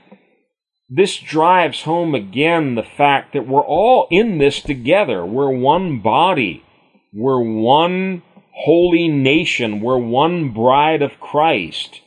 this 0.94 1.18
drives 1.18 1.84
home 1.84 2.14
again 2.14 2.76
the 2.76 2.84
fact 2.84 3.32
that 3.34 3.48
we're 3.48 3.66
all 3.66 4.08
in 4.12 4.38
this 4.40 4.62
together. 4.62 5.26
We're 5.26 5.50
one 5.50 6.02
body. 6.02 6.66
We're 7.14 7.42
one 7.42 8.24
holy 8.54 9.08
nation. 9.08 9.80
We're 9.80 9.98
one 9.98 10.54
bride 10.54 11.02
of 11.02 11.20
Christ. 11.22 12.02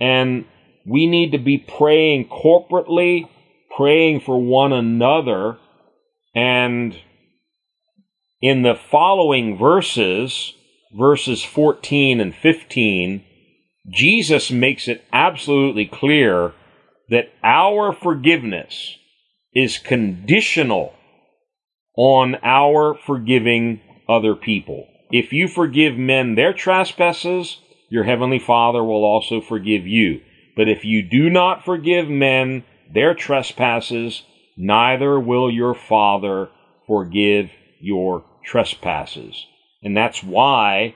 And 0.00 0.46
we 0.86 1.06
need 1.06 1.32
to 1.32 1.38
be 1.38 1.58
praying 1.58 2.28
corporately, 2.28 3.28
praying 3.76 4.20
for 4.20 4.42
one 4.42 4.72
another, 4.72 5.58
and 6.34 6.96
in 8.40 8.62
the 8.62 8.74
following 8.74 9.58
verses, 9.58 10.54
verses 10.96 11.42
14 11.42 12.20
and 12.20 12.34
15, 12.34 13.22
Jesus 13.88 14.50
makes 14.50 14.88
it 14.88 15.04
absolutely 15.12 15.84
clear 15.84 16.54
that 17.10 17.32
our 17.42 17.92
forgiveness 17.92 18.96
is 19.52 19.78
conditional 19.78 20.94
on 21.96 22.36
our 22.42 22.94
forgiving 22.94 23.80
other 24.08 24.34
people. 24.34 24.86
If 25.10 25.32
you 25.32 25.48
forgive 25.48 25.96
men 25.96 26.36
their 26.36 26.52
trespasses, 26.52 27.58
your 27.88 28.04
heavenly 28.04 28.38
Father 28.38 28.82
will 28.82 29.04
also 29.04 29.40
forgive 29.40 29.86
you. 29.86 30.20
But 30.56 30.68
if 30.68 30.84
you 30.84 31.02
do 31.02 31.28
not 31.28 31.64
forgive 31.64 32.08
men 32.08 32.64
their 32.92 33.14
trespasses, 33.14 34.22
neither 34.56 35.18
will 35.18 35.50
your 35.50 35.74
Father 35.74 36.48
forgive 36.86 37.50
your 37.80 38.24
trespasses. 38.44 39.46
And 39.82 39.96
that's 39.96 40.22
why, 40.22 40.94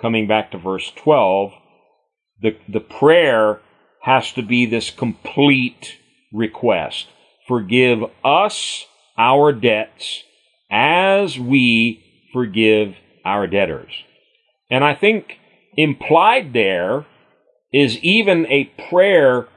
coming 0.00 0.28
back 0.28 0.52
to 0.52 0.58
verse 0.58 0.92
12, 0.96 1.52
the, 2.42 2.56
the 2.68 2.80
prayer 2.80 3.60
has 4.06 4.30
to 4.30 4.40
be 4.40 4.64
this 4.64 4.88
complete 4.90 5.98
request. 6.32 7.08
Forgive 7.48 8.04
us 8.24 8.86
our 9.18 9.52
debts 9.52 10.22
as 10.70 11.36
we 11.36 12.28
forgive 12.32 12.94
our 13.24 13.48
debtors. 13.48 13.92
And 14.70 14.84
I 14.84 14.94
think 14.94 15.38
implied 15.76 16.52
there 16.52 17.04
is 17.72 17.98
even 17.98 18.46
a 18.46 18.72
prayer 18.88 19.48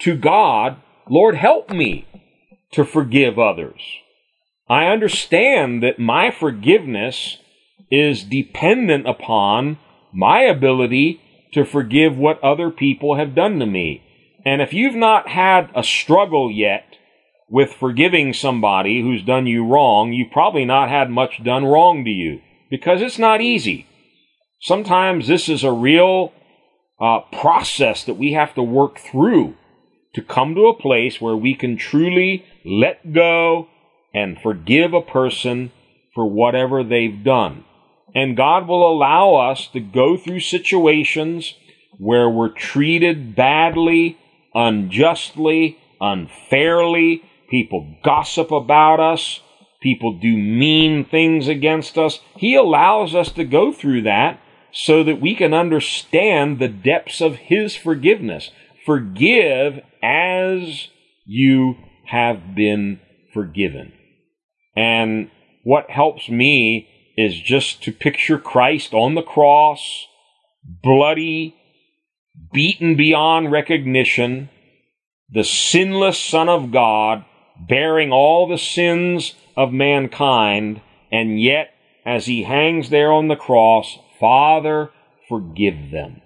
to 0.00 0.16
God, 0.16 0.78
Lord, 1.10 1.36
help 1.36 1.68
me 1.68 2.06
to 2.72 2.86
forgive 2.86 3.38
others. 3.38 3.80
I 4.70 4.86
understand 4.86 5.82
that 5.82 5.98
my 5.98 6.30
forgiveness 6.30 7.36
is 7.90 8.24
dependent 8.24 9.06
upon 9.06 9.76
my 10.14 10.44
ability 10.44 11.20
to 11.52 11.64
forgive 11.64 12.16
what 12.16 12.42
other 12.42 12.70
people 12.70 13.16
have 13.16 13.34
done 13.34 13.58
to 13.58 13.66
me. 13.66 14.02
And 14.44 14.60
if 14.60 14.72
you've 14.72 14.94
not 14.94 15.28
had 15.28 15.70
a 15.74 15.84
struggle 15.84 16.50
yet 16.50 16.84
with 17.48 17.72
forgiving 17.72 18.32
somebody 18.32 19.02
who's 19.02 19.22
done 19.22 19.46
you 19.46 19.64
wrong, 19.64 20.12
you've 20.12 20.32
probably 20.32 20.64
not 20.64 20.88
had 20.88 21.10
much 21.10 21.42
done 21.44 21.64
wrong 21.64 22.04
to 22.04 22.10
you 22.10 22.40
because 22.70 23.02
it's 23.02 23.18
not 23.18 23.40
easy. 23.40 23.86
Sometimes 24.60 25.28
this 25.28 25.48
is 25.48 25.62
a 25.62 25.72
real 25.72 26.32
uh, 27.00 27.20
process 27.32 28.04
that 28.04 28.14
we 28.14 28.32
have 28.32 28.54
to 28.54 28.62
work 28.62 28.98
through 28.98 29.56
to 30.14 30.22
come 30.22 30.54
to 30.54 30.66
a 30.66 30.80
place 30.80 31.20
where 31.20 31.36
we 31.36 31.54
can 31.54 31.76
truly 31.76 32.44
let 32.64 33.12
go 33.12 33.68
and 34.14 34.40
forgive 34.40 34.94
a 34.94 35.00
person 35.00 35.72
for 36.14 36.28
whatever 36.28 36.84
they've 36.84 37.24
done. 37.24 37.64
And 38.14 38.36
God 38.36 38.68
will 38.68 38.90
allow 38.90 39.34
us 39.34 39.68
to 39.68 39.80
go 39.80 40.16
through 40.16 40.40
situations 40.40 41.54
where 41.98 42.28
we're 42.28 42.52
treated 42.52 43.34
badly, 43.34 44.18
unjustly, 44.54 45.78
unfairly. 46.00 47.22
People 47.50 47.96
gossip 48.04 48.50
about 48.50 49.00
us. 49.00 49.40
People 49.82 50.18
do 50.18 50.36
mean 50.36 51.04
things 51.04 51.48
against 51.48 51.98
us. 51.98 52.20
He 52.36 52.54
allows 52.54 53.14
us 53.14 53.32
to 53.32 53.44
go 53.44 53.72
through 53.72 54.02
that 54.02 54.40
so 54.72 55.02
that 55.04 55.20
we 55.20 55.34
can 55.34 55.52
understand 55.52 56.58
the 56.58 56.68
depths 56.68 57.20
of 57.20 57.36
His 57.36 57.76
forgiveness. 57.76 58.50
Forgive 58.86 59.80
as 60.02 60.88
you 61.24 61.76
have 62.06 62.54
been 62.54 63.00
forgiven. 63.32 63.92
And 64.74 65.30
what 65.64 65.90
helps 65.90 66.28
me 66.28 66.88
is 67.16 67.38
just 67.38 67.82
to 67.84 67.92
picture 67.92 68.38
Christ 68.38 68.94
on 68.94 69.14
the 69.14 69.22
cross, 69.22 70.06
bloody, 70.64 71.54
beaten 72.52 72.96
beyond 72.96 73.52
recognition, 73.52 74.48
the 75.30 75.44
sinless 75.44 76.18
Son 76.18 76.48
of 76.48 76.70
God, 76.70 77.24
bearing 77.68 78.12
all 78.12 78.48
the 78.48 78.58
sins 78.58 79.34
of 79.56 79.72
mankind, 79.72 80.80
and 81.10 81.40
yet, 81.40 81.70
as 82.04 82.26
he 82.26 82.42
hangs 82.42 82.90
there 82.90 83.12
on 83.12 83.28
the 83.28 83.36
cross, 83.36 83.98
Father, 84.18 84.90
forgive 85.28 85.90
them, 85.90 86.20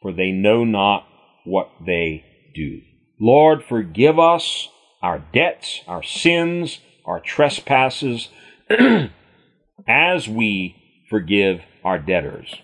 for 0.00 0.12
they 0.12 0.30
know 0.30 0.64
not 0.64 1.06
what 1.44 1.70
they 1.84 2.24
do. 2.54 2.80
Lord, 3.20 3.64
forgive 3.64 4.18
us 4.18 4.68
our 5.02 5.18
debts, 5.32 5.82
our 5.86 6.02
sins, 6.02 6.80
our 7.04 7.20
trespasses, 7.20 8.28
as 9.88 10.28
we 10.28 10.76
forgive 11.08 11.62
our 11.84 11.98
debtors. 11.98 12.54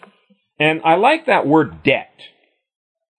And 0.59 0.81
I 0.85 0.97
like 0.97 1.27
that 1.27 1.47
word 1.47 1.83
debt. 1.83 2.13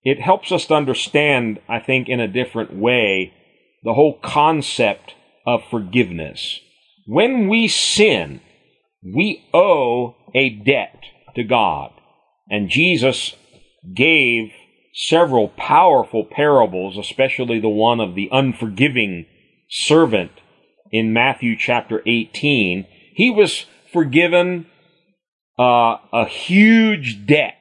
It 0.04 0.22
helps 0.22 0.52
us 0.52 0.66
to 0.68 0.76
understand, 0.76 1.60
I 1.68 1.80
think, 1.80 2.08
in 2.08 2.20
a 2.20 2.28
different 2.28 2.76
way, 2.76 3.34
the 3.84 3.94
whole 3.94 4.20
concept 4.20 5.16
of 5.46 5.64
forgiveness. 5.70 6.60
When 7.08 7.50
we 7.50 7.68
sin, 7.68 8.42
we 9.04 9.44
owe 9.54 10.16
a 10.34 10.50
debt 10.50 11.04
to 11.36 11.44
God. 11.44 11.92
And 12.50 12.70
Jesus 12.70 13.36
gave 13.94 14.52
several 14.94 15.50
powerful 15.50 16.24
parables, 16.24 16.98
especially 16.98 17.60
the 17.60 17.70
one 17.70 18.00
of 18.00 18.16
the 18.16 18.30
unforgiving 18.32 19.26
servant 19.70 20.32
in 20.92 21.14
Matthew 21.14 21.58
chapter 21.58 22.02
18. 22.06 22.86
He 23.14 23.30
was 23.30 23.66
forgiven 23.96 24.66
uh, 25.58 25.96
a 26.12 26.26
huge 26.26 27.26
debt, 27.26 27.56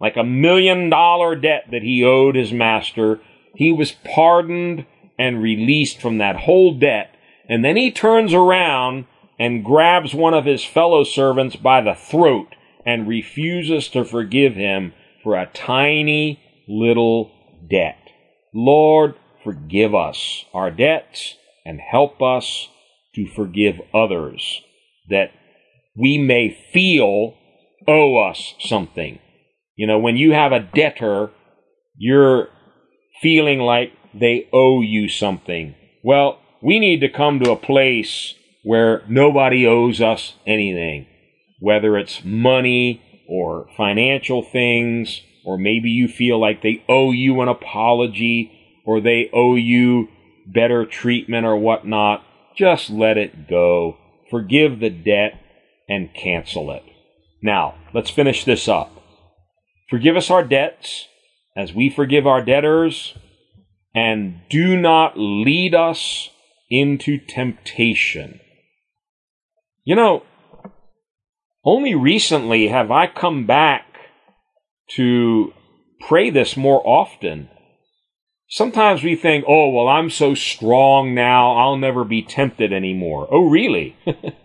like 0.00 0.16
a 0.16 0.24
million 0.24 0.90
dollar 0.90 1.36
debt 1.36 1.66
that 1.70 1.82
he 1.82 2.02
owed 2.02 2.34
his 2.34 2.52
master. 2.52 3.20
He 3.54 3.70
was 3.70 3.92
pardoned 3.92 4.86
and 5.16 5.40
released 5.40 6.00
from 6.00 6.18
that 6.18 6.34
whole 6.34 6.74
debt. 6.74 7.14
And 7.48 7.64
then 7.64 7.76
he 7.76 7.92
turns 7.92 8.34
around 8.34 9.04
and 9.38 9.64
grabs 9.64 10.12
one 10.12 10.34
of 10.34 10.46
his 10.46 10.64
fellow 10.64 11.04
servants 11.04 11.54
by 11.54 11.80
the 11.80 11.94
throat 11.94 12.56
and 12.84 13.06
refuses 13.06 13.86
to 13.90 14.04
forgive 14.04 14.56
him 14.56 14.94
for 15.22 15.36
a 15.36 15.46
tiny 15.54 16.40
little 16.66 17.30
debt. 17.70 17.98
Lord, 18.52 19.14
forgive 19.44 19.94
us 19.94 20.44
our 20.52 20.72
debts 20.72 21.36
and 21.64 21.80
help 21.80 22.20
us 22.20 22.68
to 23.14 23.28
forgive 23.28 23.80
others 23.94 24.60
that 25.08 25.30
we 25.96 26.18
may 26.18 26.56
feel 26.72 27.34
owe 27.86 28.18
us 28.18 28.54
something. 28.60 29.18
You 29.76 29.86
know, 29.86 29.98
when 29.98 30.16
you 30.16 30.32
have 30.32 30.52
a 30.52 30.60
debtor, 30.60 31.30
you're 31.96 32.48
feeling 33.20 33.60
like 33.60 33.92
they 34.14 34.48
owe 34.52 34.80
you 34.80 35.08
something. 35.08 35.74
Well, 36.04 36.38
we 36.62 36.78
need 36.78 37.00
to 37.00 37.08
come 37.08 37.40
to 37.40 37.50
a 37.50 37.56
place 37.56 38.34
where 38.62 39.02
nobody 39.08 39.66
owes 39.66 40.00
us 40.00 40.34
anything 40.46 41.06
whether 41.62 41.96
it's 41.96 42.24
money 42.24 43.00
or 43.28 43.68
financial 43.76 44.42
things, 44.42 45.20
or 45.44 45.56
maybe 45.56 45.88
you 45.88 46.08
feel 46.08 46.40
like 46.40 46.60
they 46.60 46.84
owe 46.88 47.12
you 47.12 47.40
an 47.40 47.46
apology 47.46 48.50
or 48.84 49.00
they 49.00 49.30
owe 49.32 49.54
you 49.54 50.08
better 50.44 50.84
treatment 50.84 51.46
or 51.46 51.56
whatnot, 51.56 52.20
just 52.56 52.90
let 52.90 53.16
it 53.16 53.48
go. 53.48 53.96
Forgive 54.28 54.80
the 54.80 54.90
debt 54.90 55.34
and 55.92 56.14
cancel 56.14 56.70
it. 56.70 56.82
Now, 57.42 57.74
let's 57.92 58.10
finish 58.10 58.44
this 58.44 58.66
up. 58.66 58.90
Forgive 59.90 60.16
us 60.16 60.30
our 60.30 60.42
debts 60.42 61.06
as 61.54 61.74
we 61.74 61.90
forgive 61.90 62.26
our 62.26 62.42
debtors, 62.42 63.14
and 63.94 64.40
do 64.48 64.74
not 64.74 65.18
lead 65.18 65.74
us 65.74 66.30
into 66.70 67.18
temptation. 67.18 68.40
You 69.84 69.96
know, 69.96 70.22
only 71.62 71.94
recently 71.94 72.68
have 72.68 72.90
I 72.90 73.06
come 73.06 73.44
back 73.46 73.84
to 74.92 75.52
pray 76.00 76.30
this 76.30 76.56
more 76.56 76.80
often. 76.86 77.50
Sometimes 78.48 79.02
we 79.02 79.14
think, 79.14 79.44
oh, 79.46 79.68
well, 79.68 79.88
I'm 79.88 80.08
so 80.08 80.34
strong 80.34 81.14
now, 81.14 81.54
I'll 81.56 81.76
never 81.76 82.04
be 82.04 82.22
tempted 82.22 82.72
anymore. 82.72 83.28
Oh, 83.30 83.46
really? 83.48 83.94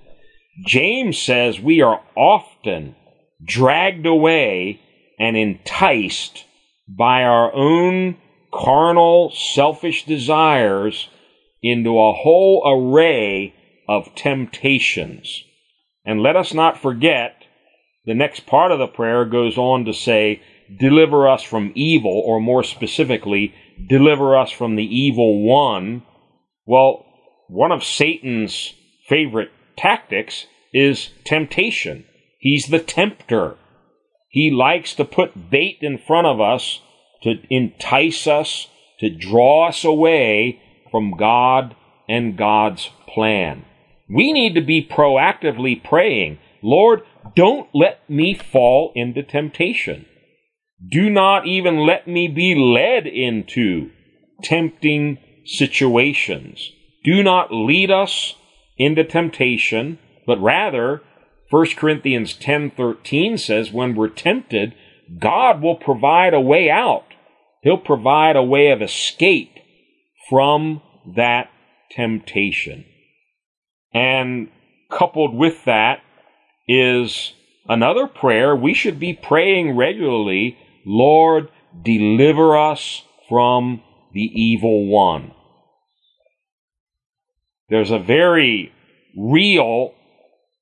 James 0.65 1.17
says 1.17 1.59
we 1.59 1.81
are 1.81 2.01
often 2.15 2.95
dragged 3.43 4.05
away 4.05 4.81
and 5.19 5.37
enticed 5.37 6.45
by 6.87 7.23
our 7.23 7.53
own 7.53 8.17
carnal, 8.53 9.31
selfish 9.31 10.05
desires 10.05 11.09
into 11.61 11.99
a 11.99 12.13
whole 12.13 12.63
array 12.65 13.53
of 13.87 14.13
temptations. 14.15 15.43
And 16.05 16.21
let 16.21 16.35
us 16.35 16.53
not 16.53 16.81
forget, 16.81 17.43
the 18.05 18.13
next 18.13 18.45
part 18.45 18.71
of 18.71 18.79
the 18.79 18.87
prayer 18.87 19.25
goes 19.25 19.57
on 19.57 19.85
to 19.85 19.93
say, 19.93 20.41
deliver 20.79 21.27
us 21.27 21.43
from 21.43 21.71
evil, 21.75 22.23
or 22.25 22.39
more 22.39 22.63
specifically, 22.63 23.53
deliver 23.87 24.37
us 24.37 24.51
from 24.51 24.75
the 24.75 24.83
evil 24.83 25.43
one. 25.43 26.03
Well, 26.65 27.05
one 27.47 27.71
of 27.71 27.83
Satan's 27.83 28.73
favorite 29.07 29.51
tactics 29.77 30.47
is 30.73 31.09
temptation. 31.23 32.05
He's 32.39 32.67
the 32.67 32.79
tempter. 32.79 33.57
He 34.29 34.51
likes 34.51 34.93
to 34.95 35.05
put 35.05 35.49
bait 35.49 35.77
in 35.81 35.97
front 35.97 36.27
of 36.27 36.41
us 36.41 36.81
to 37.23 37.35
entice 37.49 38.27
us, 38.27 38.67
to 38.99 39.09
draw 39.09 39.67
us 39.67 39.83
away 39.83 40.61
from 40.91 41.17
God 41.17 41.75
and 42.07 42.37
God's 42.37 42.89
plan. 43.07 43.65
We 44.09 44.31
need 44.31 44.55
to 44.55 44.61
be 44.61 44.85
proactively 44.85 45.83
praying, 45.83 46.39
Lord, 46.61 47.01
don't 47.35 47.69
let 47.73 48.09
me 48.09 48.33
fall 48.33 48.91
into 48.95 49.23
temptation. 49.23 50.05
Do 50.89 51.09
not 51.09 51.45
even 51.45 51.85
let 51.85 52.07
me 52.07 52.27
be 52.27 52.55
led 52.55 53.07
into 53.07 53.89
tempting 54.43 55.17
situations. 55.45 56.71
Do 57.03 57.23
not 57.23 57.51
lead 57.51 57.91
us 57.91 58.35
into 58.77 59.03
temptation, 59.03 59.99
but 60.25 60.41
rather 60.41 61.01
1 61.49 61.77
Corinthians 61.77 62.33
10:13 62.33 63.37
says 63.37 63.71
when 63.71 63.95
we're 63.95 64.09
tempted, 64.09 64.73
God 65.19 65.61
will 65.61 65.75
provide 65.75 66.33
a 66.33 66.41
way 66.41 66.69
out. 66.69 67.05
He'll 67.61 67.77
provide 67.77 68.35
a 68.35 68.43
way 68.43 68.69
of 68.69 68.81
escape 68.81 69.57
from 70.29 70.81
that 71.15 71.49
temptation. 71.91 72.85
And 73.93 74.49
coupled 74.91 75.33
with 75.33 75.63
that 75.65 76.01
is 76.67 77.33
another 77.67 78.07
prayer 78.07 78.55
we 78.55 78.73
should 78.73 78.99
be 78.99 79.13
praying 79.13 79.75
regularly 79.75 80.57
Lord, 80.85 81.49
deliver 81.83 82.57
us 82.57 83.03
from 83.27 83.81
the 84.13 84.21
evil 84.21 84.87
one. 84.87 85.33
There's 87.69 87.91
a 87.91 87.99
very 87.99 88.71
real 89.17 89.93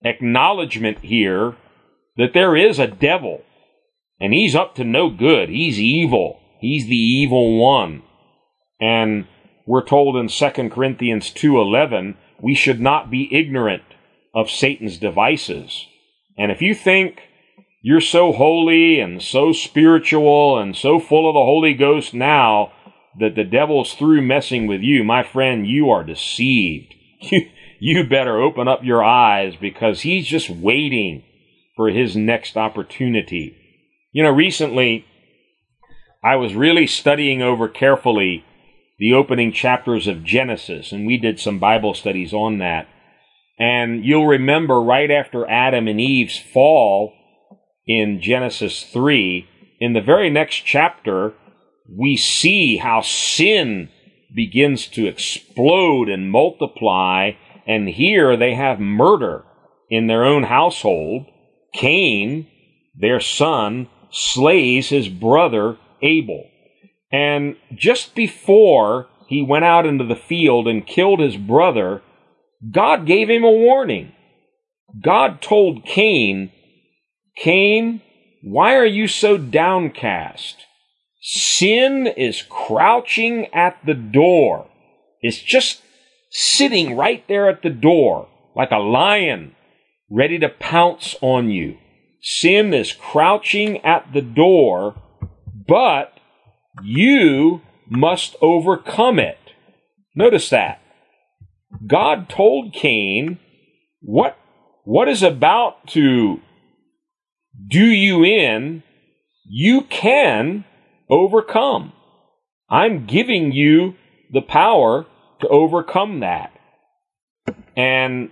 acknowledgement 0.04 1.00
here 1.00 1.56
that 2.18 2.34
there 2.34 2.56
is 2.56 2.80
a 2.80 2.88
devil 2.88 3.44
and 4.20 4.34
he's 4.34 4.56
up 4.56 4.76
to 4.76 4.84
no 4.84 5.10
good. 5.10 5.50
He's 5.50 5.80
evil. 5.80 6.40
He's 6.60 6.88
the 6.88 6.96
evil 6.96 7.60
one. 7.60 8.04
And 8.80 9.28
we're 9.68 9.86
told 9.86 10.16
in 10.16 10.30
2 10.30 10.70
Corinthians 10.70 11.32
2:11 11.32 12.16
we 12.40 12.56
should 12.56 12.80
not 12.80 13.10
be 13.10 13.34
ignorant 13.34 13.84
of 14.34 14.50
Satan's 14.50 14.98
devices. 14.98 15.88
And 16.38 16.52
if 16.52 16.62
you 16.62 16.74
think 16.74 17.22
you're 17.82 18.02
so 18.02 18.32
holy 18.32 19.00
and 19.00 19.22
so 19.22 19.52
spiritual 19.52 20.58
and 20.58 20.76
so 20.76 21.00
full 21.00 21.30
of 21.30 21.34
the 21.34 21.44
Holy 21.44 21.74
Ghost 21.74 22.14
now 22.14 22.72
that 23.20 23.36
the 23.36 23.44
devil's 23.44 23.94
through 23.94 24.22
messing 24.22 24.68
with 24.68 24.82
you, 24.82 25.04
my 25.04 25.24
friend, 25.24 25.68
you 25.68 25.90
are 25.90 26.04
deceived. 26.04 26.94
You, 27.32 27.50
you 27.80 28.04
better 28.04 28.40
open 28.40 28.68
up 28.68 28.84
your 28.84 29.04
eyes 29.04 29.56
because 29.60 30.02
he's 30.02 30.28
just 30.28 30.50
waiting 30.50 31.24
for 31.76 31.90
his 31.90 32.16
next 32.16 32.56
opportunity. 32.56 33.58
You 34.12 34.24
know, 34.24 34.32
recently 34.32 35.06
I 36.24 36.36
was 36.36 36.56
really 36.56 36.88
studying 36.88 37.42
over 37.42 37.68
carefully 37.68 38.46
the 38.98 39.14
opening 39.14 39.52
chapters 39.52 40.08
of 40.08 40.24
Genesis, 40.24 40.92
and 40.92 41.06
we 41.06 41.18
did 41.18 41.40
some 41.40 41.60
Bible 41.60 41.94
studies 41.94 42.34
on 42.34 42.60
that. 42.60 42.88
And 43.60 44.04
you'll 44.04 44.28
remember 44.28 44.82
right 44.82 45.12
after 45.12 45.50
Adam 45.50 45.88
and 45.88 46.00
Eve's 46.00 46.38
fall 46.38 47.14
in 47.86 48.22
Genesis 48.22 48.84
3, 48.84 49.48
in 49.80 49.94
the 49.94 50.02
very 50.02 50.30
next 50.30 50.66
chapter, 50.66 51.34
we 51.90 52.18
see 52.18 52.78
how 52.78 53.02
sin 53.02 53.90
begins 54.34 54.88
to 54.88 55.08
explode 55.08 56.10
and 56.10 56.32
multiply. 56.32 57.32
And 57.68 57.88
here 57.88 58.36
they 58.38 58.54
have 58.54 58.80
murder 58.80 59.44
in 59.90 60.08
their 60.08 60.24
own 60.24 60.44
household. 60.44 61.26
Cain, 61.74 62.48
their 62.96 63.20
son, 63.20 63.88
slays 64.12 64.90
his 64.90 65.10
brother 65.10 65.78
Abel. 66.02 66.50
And 67.12 67.56
just 67.74 68.16
before 68.16 69.08
he 69.28 69.42
went 69.42 69.66
out 69.66 69.86
into 69.86 70.04
the 70.04 70.16
field 70.16 70.68
and 70.68 70.86
killed 70.86 71.20
his 71.20 71.38
brother, 71.38 72.02
God 72.72 73.06
gave 73.06 73.30
him 73.30 73.44
a 73.44 73.52
warning. 73.52 74.12
God 75.02 75.42
told 75.42 75.86
Cain, 75.86 76.52
Cain, 77.38 78.02
why 78.42 78.76
are 78.76 78.86
you 78.86 79.08
so 79.08 79.38
downcast? 79.38 80.56
Sin 81.28 82.06
is 82.06 82.44
crouching 82.44 83.52
at 83.52 83.80
the 83.84 83.96
door. 83.96 84.68
It's 85.22 85.40
just 85.40 85.82
sitting 86.30 86.96
right 86.96 87.28
there 87.28 87.50
at 87.50 87.64
the 87.64 87.72
door, 87.72 88.28
like 88.56 88.70
a 88.70 88.78
lion, 88.78 89.56
ready 90.08 90.38
to 90.38 90.50
pounce 90.50 91.16
on 91.22 91.50
you. 91.50 91.80
Sin 92.22 92.76
is 92.76 92.94
crouching 92.94 93.84
at 93.84 94.14
the 94.14 94.22
door, 94.22 95.02
but 95.68 96.14
you 96.84 97.62
must 97.90 98.36
overcome 98.40 99.18
it. 99.18 99.40
Notice 100.14 100.52
that. 100.52 100.80
God 101.88 102.30
told 102.30 102.72
Cain 102.72 103.40
what, 104.00 104.38
what 104.84 105.10
is 105.10 105.24
about 105.24 105.88
to 105.88 106.40
do 107.68 107.84
you 107.84 108.24
in, 108.24 108.84
you 109.50 109.82
can 109.82 110.66
overcome. 111.10 111.94
I'm 112.70 113.06
giving 113.06 113.52
you 113.52 113.96
the 114.32 114.42
power 114.42 115.06
to 115.42 115.48
overcome 115.48 116.22
that. 116.22 116.52
And 117.76 118.32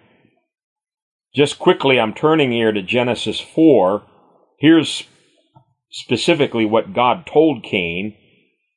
just 1.36 1.59
quickly, 1.59 1.99
I'm 1.99 2.13
turning 2.13 2.51
here 2.51 2.71
to 2.71 2.82
Genesis 2.82 3.39
4. 3.39 4.03
Here's 4.59 5.03
specifically 5.91 6.65
what 6.65 6.93
God 6.93 7.26
told 7.26 7.63
Cain. 7.63 8.15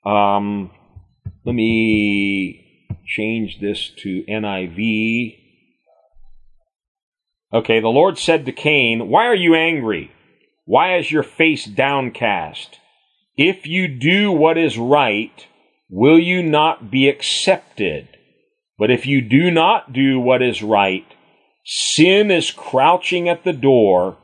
Um, 0.05 0.70
let 1.44 1.55
me 1.55 2.90
change 3.07 3.61
this 3.61 3.90
to 3.99 4.24
NIV. 4.28 5.38
Okay, 7.53 7.80
the 7.80 7.88
Lord 7.88 8.18
said 8.18 8.44
to 8.47 8.53
Cain, 8.53 9.09
Why 9.09 9.26
are 9.26 9.34
you 9.34 9.55
angry? 9.55 10.11
Why 10.64 10.97
is 10.97 11.11
your 11.11 11.22
face 11.22 11.64
downcast? 11.64 12.78
If 13.37 13.66
you 13.66 13.87
do 13.89 14.32
what 14.32 14.57
is 14.57 14.78
right, 14.78 15.47
will 15.91 16.18
you 16.18 16.43
not 16.43 16.91
be 16.91 17.09
accepted? 17.09 18.09
But 18.78 18.91
if 18.91 19.07
you 19.07 19.20
do 19.20 19.51
not 19.51 19.93
do 19.93 20.18
what 20.18 20.43
is 20.43 20.62
right, 20.62 21.07
sin 21.64 22.30
is 22.30 22.51
crouching 22.51 23.28
at 23.28 23.45
the 23.45 23.53
door. 23.53 24.16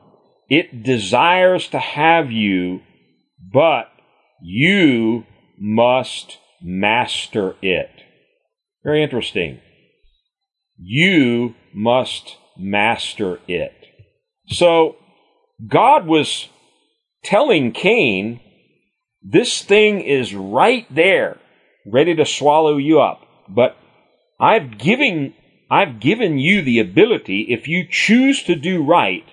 It 0.49 0.83
desires 0.83 1.69
to 1.69 1.79
have 1.79 2.31
you, 2.31 2.81
but 3.53 3.91
you 4.43 5.25
must 5.59 6.39
master 6.63 7.57
it. 7.63 7.91
Very 8.85 9.03
interesting. 9.03 9.61
You 10.79 11.55
must 11.75 12.37
master 12.59 13.41
it. 13.47 13.73
So, 14.49 14.97
God 15.67 16.07
was 16.07 16.49
telling 17.23 17.73
Cain 17.73 18.41
this 19.25 19.63
thing 19.63 20.01
is 20.01 20.35
right 20.35 20.87
there, 20.95 21.39
ready 21.87 22.15
to 22.17 22.25
swallow 22.25 22.77
you 22.77 23.01
up. 23.01 23.21
But 23.49 23.77
I've 24.41 24.79
given, 24.79 25.35
I've 25.71 26.01
given 26.01 26.39
you 26.39 26.63
the 26.63 26.81
ability, 26.81 27.47
if 27.51 27.69
you 27.69 27.87
choose 27.89 28.43
to 28.45 28.55
do 28.57 28.85
right, 28.85 29.25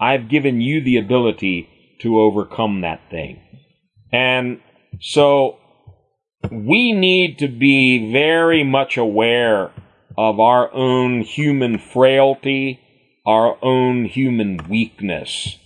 I've 0.00 0.28
given 0.28 0.60
you 0.60 0.82
the 0.82 0.98
ability 0.98 1.68
to 2.00 2.20
overcome 2.20 2.82
that 2.82 3.00
thing. 3.10 3.40
And 4.12 4.60
so 5.00 5.58
we 6.50 6.92
need 6.92 7.38
to 7.38 7.48
be 7.48 8.12
very 8.12 8.62
much 8.64 8.96
aware 8.96 9.72
of 10.16 10.40
our 10.40 10.72
own 10.72 11.22
human 11.22 11.78
frailty, 11.78 12.80
our 13.26 13.56
own 13.62 14.04
human 14.04 14.58
weakness. 14.68 15.58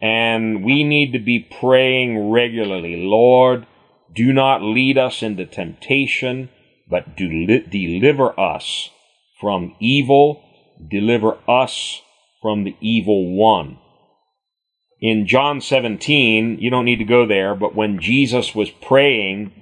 And 0.00 0.64
we 0.64 0.84
need 0.84 1.12
to 1.12 1.18
be 1.18 1.40
praying 1.60 2.30
regularly, 2.30 2.96
Lord, 2.96 3.66
do 4.14 4.32
not 4.32 4.62
lead 4.62 4.96
us 4.96 5.22
into 5.22 5.44
temptation, 5.44 6.50
but 6.88 7.16
do 7.16 7.46
deliver 7.68 8.38
us 8.38 8.90
from 9.40 9.74
evil, 9.80 10.42
deliver 10.88 11.38
us 11.48 12.00
from 12.40 12.64
the 12.64 12.76
evil 12.80 13.36
one. 13.36 13.78
In 15.00 15.26
John 15.26 15.60
17, 15.60 16.58
you 16.58 16.70
don't 16.70 16.84
need 16.84 16.98
to 16.98 17.04
go 17.04 17.26
there, 17.26 17.54
but 17.54 17.74
when 17.74 18.00
Jesus 18.00 18.54
was 18.54 18.70
praying 18.70 19.52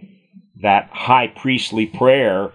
that 0.63 0.89
high 0.93 1.27
priestly 1.29 1.87
prayer, 1.87 2.53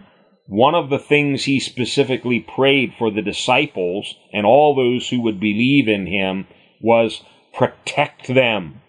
one 0.48 0.74
of 0.74 0.90
the 0.90 1.00
things 1.00 1.44
he 1.44 1.60
specifically 1.60 2.40
prayed 2.40 2.94
for 2.98 3.12
the 3.12 3.22
disciples 3.22 4.16
and 4.34 4.46
all 4.46 4.76
those 4.76 5.10
who 5.10 5.22
would 5.22 5.40
believe 5.40 5.88
in 5.88 6.08
him 6.08 6.48
was 6.82 7.22
Protect 7.54 8.28
them 8.28 8.82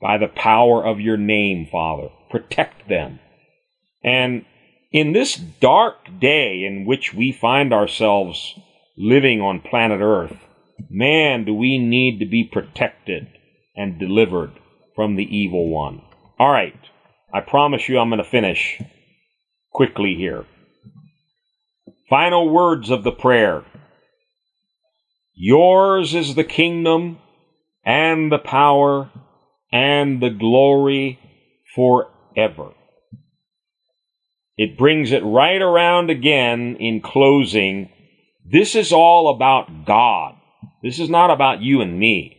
by 0.00 0.18
the 0.18 0.28
power 0.28 0.84
of 0.84 1.00
your 1.00 1.16
name, 1.16 1.66
Father. 1.70 2.08
Protect 2.30 2.88
them. 2.88 3.18
And 4.02 4.44
in 4.92 5.12
this 5.12 5.34
dark 5.34 5.96
day 6.20 6.64
in 6.64 6.84
which 6.86 7.12
we 7.12 7.32
find 7.32 7.72
ourselves 7.72 8.58
living 8.96 9.40
on 9.40 9.60
planet 9.60 10.00
Earth, 10.00 10.36
man, 10.88 11.44
do 11.44 11.54
we 11.54 11.78
need 11.78 12.20
to 12.20 12.26
be 12.26 12.44
protected 12.44 13.28
and 13.76 13.98
delivered 13.98 14.52
from 14.94 15.14
the 15.14 15.36
evil 15.36 15.68
one. 15.68 16.00
All 16.38 16.50
right, 16.50 16.78
I 17.32 17.40
promise 17.40 17.88
you 17.88 17.98
I'm 17.98 18.08
going 18.08 18.18
to 18.18 18.28
finish 18.28 18.80
quickly 19.70 20.14
here. 20.14 20.46
Final 22.08 22.48
words 22.48 22.90
of 22.90 23.04
the 23.04 23.12
prayer. 23.12 23.64
Yours 25.34 26.14
is 26.14 26.34
the 26.34 26.44
kingdom 26.44 27.18
and 27.86 28.32
the 28.32 28.38
power 28.38 29.08
and 29.72 30.20
the 30.20 30.30
glory 30.30 31.18
forever. 31.74 32.72
It 34.56 34.76
brings 34.76 35.12
it 35.12 35.22
right 35.24 35.62
around 35.62 36.10
again 36.10 36.76
in 36.76 37.00
closing. 37.00 37.90
This 38.44 38.74
is 38.74 38.92
all 38.92 39.30
about 39.30 39.86
God. 39.86 40.34
This 40.82 40.98
is 40.98 41.08
not 41.08 41.30
about 41.30 41.62
you 41.62 41.80
and 41.80 41.98
me. 41.98 42.36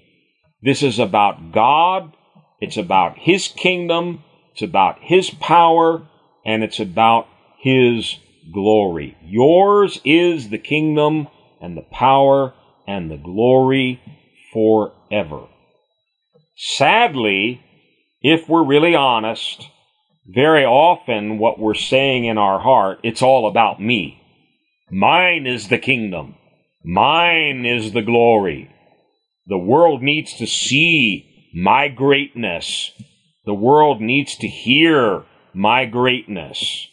This 0.61 0.83
is 0.83 0.99
about 0.99 1.51
God. 1.53 2.13
It's 2.59 2.77
about 2.77 3.17
His 3.19 3.47
kingdom. 3.47 4.23
It's 4.51 4.63
about 4.63 4.97
His 4.99 5.29
power 5.29 6.07
and 6.43 6.63
it's 6.63 6.79
about 6.79 7.27
His 7.59 8.17
glory. 8.51 9.15
Yours 9.23 10.01
is 10.03 10.49
the 10.49 10.57
kingdom 10.57 11.27
and 11.61 11.77
the 11.77 11.85
power 11.91 12.53
and 12.87 13.11
the 13.11 13.17
glory 13.17 14.01
forever. 14.51 14.96
Sadly, 16.55 17.61
if 18.21 18.49
we're 18.49 18.65
really 18.65 18.95
honest, 18.95 19.69
very 20.27 20.65
often 20.65 21.37
what 21.37 21.59
we're 21.59 21.73
saying 21.73 22.25
in 22.25 22.37
our 22.37 22.59
heart, 22.59 22.99
it's 23.03 23.21
all 23.21 23.47
about 23.47 23.81
me. 23.81 24.21
Mine 24.91 25.45
is 25.45 25.67
the 25.67 25.77
kingdom. 25.77 26.35
Mine 26.83 27.65
is 27.65 27.91
the 27.91 28.01
glory. 28.01 28.69
The 29.47 29.57
world 29.57 30.01
needs 30.01 30.33
to 30.37 30.47
see 30.47 31.49
my 31.53 31.87
greatness. 31.87 32.91
The 33.45 33.53
world 33.53 34.01
needs 34.01 34.35
to 34.37 34.47
hear 34.47 35.23
my 35.53 35.85
greatness. 35.85 36.87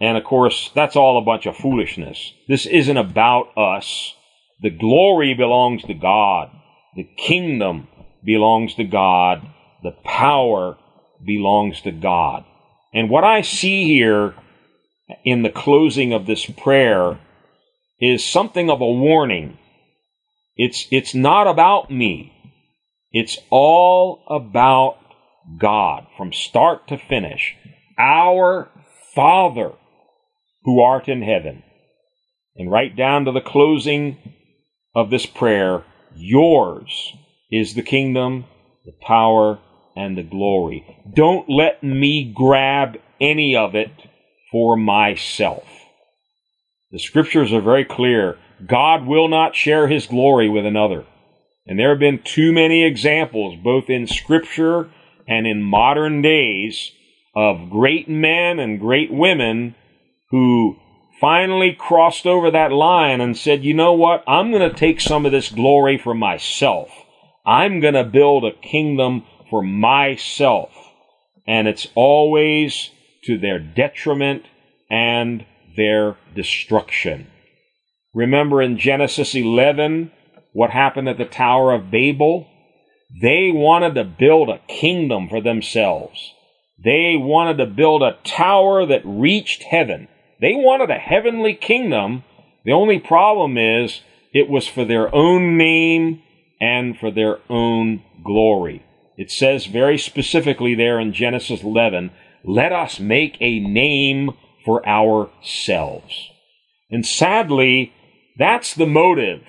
And 0.00 0.16
of 0.16 0.24
course, 0.24 0.70
that's 0.74 0.96
all 0.96 1.18
a 1.18 1.24
bunch 1.24 1.46
of 1.46 1.56
foolishness. 1.56 2.32
This 2.48 2.66
isn't 2.66 2.96
about 2.96 3.56
us. 3.56 4.14
The 4.60 4.70
glory 4.70 5.34
belongs 5.34 5.82
to 5.84 5.94
God. 5.94 6.50
The 6.94 7.08
kingdom 7.16 7.88
belongs 8.24 8.74
to 8.74 8.84
God. 8.84 9.46
The 9.82 9.94
power 10.04 10.76
belongs 11.24 11.80
to 11.82 11.92
God. 11.92 12.44
And 12.92 13.08
what 13.08 13.24
I 13.24 13.40
see 13.40 13.84
here 13.84 14.34
in 15.24 15.42
the 15.42 15.50
closing 15.50 16.12
of 16.12 16.26
this 16.26 16.44
prayer 16.46 17.18
is 18.00 18.24
something 18.24 18.70
of 18.70 18.80
a 18.80 18.92
warning. 18.92 19.58
It's, 20.56 20.86
it's 20.90 21.14
not 21.14 21.46
about 21.46 21.90
me. 21.90 22.32
It's 23.10 23.38
all 23.50 24.24
about 24.28 24.98
God 25.58 26.06
from 26.16 26.32
start 26.32 26.88
to 26.88 26.98
finish. 26.98 27.54
Our 27.98 28.70
Father 29.14 29.72
who 30.64 30.80
art 30.80 31.08
in 31.08 31.22
heaven. 31.22 31.62
And 32.56 32.70
right 32.70 32.94
down 32.94 33.24
to 33.24 33.32
the 33.32 33.40
closing 33.40 34.18
of 34.94 35.10
this 35.10 35.26
prayer, 35.26 35.84
yours 36.16 37.12
is 37.50 37.74
the 37.74 37.82
kingdom, 37.82 38.44
the 38.84 38.92
power, 39.00 39.58
and 39.96 40.16
the 40.16 40.22
glory. 40.22 40.84
Don't 41.14 41.48
let 41.48 41.82
me 41.82 42.32
grab 42.34 42.96
any 43.20 43.56
of 43.56 43.74
it 43.74 43.90
for 44.50 44.76
myself. 44.76 45.64
The 46.90 46.98
scriptures 46.98 47.52
are 47.52 47.60
very 47.60 47.84
clear. 47.84 48.38
God 48.66 49.06
will 49.06 49.28
not 49.28 49.56
share 49.56 49.88
his 49.88 50.06
glory 50.06 50.48
with 50.48 50.66
another. 50.66 51.04
And 51.66 51.78
there 51.78 51.90
have 51.90 51.98
been 51.98 52.22
too 52.22 52.52
many 52.52 52.84
examples, 52.84 53.58
both 53.62 53.88
in 53.88 54.06
scripture 54.06 54.90
and 55.28 55.46
in 55.46 55.62
modern 55.62 56.22
days, 56.22 56.92
of 57.34 57.70
great 57.70 58.08
men 58.08 58.58
and 58.58 58.78
great 58.78 59.10
women 59.10 59.74
who 60.30 60.76
finally 61.22 61.72
crossed 61.72 62.26
over 62.26 62.50
that 62.50 62.72
line 62.72 63.20
and 63.20 63.36
said, 63.36 63.64
you 63.64 63.72
know 63.72 63.92
what? 63.92 64.24
I'm 64.26 64.50
going 64.50 64.68
to 64.68 64.76
take 64.76 65.00
some 65.00 65.24
of 65.24 65.30
this 65.30 65.50
glory 65.50 65.96
for 65.96 66.14
myself. 66.14 66.90
I'm 67.46 67.78
going 67.78 67.94
to 67.94 68.02
build 68.02 68.44
a 68.44 68.50
kingdom 68.50 69.24
for 69.48 69.62
myself. 69.62 70.70
And 71.46 71.68
it's 71.68 71.86
always 71.94 72.90
to 73.24 73.38
their 73.38 73.60
detriment 73.60 74.46
and 74.90 75.46
their 75.76 76.16
destruction. 76.34 77.28
Remember 78.12 78.60
in 78.60 78.76
Genesis 78.76 79.36
11 79.36 80.10
what 80.52 80.70
happened 80.70 81.08
at 81.08 81.18
the 81.18 81.24
Tower 81.24 81.72
of 81.72 81.88
Babel? 81.92 82.48
They 83.22 83.52
wanted 83.52 83.94
to 83.94 84.04
build 84.04 84.48
a 84.48 84.60
kingdom 84.66 85.28
for 85.28 85.40
themselves. 85.40 86.32
They 86.82 87.14
wanted 87.16 87.58
to 87.58 87.66
build 87.66 88.02
a 88.02 88.18
tower 88.24 88.84
that 88.86 89.02
reached 89.04 89.62
heaven. 89.62 90.08
They 90.42 90.54
wanted 90.54 90.90
a 90.90 90.98
heavenly 90.98 91.54
kingdom. 91.54 92.24
The 92.64 92.72
only 92.72 92.98
problem 92.98 93.56
is 93.56 94.02
it 94.34 94.48
was 94.48 94.66
for 94.66 94.84
their 94.84 95.14
own 95.14 95.56
name 95.56 96.20
and 96.60 96.98
for 96.98 97.12
their 97.12 97.38
own 97.48 98.02
glory. 98.24 98.84
It 99.16 99.30
says 99.30 99.66
very 99.66 99.96
specifically 99.96 100.74
there 100.74 100.98
in 100.98 101.12
Genesis 101.12 101.62
11, 101.62 102.10
let 102.44 102.72
us 102.72 102.98
make 102.98 103.36
a 103.40 103.60
name 103.60 104.30
for 104.64 104.86
ourselves. 104.86 106.12
And 106.90 107.06
sadly, 107.06 107.92
that's 108.36 108.74
the 108.74 108.86
motive 108.86 109.44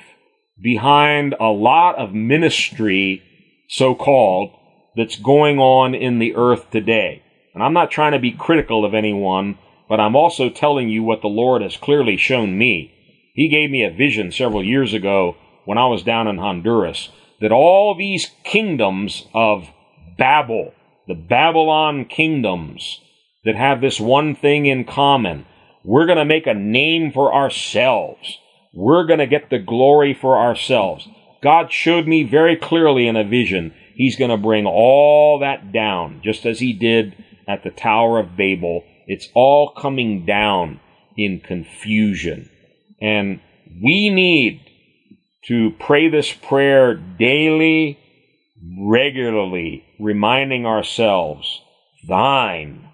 behind 0.61 1.33
a 1.39 1.45
lot 1.47 1.97
of 1.97 2.13
ministry, 2.13 3.23
so 3.67 3.95
called, 3.95 4.51
that's 4.95 5.17
going 5.17 5.57
on 5.57 5.95
in 5.95 6.19
the 6.19 6.35
earth 6.35 6.69
today. 6.69 7.23
And 7.55 7.63
I'm 7.63 7.73
not 7.73 7.89
trying 7.89 8.11
to 8.11 8.19
be 8.19 8.31
critical 8.31 8.85
of 8.85 8.93
anyone, 8.93 9.57
but 9.87 9.99
I'm 9.99 10.15
also 10.15 10.49
telling 10.49 10.89
you 10.89 11.03
what 11.03 11.21
the 11.21 11.27
Lord 11.27 11.61
has 11.61 11.77
clearly 11.77 12.17
shown 12.17 12.57
me. 12.57 12.93
He 13.33 13.49
gave 13.49 13.69
me 13.69 13.83
a 13.83 13.91
vision 13.91 14.31
several 14.31 14.63
years 14.63 14.93
ago 14.93 15.35
when 15.65 15.77
I 15.77 15.87
was 15.87 16.03
down 16.03 16.27
in 16.27 16.37
Honduras 16.37 17.09
that 17.41 17.51
all 17.51 17.95
these 17.95 18.31
kingdoms 18.43 19.25
of 19.33 19.67
Babel, 20.17 20.73
the 21.07 21.15
Babylon 21.15 22.05
kingdoms 22.05 23.01
that 23.43 23.55
have 23.55 23.81
this 23.81 23.99
one 23.99 24.35
thing 24.35 24.65
in 24.65 24.85
common, 24.85 25.45
we're 25.83 26.05
going 26.05 26.17
to 26.17 26.25
make 26.25 26.47
a 26.47 26.53
name 26.53 27.11
for 27.11 27.33
ourselves. 27.33 28.37
We're 28.73 29.05
going 29.05 29.19
to 29.19 29.27
get 29.27 29.49
the 29.49 29.59
glory 29.59 30.13
for 30.13 30.37
ourselves. 30.37 31.07
God 31.41 31.71
showed 31.71 32.07
me 32.07 32.23
very 32.23 32.55
clearly 32.55 33.07
in 33.07 33.17
a 33.17 33.23
vision, 33.23 33.73
He's 33.95 34.15
going 34.15 34.31
to 34.31 34.37
bring 34.37 34.65
all 34.65 35.39
that 35.39 35.71
down, 35.71 36.21
just 36.23 36.45
as 36.45 36.59
He 36.59 36.73
did 36.73 37.15
at 37.47 37.63
the 37.63 37.69
Tower 37.69 38.17
of 38.17 38.37
Babel. 38.37 38.83
It's 39.07 39.27
all 39.33 39.71
coming 39.71 40.25
down 40.25 40.79
in 41.17 41.39
confusion. 41.39 42.49
And 43.01 43.41
we 43.81 44.09
need 44.09 44.61
to 45.45 45.71
pray 45.79 46.09
this 46.09 46.31
prayer 46.31 46.95
daily, 46.95 47.99
regularly, 48.79 49.85
reminding 49.99 50.65
ourselves, 50.65 51.61
Thine 52.07 52.89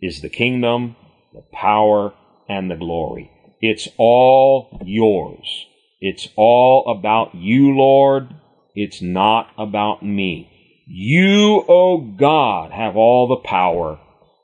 is 0.00 0.20
the 0.20 0.28
kingdom, 0.28 0.96
the 1.32 1.44
power, 1.52 2.12
and 2.48 2.70
the 2.70 2.76
glory. 2.76 3.30
It's 3.60 3.88
all 3.98 4.80
yours. 4.84 5.66
It's 6.00 6.28
all 6.36 6.90
about 6.90 7.34
you, 7.34 7.76
Lord. 7.76 8.34
It's 8.74 9.02
not 9.02 9.50
about 9.58 10.02
me. 10.02 10.50
You, 10.86 11.60
O 11.60 11.64
oh 11.68 11.98
God, 11.98 12.72
have 12.72 12.96
all 12.96 13.28
the 13.28 13.36
power. 13.36 14.00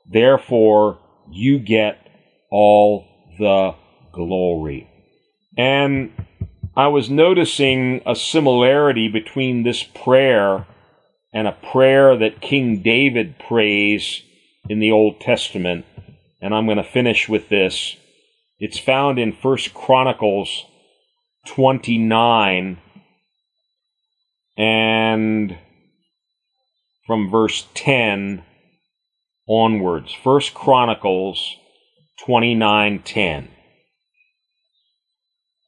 Therefore, 0.09 0.99
you 1.29 1.59
get 1.59 1.97
all 2.49 3.05
the 3.37 3.75
glory. 4.11 4.89
And 5.57 6.11
I 6.75 6.87
was 6.87 7.09
noticing 7.09 8.01
a 8.05 8.15
similarity 8.15 9.07
between 9.07 9.63
this 9.63 9.83
prayer 9.83 10.65
and 11.33 11.47
a 11.47 11.51
prayer 11.71 12.15
that 12.17 12.41
King 12.41 12.81
David 12.81 13.39
prays 13.39 14.21
in 14.69 14.79
the 14.79 14.91
Old 14.91 15.19
Testament. 15.19 15.85
And 16.41 16.53
I'm 16.53 16.65
going 16.65 16.77
to 16.77 16.83
finish 16.83 17.27
with 17.27 17.49
this. 17.49 17.95
It's 18.59 18.79
found 18.79 19.19
in 19.19 19.33
First 19.33 19.73
Chronicles 19.73 20.65
29 21.47 22.77
and 24.57 25.57
from 27.05 27.29
verse 27.29 27.67
10 27.73 28.43
onwards. 29.47 30.13
First 30.23 30.53
Chronicles 30.53 31.55
29:10. 32.25 33.49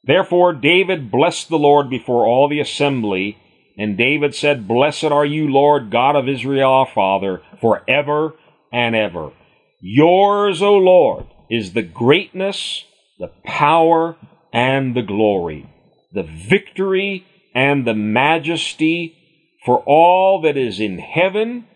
Therefore 0.04 0.52
David 0.52 1.10
blessed 1.10 1.48
the 1.48 1.58
Lord 1.58 1.90
before 1.90 2.26
all 2.26 2.48
the 2.48 2.60
assembly, 2.60 3.38
and 3.76 3.96
David 3.96 4.34
said, 4.34 4.68
Blessed 4.68 5.04
are 5.04 5.24
you, 5.24 5.48
Lord 5.48 5.90
God 5.90 6.16
of 6.16 6.28
Israel 6.28 6.70
our 6.70 6.86
Father, 6.86 7.42
for 7.60 7.82
ever 7.88 8.34
and 8.72 8.94
ever. 8.94 9.32
Yours, 9.80 10.60
O 10.60 10.74
Lord, 10.74 11.26
is 11.48 11.72
the 11.72 11.82
greatness, 11.82 12.84
the 13.18 13.32
power, 13.44 14.16
and 14.52 14.94
the 14.94 15.02
glory, 15.02 15.68
the 16.12 16.22
victory 16.22 17.24
and 17.54 17.86
the 17.86 17.94
majesty, 17.94 19.16
for 19.64 19.78
all 19.86 20.42
that 20.42 20.56
is 20.56 20.80
in 20.80 20.98
heaven 20.98 21.66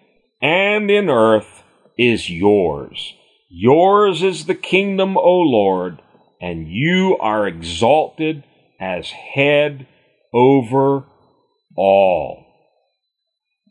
and 0.40 0.90
in 0.90 1.08
earth 1.08 1.63
is 1.98 2.30
yours. 2.30 3.14
Yours 3.48 4.22
is 4.22 4.46
the 4.46 4.54
kingdom, 4.54 5.16
O 5.16 5.40
Lord, 5.40 6.02
and 6.40 6.68
you 6.68 7.16
are 7.18 7.46
exalted 7.46 8.44
as 8.80 9.10
head 9.10 9.86
over 10.32 11.04
all. 11.76 12.44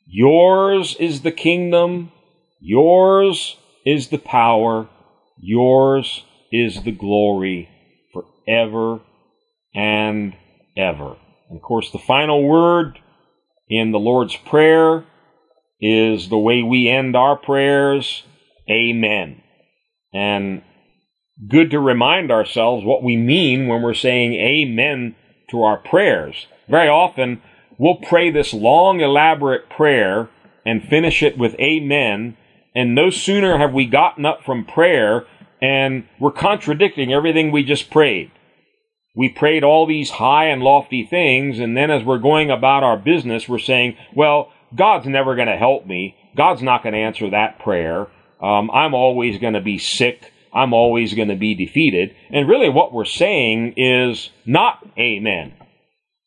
Yours 0.05 0.95
is 0.99 1.21
the 1.21 1.31
kingdom, 1.31 2.11
yours 2.59 3.57
is 3.85 4.09
the 4.09 4.17
power, 4.17 4.87
yours 5.37 6.23
is 6.51 6.83
the 6.83 6.91
glory 6.91 7.67
forever 8.13 9.01
and 9.75 10.35
ever. 10.77 11.17
And 11.49 11.57
of 11.57 11.61
course, 11.61 11.91
the 11.91 11.99
final 11.99 12.47
word 12.47 12.99
in 13.67 13.91
the 13.91 13.99
Lord's 13.99 14.35
Prayer 14.35 15.03
is 15.85 16.29
the 16.29 16.37
way 16.37 16.61
we 16.61 16.87
end 16.87 17.15
our 17.15 17.35
prayers 17.35 18.23
Amen. 18.69 19.41
And 20.13 20.61
good 21.49 21.71
to 21.71 21.79
remind 21.79 22.31
ourselves 22.31 22.85
what 22.85 23.03
we 23.03 23.17
mean 23.17 23.67
when 23.67 23.81
we're 23.81 23.93
saying 23.93 24.33
amen 24.33 25.15
to 25.51 25.63
our 25.63 25.77
prayers. 25.77 26.47
Very 26.69 26.87
often, 26.87 27.41
we'll 27.77 27.95
pray 27.97 28.31
this 28.31 28.53
long, 28.53 29.01
elaborate 29.01 29.69
prayer 29.69 30.29
and 30.65 30.83
finish 30.83 31.21
it 31.21 31.37
with 31.37 31.55
amen, 31.55 32.37
And 32.75 32.95
no 32.95 33.09
sooner 33.09 33.57
have 33.57 33.73
we 33.73 33.85
gotten 33.85 34.25
up 34.25 34.43
from 34.43 34.65
prayer 34.65 35.25
and 35.61 36.05
we're 36.19 36.31
contradicting 36.31 37.13
everything 37.13 37.51
we 37.51 37.63
just 37.63 37.91
prayed. 37.91 38.31
We 39.15 39.29
prayed 39.29 39.63
all 39.63 39.85
these 39.85 40.09
high 40.09 40.45
and 40.45 40.63
lofty 40.63 41.05
things, 41.05 41.59
and 41.59 41.77
then 41.77 41.91
as 41.91 42.03
we're 42.03 42.17
going 42.17 42.49
about 42.49 42.81
our 42.81 42.97
business, 42.97 43.47
we're 43.47 43.59
saying, 43.59 43.95
well, 44.15 44.51
God's 44.75 45.07
never 45.07 45.35
going 45.35 45.47
to 45.47 45.57
help 45.57 45.85
me. 45.85 46.15
God's 46.35 46.61
not 46.61 46.83
going 46.83 46.93
to 46.93 46.99
answer 46.99 47.29
that 47.29 47.59
prayer. 47.59 48.07
Um, 48.41 48.69
I'm 48.71 48.93
always 48.93 49.39
going 49.39 49.53
to 49.53 49.61
be 49.61 49.77
sick. 49.77 50.31
I'm 50.53 50.73
always 50.73 51.13
going 51.13 51.29
to 51.29 51.35
be 51.35 51.55
defeated. 51.55 52.15
And 52.29 52.47
really 52.47 52.69
what 52.69 52.93
we're 52.93 53.05
saying 53.05 53.73
is 53.77 54.29
not 54.45 54.85
amen. 54.97 55.53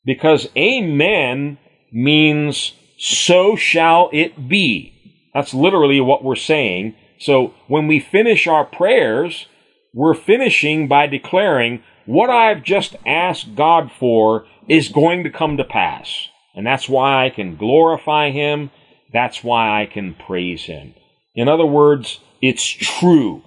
Because 0.05 0.49
amen 0.57 1.59
means 1.93 2.73
so 2.99 3.57
shall 3.57 4.11
it 4.13 4.49
be. 4.49 4.93
That's 5.35 5.53
literally 5.53 6.01
what 6.01 6.25
we're 6.25 6.37
saying. 6.37 6.95
So 7.19 7.55
when 7.69 7.87
we 7.87 8.01
finish 8.01 8.47
our 8.47 8.65
prayers, 8.65 9.47
we're 9.93 10.15
finishing 10.15 10.89
by 10.89 11.07
declaring 11.07 11.83
what 12.07 12.31
I've 12.31 12.63
just 12.63 12.97
asked 13.05 13.55
God 13.55 13.91
for 13.99 14.47
is 14.69 14.89
going 14.89 15.25
to 15.25 15.31
come 15.31 15.57
to 15.57 15.65
pass. 15.65 16.29
And 16.57 16.67
that's 16.67 16.89
why 16.89 17.25
I 17.25 17.31
can 17.31 17.57
glorify 17.57 18.31
Him. 18.31 18.71
That's 19.13 19.45
why 19.45 19.81
I 19.81 19.87
can 19.87 20.15
praise 20.15 20.65
Him. 20.65 20.95
In 21.35 21.49
other 21.49 21.67
words, 21.67 22.19
it's 22.41 22.65
true. 22.65 23.43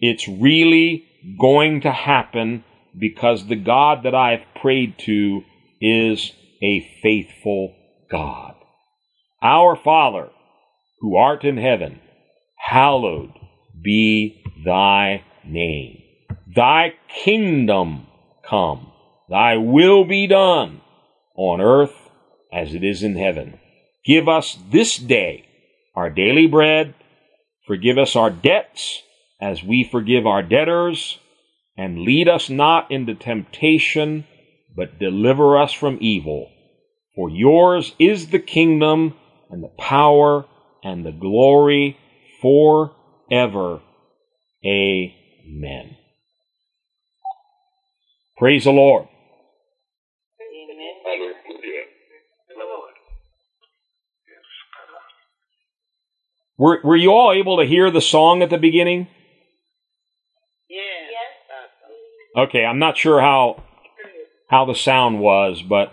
It's 0.00 0.26
really 0.26 1.04
going 1.38 1.82
to 1.82 1.92
happen 1.92 2.64
because 2.98 3.46
the 3.46 3.56
God 3.56 4.04
that 4.04 4.14
I've 4.14 4.44
prayed 4.60 4.98
to 5.00 5.42
is 5.80 6.32
a 6.62 6.80
faithful 7.02 7.76
God. 8.10 8.54
Our 9.42 9.76
Father, 9.76 10.30
who 11.00 11.16
art 11.16 11.44
in 11.44 11.58
heaven, 11.58 12.00
hallowed 12.56 13.32
be 13.82 14.42
thy 14.64 15.24
name. 15.44 16.02
Thy 16.54 16.94
kingdom 17.08 18.06
come. 18.48 18.92
Thy 19.28 19.58
will 19.58 20.04
be 20.04 20.26
done 20.26 20.80
on 21.36 21.60
earth 21.60 22.05
as 22.52 22.74
it 22.74 22.84
is 22.84 23.02
in 23.02 23.16
heaven. 23.16 23.58
Give 24.04 24.28
us 24.28 24.58
this 24.70 24.96
day 24.96 25.46
our 25.94 26.10
daily 26.10 26.46
bread. 26.46 26.94
Forgive 27.66 27.98
us 27.98 28.14
our 28.14 28.30
debts 28.30 29.02
as 29.40 29.62
we 29.62 29.82
forgive 29.84 30.26
our 30.26 30.42
debtors. 30.42 31.18
And 31.76 32.00
lead 32.00 32.28
us 32.28 32.48
not 32.48 32.90
into 32.90 33.14
temptation, 33.14 34.26
but 34.74 34.98
deliver 34.98 35.58
us 35.58 35.72
from 35.72 35.98
evil. 36.00 36.50
For 37.14 37.28
yours 37.28 37.94
is 37.98 38.28
the 38.28 38.38
kingdom 38.38 39.14
and 39.50 39.62
the 39.62 39.72
power 39.78 40.46
and 40.82 41.04
the 41.04 41.12
glory 41.12 41.98
forever. 42.40 43.80
Amen. 44.64 45.96
Praise 48.38 48.64
the 48.64 48.70
Lord. 48.70 49.08
Were, 56.58 56.80
were 56.82 56.96
you 56.96 57.12
all 57.12 57.32
able 57.32 57.58
to 57.58 57.64
hear 57.64 57.90
the 57.90 58.00
song 58.00 58.42
at 58.42 58.50
the 58.50 58.58
beginning? 58.58 59.08
Yes. 60.68 61.06
Okay, 62.36 62.64
I'm 62.64 62.78
not 62.78 62.98
sure 62.98 63.20
how 63.20 63.62
how 64.48 64.64
the 64.64 64.74
sound 64.74 65.20
was, 65.20 65.62
but 65.62 65.92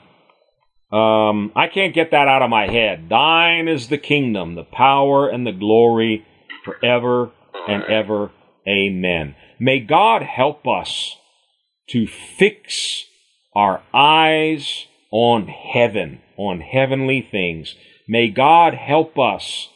um, 0.95 1.51
I 1.55 1.67
can't 1.67 1.95
get 1.95 2.11
that 2.11 2.27
out 2.27 2.41
of 2.41 2.49
my 2.49 2.67
head. 2.67 3.09
Thine 3.09 3.67
is 3.67 3.87
the 3.87 3.97
kingdom, 3.97 4.55
the 4.55 4.63
power, 4.63 5.27
and 5.27 5.47
the 5.47 5.51
glory 5.51 6.25
forever 6.63 7.31
and 7.67 7.83
ever. 7.83 8.31
Amen. 8.67 9.35
May 9.59 9.79
God 9.79 10.21
help 10.21 10.67
us 10.67 11.15
to 11.89 12.05
fix 12.07 13.05
our 13.55 13.81
eyes 13.93 14.85
on 15.11 15.47
heaven, 15.47 16.21
on 16.37 16.59
heavenly 16.59 17.21
things. 17.21 17.75
May 18.07 18.29
God 18.29 18.73
help 18.73 19.17
us 19.17 19.69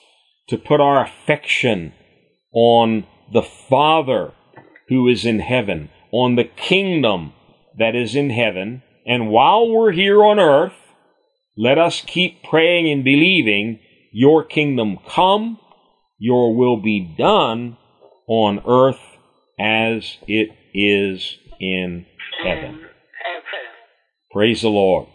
to 0.49 0.57
put 0.57 0.80
our 0.80 1.03
affection 1.03 1.94
on 2.53 3.06
the 3.32 3.41
Father 3.41 4.34
who 4.90 5.07
is 5.07 5.26
in 5.26 5.40
heaven, 5.40 5.90
on 6.11 6.36
the 6.36 6.44
kingdom 6.44 7.34
that 7.78 7.95
is 7.95 8.15
in 8.15 8.30
heaven. 8.30 8.82
And 9.06 9.30
while 9.30 9.69
we're 9.69 9.91
here 9.91 10.24
on 10.24 10.40
earth, 10.40 10.74
let 11.57 11.78
us 11.78 12.02
keep 12.06 12.44
praying 12.44 12.90
and 12.90 13.03
believing 13.03 13.80
your 14.11 14.44
kingdom 14.44 14.98
come, 15.07 15.60
your 16.18 16.56
will 16.56 16.78
be 16.78 16.99
done 17.18 17.78
on 18.28 18.61
earth 18.68 19.02
as 19.60 20.18
it 20.28 20.49
is 20.74 21.38
in 21.60 22.06
heaven. 22.44 22.82
Praise 24.32 24.61
the 24.61 24.69
Lord. 24.69 25.07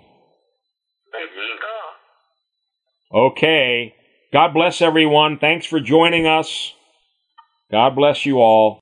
Okay. 3.14 3.94
God 4.32 4.54
bless 4.54 4.80
everyone. 4.80 5.38
Thanks 5.38 5.66
for 5.66 5.80
joining 5.80 6.26
us. 6.26 6.74
God 7.70 7.96
bless 7.96 8.24
you 8.24 8.40
all. 8.40 8.70